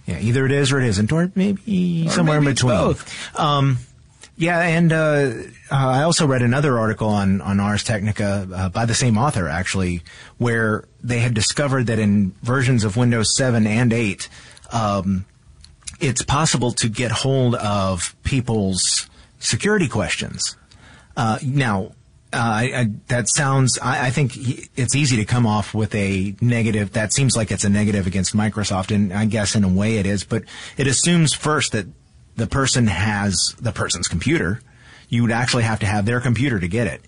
Yeah, 0.06 0.20
either 0.20 0.46
it 0.46 0.52
is 0.52 0.72
or 0.72 0.80
it 0.80 0.88
isn't, 0.88 1.12
or 1.12 1.32
maybe 1.34 2.08
or 2.08 2.12
somewhere 2.12 2.42
maybe 2.42 2.50
in 2.50 2.56
between. 2.56 2.78
both. 2.78 3.40
Um, 3.40 3.78
yeah, 4.36 4.60
and 4.62 4.92
uh, 4.92 4.96
uh, 4.96 5.76
I 5.76 6.04
also 6.04 6.26
read 6.26 6.42
another 6.42 6.80
article 6.80 7.10
on 7.10 7.40
on 7.42 7.60
Ars 7.60 7.84
Technica 7.84 8.48
uh, 8.54 8.70
by 8.70 8.86
the 8.86 8.96
same 8.96 9.18
author, 9.18 9.48
actually, 9.48 10.02
where 10.38 10.86
they 11.04 11.20
had 11.20 11.34
discovered 11.34 11.88
that 11.88 12.00
in 12.00 12.34
versions 12.42 12.84
of 12.84 12.98
Windows 12.98 13.36
7 13.38 13.68
and 13.68 13.94
8, 13.94 14.30
um, 14.72 15.26
it's 16.00 16.24
possible 16.24 16.72
to 16.72 16.90
get 16.90 17.12
hold 17.12 17.56
of 17.56 18.16
people's 18.24 19.08
security 19.40 19.88
questions. 19.88 20.58
Uh, 21.16 21.38
now, 21.44 21.92
uh, 22.34 22.38
I, 22.38 22.64
I, 22.76 22.86
that 23.10 23.30
sounds. 23.30 23.78
I, 23.80 24.08
I, 24.08 24.10
think 24.10 24.34
it's 24.76 24.96
easy 24.96 25.18
to 25.18 25.26
come 25.26 25.46
off 25.46 25.76
with 25.76 25.94
a 25.94 26.34
negative. 26.42 26.94
That 26.94 27.14
seems 27.14 27.38
like 27.38 27.52
it's 27.52 27.64
a 27.64 27.70
negative 27.70 28.08
against 28.08 28.36
Microsoft, 28.36 28.94
and 28.94 29.14
I 29.14 29.26
guess 29.26 29.56
in 29.56 29.64
a 29.64 29.70
way 29.70 29.98
it 29.98 30.08
is. 30.08 30.24
But 30.24 30.44
it 30.76 30.88
assumes 30.88 31.34
first 31.34 31.74
that 31.74 31.86
the 32.36 32.48
person 32.48 32.88
has 32.88 33.56
the 33.60 33.72
person's 33.72 34.08
computer. 34.08 34.62
You 35.10 35.22
would 35.24 35.32
actually 35.32 35.64
have 35.64 35.80
to 35.80 35.86
have 35.86 36.06
their 36.06 36.20
computer 36.20 36.60
to 36.60 36.68
get 36.68 36.88
it, 36.88 37.02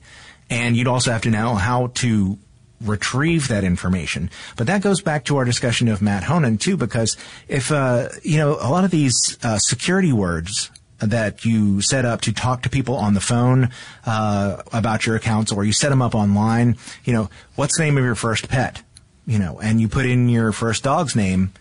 and 0.50 0.76
you'd 0.76 0.88
also 0.88 1.12
have 1.12 1.22
to 1.24 1.32
know 1.32 1.56
how 1.56 1.88
to 1.96 2.38
retrieve 2.82 3.48
that 3.48 3.64
information. 3.64 4.30
But 4.58 4.68
that 4.68 4.82
goes 4.82 5.02
back 5.02 5.26
to 5.26 5.38
our 5.38 5.46
discussion 5.46 5.88
of 5.88 6.02
Matt 6.02 6.24
Honan 6.24 6.58
too, 6.58 6.78
because 6.78 7.18
if 7.48 7.72
uh, 7.72 8.10
you 8.24 8.38
know 8.38 8.58
a 8.60 8.70
lot 8.70 8.84
of 8.84 8.92
these 8.92 9.38
uh, 9.44 9.58
security 9.58 10.14
words 10.14 10.70
that 11.00 11.46
you 11.46 11.82
set 11.82 12.06
up 12.06 12.22
to 12.22 12.34
talk 12.34 12.62
to 12.64 12.70
people 12.70 12.96
on 12.96 13.14
the 13.14 13.20
phone 13.22 13.70
uh, 14.06 14.62
about 14.72 15.06
your 15.06 15.16
accounts, 15.16 15.52
or 15.52 15.64
you 15.64 15.74
set 15.74 15.90
them 15.90 16.02
up 16.02 16.16
online. 16.16 16.78
You 17.04 17.14
know, 17.14 17.30
what's 17.56 17.78
the 17.78 17.84
name 17.84 17.98
of 17.98 18.04
your 18.04 18.16
first 18.16 18.48
pet? 18.48 18.82
You 19.28 19.40
know, 19.40 19.60
and 19.60 19.82
you 19.82 19.88
put 19.88 20.06
in 20.06 20.30
your 20.30 20.52
first 20.52 20.84
dog's 20.84 21.16
name, 21.16 21.52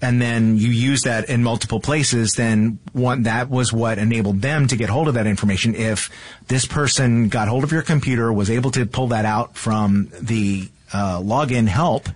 and 0.00 0.22
then 0.22 0.56
you 0.56 0.68
use 0.68 1.02
that 1.02 1.28
in 1.28 1.42
multiple 1.42 1.80
places. 1.80 2.34
Then 2.34 2.78
one 2.92 3.24
that 3.24 3.50
was 3.50 3.72
what 3.72 3.98
enabled 3.98 4.42
them 4.42 4.68
to 4.68 4.76
get 4.76 4.88
hold 4.88 5.08
of 5.08 5.14
that 5.14 5.26
information. 5.26 5.74
If 5.74 6.10
this 6.48 6.66
person 6.66 7.28
got 7.28 7.48
hold 7.48 7.64
of 7.64 7.72
your 7.72 7.82
computer, 7.82 8.32
was 8.32 8.50
able 8.50 8.70
to 8.72 8.86
pull 8.86 9.08
that 9.08 9.24
out 9.24 9.56
from 9.56 10.10
the 10.20 10.68
uh, 10.92 11.20
login 11.20 11.66
help 11.66 12.08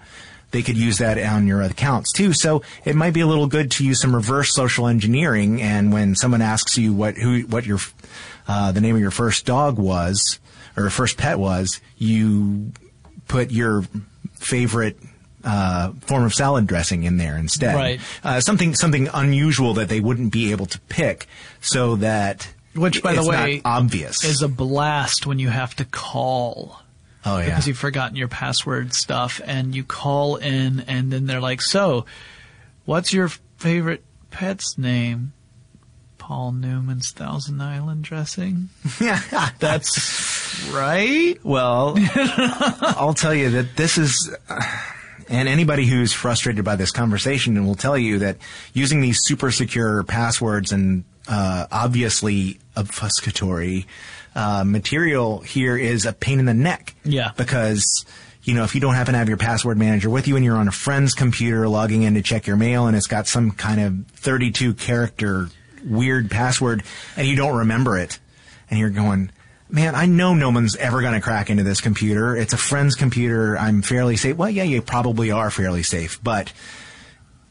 they 0.52 0.62
could 0.62 0.76
use 0.76 0.98
that 0.98 1.18
on 1.18 1.46
your 1.46 1.62
accounts 1.62 2.12
too. 2.12 2.32
So 2.32 2.62
it 2.84 2.94
might 2.94 3.14
be 3.14 3.20
a 3.20 3.26
little 3.26 3.46
good 3.46 3.70
to 3.72 3.84
use 3.84 4.00
some 4.00 4.14
reverse 4.14 4.54
social 4.54 4.86
engineering. 4.86 5.60
And 5.60 5.92
when 5.92 6.14
someone 6.14 6.42
asks 6.42 6.78
you 6.78 6.92
what 6.92 7.16
who 7.16 7.40
what 7.42 7.66
your 7.66 7.78
uh, 8.46 8.70
the 8.70 8.80
name 8.80 8.94
of 8.94 9.00
your 9.00 9.10
first 9.10 9.44
dog 9.44 9.78
was 9.78 10.38
or 10.76 10.88
first 10.90 11.18
pet 11.18 11.38
was, 11.38 11.80
you 11.96 12.72
put 13.28 13.50
your 13.50 13.84
favorite 14.34 14.98
uh, 15.44 15.92
form 16.00 16.24
of 16.24 16.34
salad 16.34 16.66
dressing 16.66 17.02
in 17.04 17.16
there 17.16 17.36
instead. 17.36 17.74
Right. 17.74 18.00
Uh, 18.22 18.40
something 18.40 18.74
something 18.74 19.08
unusual 19.12 19.74
that 19.74 19.88
they 19.88 20.00
wouldn't 20.00 20.32
be 20.32 20.52
able 20.52 20.66
to 20.66 20.80
pick, 20.82 21.26
so 21.60 21.96
that 21.96 22.52
which, 22.74 23.02
by 23.02 23.14
the 23.14 23.24
way, 23.24 23.60
obvious 23.64 24.24
is 24.24 24.42
a 24.42 24.48
blast 24.48 25.26
when 25.26 25.38
you 25.38 25.48
have 25.48 25.74
to 25.76 25.84
call 25.84 26.82
Oh 27.24 27.38
yeah. 27.38 27.46
Because 27.46 27.68
you've 27.68 27.78
forgotten 27.78 28.16
your 28.16 28.28
password 28.28 28.94
stuff 28.94 29.40
and 29.44 29.74
you 29.74 29.84
call 29.84 30.36
in 30.36 30.80
and 30.80 31.12
then 31.12 31.26
they're 31.26 31.40
like, 31.40 31.62
"So, 31.62 32.04
what's 32.84 33.12
your 33.12 33.28
favorite 33.58 34.02
pet's 34.30 34.76
name?" 34.76 35.32
Paul 36.18 36.52
Newman's 36.52 37.10
Thousand 37.10 37.60
Island 37.60 38.04
dressing. 38.04 38.70
Yeah, 39.00 39.20
that's 39.58 40.68
right. 40.72 41.36
Well, 41.42 41.94
I'll 42.14 43.14
tell 43.14 43.34
you 43.34 43.50
that 43.50 43.76
this 43.76 43.98
is. 43.98 44.34
Uh, 44.48 44.62
and 45.28 45.48
anybody 45.48 45.86
who's 45.86 46.12
frustrated 46.12 46.64
by 46.64 46.76
this 46.76 46.90
conversation 46.90 47.66
will 47.66 47.74
tell 47.74 47.96
you 47.96 48.18
that 48.20 48.36
using 48.72 49.00
these 49.00 49.18
super 49.22 49.50
secure 49.50 50.02
passwords 50.04 50.72
and 50.72 51.04
uh, 51.28 51.66
obviously 51.70 52.58
obfuscatory 52.76 53.86
uh, 54.34 54.64
material 54.64 55.40
here 55.40 55.76
is 55.76 56.06
a 56.06 56.12
pain 56.12 56.38
in 56.38 56.46
the 56.46 56.54
neck. 56.54 56.94
Yeah. 57.04 57.32
Because, 57.36 58.04
you 58.42 58.54
know, 58.54 58.64
if 58.64 58.74
you 58.74 58.80
don't 58.80 58.94
happen 58.94 59.12
to 59.12 59.18
have 59.18 59.28
your 59.28 59.38
password 59.38 59.78
manager 59.78 60.10
with 60.10 60.26
you 60.26 60.36
and 60.36 60.44
you're 60.44 60.56
on 60.56 60.68
a 60.68 60.72
friend's 60.72 61.14
computer 61.14 61.68
logging 61.68 62.02
in 62.02 62.14
to 62.14 62.22
check 62.22 62.46
your 62.46 62.56
mail 62.56 62.86
and 62.86 62.96
it's 62.96 63.06
got 63.06 63.26
some 63.26 63.50
kind 63.52 63.80
of 63.80 64.06
32 64.16 64.74
character 64.74 65.48
weird 65.84 66.30
password 66.30 66.82
and 67.16 67.26
you 67.26 67.36
don't 67.36 67.58
remember 67.58 67.98
it 67.98 68.18
and 68.70 68.78
you're 68.78 68.90
going, 68.90 69.30
man, 69.72 69.94
I 69.94 70.06
know 70.06 70.34
no 70.34 70.50
one's 70.50 70.76
ever 70.76 71.00
going 71.00 71.14
to 71.14 71.20
crack 71.20 71.50
into 71.50 71.62
this 71.62 71.80
computer. 71.80 72.36
It's 72.36 72.52
a 72.52 72.58
friend's 72.58 72.94
computer. 72.94 73.56
I'm 73.58 73.82
fairly 73.82 74.16
safe. 74.16 74.36
Well, 74.36 74.50
yeah, 74.50 74.64
you 74.64 74.82
probably 74.82 75.30
are 75.30 75.50
fairly 75.50 75.82
safe, 75.82 76.22
but 76.22 76.52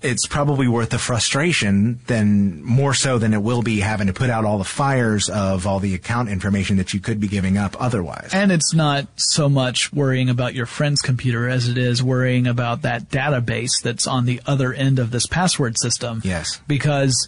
it's 0.01 0.25
probably 0.27 0.67
worth 0.67 0.89
the 0.89 0.97
frustration 0.97 1.99
than 2.07 2.63
more 2.63 2.93
so 2.93 3.17
than 3.17 3.33
it 3.33 3.41
will 3.41 3.61
be 3.61 3.79
having 3.79 4.07
to 4.07 4.13
put 4.13 4.29
out 4.29 4.45
all 4.45 4.57
the 4.57 4.63
fires 4.63 5.29
of 5.29 5.67
all 5.67 5.79
the 5.79 5.93
account 5.93 6.29
information 6.29 6.77
that 6.77 6.93
you 6.93 6.99
could 6.99 7.19
be 7.19 7.27
giving 7.27 7.57
up 7.57 7.75
otherwise. 7.79 8.31
And 8.33 8.51
it's 8.51 8.73
not 8.73 9.07
so 9.15 9.47
much 9.47 9.93
worrying 9.93 10.29
about 10.29 10.55
your 10.55 10.65
friend's 10.65 11.01
computer 11.01 11.47
as 11.47 11.69
it 11.69 11.77
is 11.77 12.01
worrying 12.01 12.47
about 12.47 12.83
that 12.83 13.09
database 13.09 13.81
that's 13.83 14.07
on 14.07 14.25
the 14.25 14.41
other 14.45 14.73
end 14.73 14.97
of 14.99 15.11
this 15.11 15.27
password 15.27 15.77
system. 15.79 16.21
Yes. 16.23 16.61
Because 16.67 17.27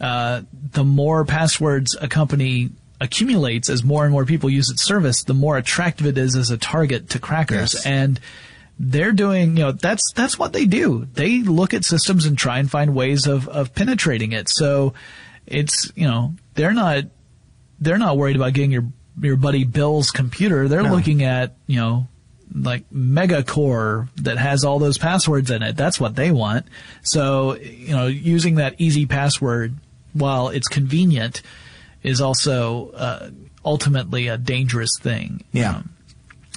uh, 0.00 0.42
the 0.52 0.84
more 0.84 1.24
passwords 1.24 1.96
a 2.00 2.08
company 2.08 2.70
accumulates 3.00 3.70
as 3.70 3.82
more 3.82 4.04
and 4.04 4.12
more 4.12 4.24
people 4.24 4.50
use 4.50 4.70
its 4.70 4.84
service, 4.84 5.24
the 5.24 5.34
more 5.34 5.56
attractive 5.56 6.06
it 6.06 6.18
is 6.18 6.36
as 6.36 6.50
a 6.50 6.58
target 6.58 7.10
to 7.10 7.18
crackers. 7.18 7.74
Yes. 7.74 7.86
And 7.86 8.20
they're 8.78 9.12
doing, 9.12 9.56
you 9.56 9.64
know, 9.64 9.72
that's, 9.72 10.12
that's 10.14 10.38
what 10.38 10.52
they 10.52 10.66
do. 10.66 11.06
They 11.14 11.42
look 11.42 11.74
at 11.74 11.84
systems 11.84 12.26
and 12.26 12.36
try 12.36 12.58
and 12.58 12.70
find 12.70 12.94
ways 12.94 13.26
of, 13.26 13.48
of 13.48 13.74
penetrating 13.74 14.32
it. 14.32 14.48
So 14.48 14.94
it's, 15.46 15.90
you 15.94 16.06
know, 16.06 16.34
they're 16.54 16.74
not, 16.74 17.04
they're 17.80 17.98
not 17.98 18.16
worried 18.16 18.36
about 18.36 18.52
getting 18.52 18.70
your, 18.70 18.84
your 19.20 19.36
buddy 19.36 19.64
Bill's 19.64 20.10
computer. 20.10 20.68
They're 20.68 20.82
no. 20.82 20.92
looking 20.92 21.22
at, 21.22 21.56
you 21.66 21.76
know, 21.76 22.08
like 22.54 22.88
Megacore 22.90 24.08
that 24.16 24.38
has 24.38 24.64
all 24.64 24.78
those 24.78 24.98
passwords 24.98 25.50
in 25.50 25.62
it. 25.62 25.76
That's 25.76 26.00
what 26.00 26.16
they 26.16 26.30
want. 26.30 26.66
So, 27.02 27.56
you 27.56 27.94
know, 27.94 28.06
using 28.06 28.56
that 28.56 28.74
easy 28.78 29.06
password 29.06 29.76
while 30.12 30.48
it's 30.48 30.68
convenient 30.68 31.42
is 32.02 32.20
also, 32.20 32.90
uh, 32.90 33.30
ultimately 33.64 34.28
a 34.28 34.38
dangerous 34.38 34.98
thing. 35.00 35.44
Yeah. 35.52 35.76
Um, 35.76 35.90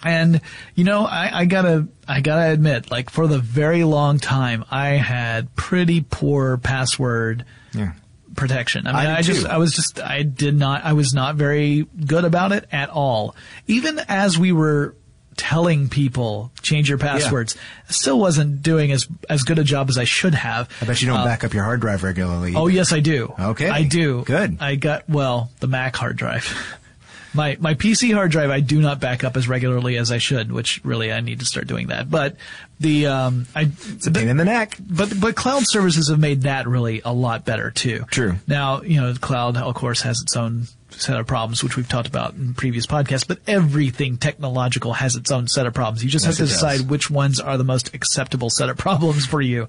And 0.05 0.41
you 0.75 0.83
know, 0.83 1.05
I, 1.05 1.39
I, 1.41 1.45
gotta, 1.45 1.87
I 2.07 2.19
gotta 2.19 2.51
admit, 2.51 2.91
like 2.91 3.09
for 3.09 3.25
the 3.25 3.39
very 3.39 3.85
long 3.85 4.19
time, 4.19 4.65
I 4.69 4.89
had 4.89 5.55
pretty 5.55 6.01
poor 6.01 6.57
password 6.57 7.45
yeah. 7.73 7.93
protection. 8.35 8.85
I 8.85 8.91
mean, 8.91 9.11
I, 9.11 9.17
I 9.19 9.21
just, 9.21 9.45
I 9.45 9.57
was 9.57 9.73
just, 9.73 10.01
I 10.01 10.23
did 10.23 10.55
not, 10.55 10.83
I 10.83 10.91
was 10.91 11.13
not 11.13 11.35
very 11.35 11.87
good 12.05 12.25
about 12.25 12.51
it 12.51 12.67
at 12.71 12.89
all. 12.89 13.33
Even 13.67 13.97
as 14.09 14.37
we 14.37 14.51
were 14.51 14.95
telling 15.37 15.89
people 15.89 16.51
change 16.61 16.89
your 16.89 16.97
passwords, 16.97 17.55
yeah. 17.55 17.61
still 17.93 18.19
wasn't 18.19 18.61
doing 18.61 18.91
as 18.91 19.07
as 19.29 19.43
good 19.43 19.59
a 19.59 19.63
job 19.63 19.89
as 19.89 19.97
I 19.97 20.03
should 20.03 20.33
have. 20.33 20.69
I 20.81 20.85
bet 20.85 21.01
you 21.01 21.07
don't 21.07 21.19
uh, 21.19 21.25
back 21.25 21.43
up 21.43 21.53
your 21.53 21.63
hard 21.63 21.81
drive 21.81 22.03
regularly. 22.03 22.53
Oh 22.55 22.67
yes, 22.67 22.93
I 22.93 22.99
do. 22.99 23.33
Okay, 23.39 23.69
I 23.69 23.83
do. 23.83 24.23
Good. 24.23 24.57
I 24.59 24.75
got 24.75 25.09
well 25.09 25.51
the 25.59 25.67
Mac 25.67 25.95
hard 25.95 26.15
drive. 26.15 26.53
my 27.33 27.57
my 27.59 27.73
PC 27.73 28.13
hard 28.13 28.31
drive 28.31 28.49
I 28.49 28.59
do 28.59 28.79
not 28.81 28.99
back 28.99 29.23
up 29.23 29.35
as 29.37 29.47
regularly 29.47 29.97
as 29.97 30.11
I 30.11 30.17
should, 30.17 30.51
which 30.51 30.81
really 30.83 31.11
I 31.11 31.21
need 31.21 31.39
to 31.39 31.45
start 31.45 31.67
doing 31.67 31.87
that. 31.87 32.09
But 32.09 32.37
the 32.79 33.07
um, 33.07 33.47
I 33.55 33.71
it's 33.87 34.07
a 34.07 34.11
pain 34.11 34.27
in 34.27 34.37
the 34.37 34.45
neck. 34.45 34.77
But 34.79 35.19
but 35.19 35.35
cloud 35.35 35.63
services 35.65 36.09
have 36.09 36.19
made 36.19 36.43
that 36.43 36.67
really 36.67 37.01
a 37.03 37.13
lot 37.13 37.45
better 37.45 37.71
too. 37.71 38.05
True. 38.09 38.35
Now 38.47 38.81
you 38.81 39.01
know 39.01 39.13
cloud 39.19 39.57
of 39.57 39.75
course 39.75 40.01
has 40.01 40.21
its 40.21 40.35
own 40.35 40.67
set 41.01 41.19
of 41.19 41.27
problems, 41.27 41.63
which 41.63 41.75
we've 41.75 41.87
talked 41.87 42.07
about 42.07 42.33
in 42.33 42.53
previous 42.53 42.85
podcasts. 42.85 43.27
But 43.27 43.39
everything 43.47 44.17
technological 44.17 44.93
has 44.93 45.15
its 45.15 45.31
own 45.31 45.47
set 45.47 45.65
of 45.65 45.73
problems. 45.73 46.03
You 46.03 46.09
just 46.09 46.25
yes, 46.25 46.37
have 46.37 46.47
to 46.47 46.53
decide 46.53 46.77
does. 46.77 46.85
which 46.85 47.09
ones 47.09 47.39
are 47.39 47.57
the 47.57 47.63
most 47.63 47.93
acceptable 47.93 48.49
set 48.49 48.69
of 48.69 48.77
problems 48.77 49.25
for 49.25 49.41
you. 49.41 49.67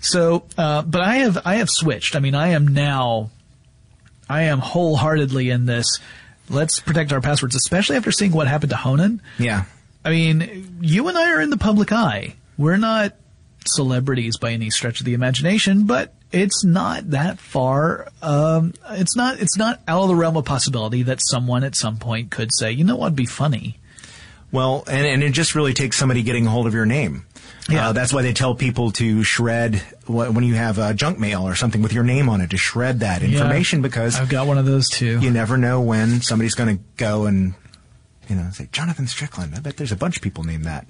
So, 0.00 0.44
uh, 0.56 0.82
but 0.82 1.00
I 1.00 1.16
have 1.16 1.38
I 1.44 1.56
have 1.56 1.70
switched. 1.70 2.16
I 2.16 2.20
mean, 2.20 2.34
I 2.34 2.48
am 2.48 2.68
now. 2.68 3.30
I 4.28 4.42
am 4.42 4.58
wholeheartedly 4.58 5.48
in 5.50 5.64
this 5.64 5.98
let's 6.50 6.80
protect 6.80 7.12
our 7.12 7.20
passwords, 7.20 7.54
especially 7.54 7.96
after 7.96 8.12
seeing 8.12 8.32
what 8.32 8.46
happened 8.48 8.70
to 8.70 8.76
Honan. 8.76 9.22
Yeah. 9.38 9.64
I 10.04 10.10
mean, 10.10 10.78
you 10.80 11.08
and 11.08 11.18
I 11.18 11.32
are 11.32 11.40
in 11.40 11.50
the 11.50 11.56
public 11.56 11.92
eye. 11.92 12.36
We're 12.56 12.76
not 12.76 13.14
celebrities 13.66 14.38
by 14.38 14.52
any 14.52 14.70
stretch 14.70 15.00
of 15.00 15.06
the 15.06 15.14
imagination, 15.14 15.84
but 15.86 16.14
it's 16.32 16.64
not 16.64 17.10
that 17.10 17.38
far. 17.38 18.08
Um, 18.22 18.74
it's 18.90 19.16
not. 19.16 19.40
It's 19.40 19.56
not 19.56 19.80
out 19.88 20.02
of 20.02 20.08
the 20.08 20.14
realm 20.14 20.36
of 20.36 20.44
possibility 20.44 21.02
that 21.04 21.20
someone 21.22 21.64
at 21.64 21.74
some 21.74 21.96
point 21.96 22.30
could 22.30 22.50
say, 22.54 22.72
"You 22.72 22.84
know 22.84 22.96
what'd 22.96 23.16
be 23.16 23.26
funny." 23.26 23.78
Well, 24.50 24.84
and, 24.86 25.06
and 25.06 25.22
it 25.22 25.32
just 25.32 25.54
really 25.54 25.74
takes 25.74 25.96
somebody 25.96 26.22
getting 26.22 26.46
a 26.46 26.50
hold 26.50 26.66
of 26.66 26.74
your 26.74 26.86
name. 26.86 27.26
Yeah. 27.68 27.88
Uh, 27.88 27.92
that's 27.92 28.14
why 28.14 28.22
they 28.22 28.32
tell 28.32 28.54
people 28.54 28.92
to 28.92 29.22
shred 29.22 29.76
when 30.06 30.42
you 30.42 30.54
have 30.54 30.78
a 30.78 30.94
junk 30.94 31.18
mail 31.18 31.46
or 31.46 31.54
something 31.54 31.82
with 31.82 31.92
your 31.92 32.04
name 32.04 32.30
on 32.30 32.40
it 32.40 32.50
to 32.50 32.56
shred 32.56 33.00
that 33.00 33.22
information 33.22 33.80
yeah, 33.80 33.82
because 33.82 34.18
I've 34.18 34.30
got 34.30 34.46
one 34.46 34.56
of 34.56 34.64
those 34.64 34.88
too. 34.88 35.20
You 35.20 35.30
never 35.30 35.58
know 35.58 35.82
when 35.82 36.22
somebody's 36.22 36.54
going 36.54 36.78
to 36.78 36.82
go 36.96 37.26
and 37.26 37.52
you 38.28 38.36
know 38.36 38.48
say 38.52 38.68
Jonathan 38.72 39.06
Strickland. 39.06 39.54
I 39.54 39.60
bet 39.60 39.76
there's 39.76 39.92
a 39.92 39.96
bunch 39.96 40.16
of 40.16 40.22
people 40.22 40.44
named 40.44 40.64
that. 40.64 40.86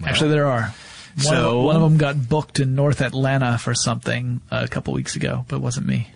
Well, 0.00 0.08
Actually, 0.08 0.30
there 0.30 0.46
are. 0.46 0.74
One, 1.16 1.24
so, 1.24 1.58
of, 1.58 1.64
one 1.64 1.76
of 1.76 1.82
them 1.82 1.98
got 1.98 2.28
booked 2.28 2.60
in 2.60 2.74
North 2.74 3.00
Atlanta 3.00 3.58
for 3.58 3.74
something 3.74 4.40
a 4.50 4.68
couple 4.68 4.94
weeks 4.94 5.16
ago, 5.16 5.44
but 5.48 5.56
it 5.56 5.62
wasn't 5.62 5.86
me. 5.86 6.08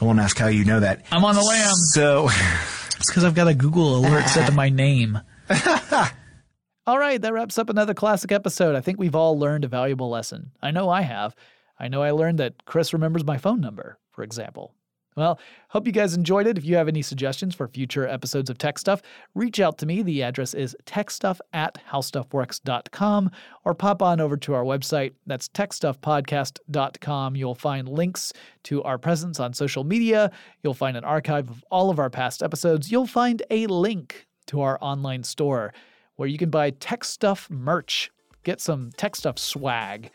I 0.00 0.04
won't 0.04 0.20
ask 0.20 0.36
how 0.36 0.48
you 0.48 0.64
know 0.64 0.80
that. 0.80 1.04
I'm 1.10 1.24
on 1.24 1.34
the 1.34 1.42
lam. 1.42 1.74
So 1.92 2.28
it's 2.96 3.10
because 3.10 3.24
I've 3.24 3.34
got 3.34 3.48
a 3.48 3.54
Google 3.54 3.96
alert 3.96 4.28
set 4.28 4.46
to 4.46 4.52
my 4.52 4.68
name. 4.68 5.20
all 6.86 6.98
right, 6.98 7.20
that 7.20 7.32
wraps 7.32 7.58
up 7.58 7.68
another 7.68 7.94
classic 7.94 8.32
episode. 8.32 8.76
I 8.76 8.80
think 8.80 8.98
we've 8.98 9.16
all 9.16 9.38
learned 9.38 9.64
a 9.64 9.68
valuable 9.68 10.10
lesson. 10.10 10.52
I 10.62 10.70
know 10.70 10.88
I 10.88 11.02
have. 11.02 11.34
I 11.78 11.88
know 11.88 12.02
I 12.02 12.10
learned 12.10 12.38
that 12.38 12.64
Chris 12.64 12.92
remembers 12.92 13.24
my 13.24 13.38
phone 13.38 13.60
number, 13.60 13.98
for 14.10 14.22
example. 14.22 14.74
Well, 15.18 15.40
hope 15.70 15.84
you 15.84 15.92
guys 15.92 16.14
enjoyed 16.14 16.46
it. 16.46 16.58
If 16.58 16.64
you 16.64 16.76
have 16.76 16.86
any 16.86 17.02
suggestions 17.02 17.52
for 17.52 17.66
future 17.66 18.06
episodes 18.06 18.48
of 18.50 18.56
Tech 18.56 18.78
Stuff, 18.78 19.02
reach 19.34 19.58
out 19.58 19.76
to 19.78 19.86
me. 19.86 20.00
The 20.02 20.22
address 20.22 20.54
is 20.54 20.76
techstuff 20.86 21.40
at 21.52 21.76
howstuffworks.com 21.90 23.32
or 23.64 23.74
pop 23.74 24.00
on 24.00 24.20
over 24.20 24.36
to 24.36 24.54
our 24.54 24.62
website. 24.62 25.14
That's 25.26 25.48
techstuffpodcast.com. 25.48 27.34
You'll 27.34 27.56
find 27.56 27.88
links 27.88 28.32
to 28.62 28.80
our 28.84 28.96
presence 28.96 29.40
on 29.40 29.52
social 29.54 29.82
media. 29.82 30.30
You'll 30.62 30.72
find 30.72 30.96
an 30.96 31.02
archive 31.02 31.50
of 31.50 31.64
all 31.68 31.90
of 31.90 31.98
our 31.98 32.10
past 32.10 32.40
episodes. 32.40 32.92
You'll 32.92 33.08
find 33.08 33.42
a 33.50 33.66
link 33.66 34.28
to 34.46 34.60
our 34.60 34.78
online 34.80 35.24
store 35.24 35.74
where 36.14 36.28
you 36.28 36.38
can 36.38 36.50
buy 36.50 36.70
tech 36.70 37.02
stuff 37.02 37.50
merch, 37.50 38.12
get 38.44 38.60
some 38.60 38.92
tech 38.96 39.16
stuff 39.16 39.36
swag, 39.36 40.12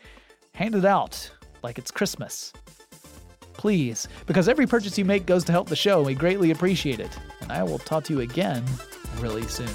hand 0.54 0.74
it 0.74 0.86
out 0.86 1.30
like 1.62 1.76
it's 1.76 1.90
Christmas. 1.90 2.54
Please, 3.54 4.08
because 4.26 4.48
every 4.48 4.66
purchase 4.66 4.98
you 4.98 5.04
make 5.04 5.26
goes 5.26 5.44
to 5.44 5.52
help 5.52 5.68
the 5.68 5.76
show, 5.76 5.98
and 5.98 6.06
we 6.06 6.14
greatly 6.14 6.50
appreciate 6.50 7.00
it. 7.00 7.18
And 7.40 7.50
I 7.50 7.62
will 7.62 7.78
talk 7.78 8.04
to 8.04 8.12
you 8.12 8.20
again 8.20 8.64
really 9.20 9.46
soon. 9.46 9.68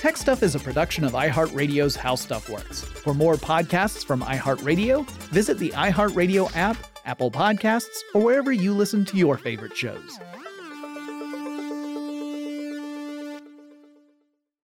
Tech 0.00 0.16
Stuff 0.16 0.42
is 0.42 0.54
a 0.54 0.58
production 0.58 1.04
of 1.04 1.12
iHeartRadio's 1.12 1.94
How 1.94 2.14
Stuff 2.14 2.48
Works. 2.48 2.82
For 2.82 3.12
more 3.12 3.34
podcasts 3.34 4.04
from 4.04 4.22
iHeartRadio, 4.22 5.08
visit 5.28 5.58
the 5.58 5.70
iHeartRadio 5.70 6.50
app, 6.56 6.78
Apple 7.04 7.30
Podcasts, 7.30 7.98
or 8.14 8.22
wherever 8.22 8.50
you 8.50 8.72
listen 8.72 9.04
to 9.04 9.18
your 9.18 9.36
favorite 9.36 9.76
shows. 9.76 10.18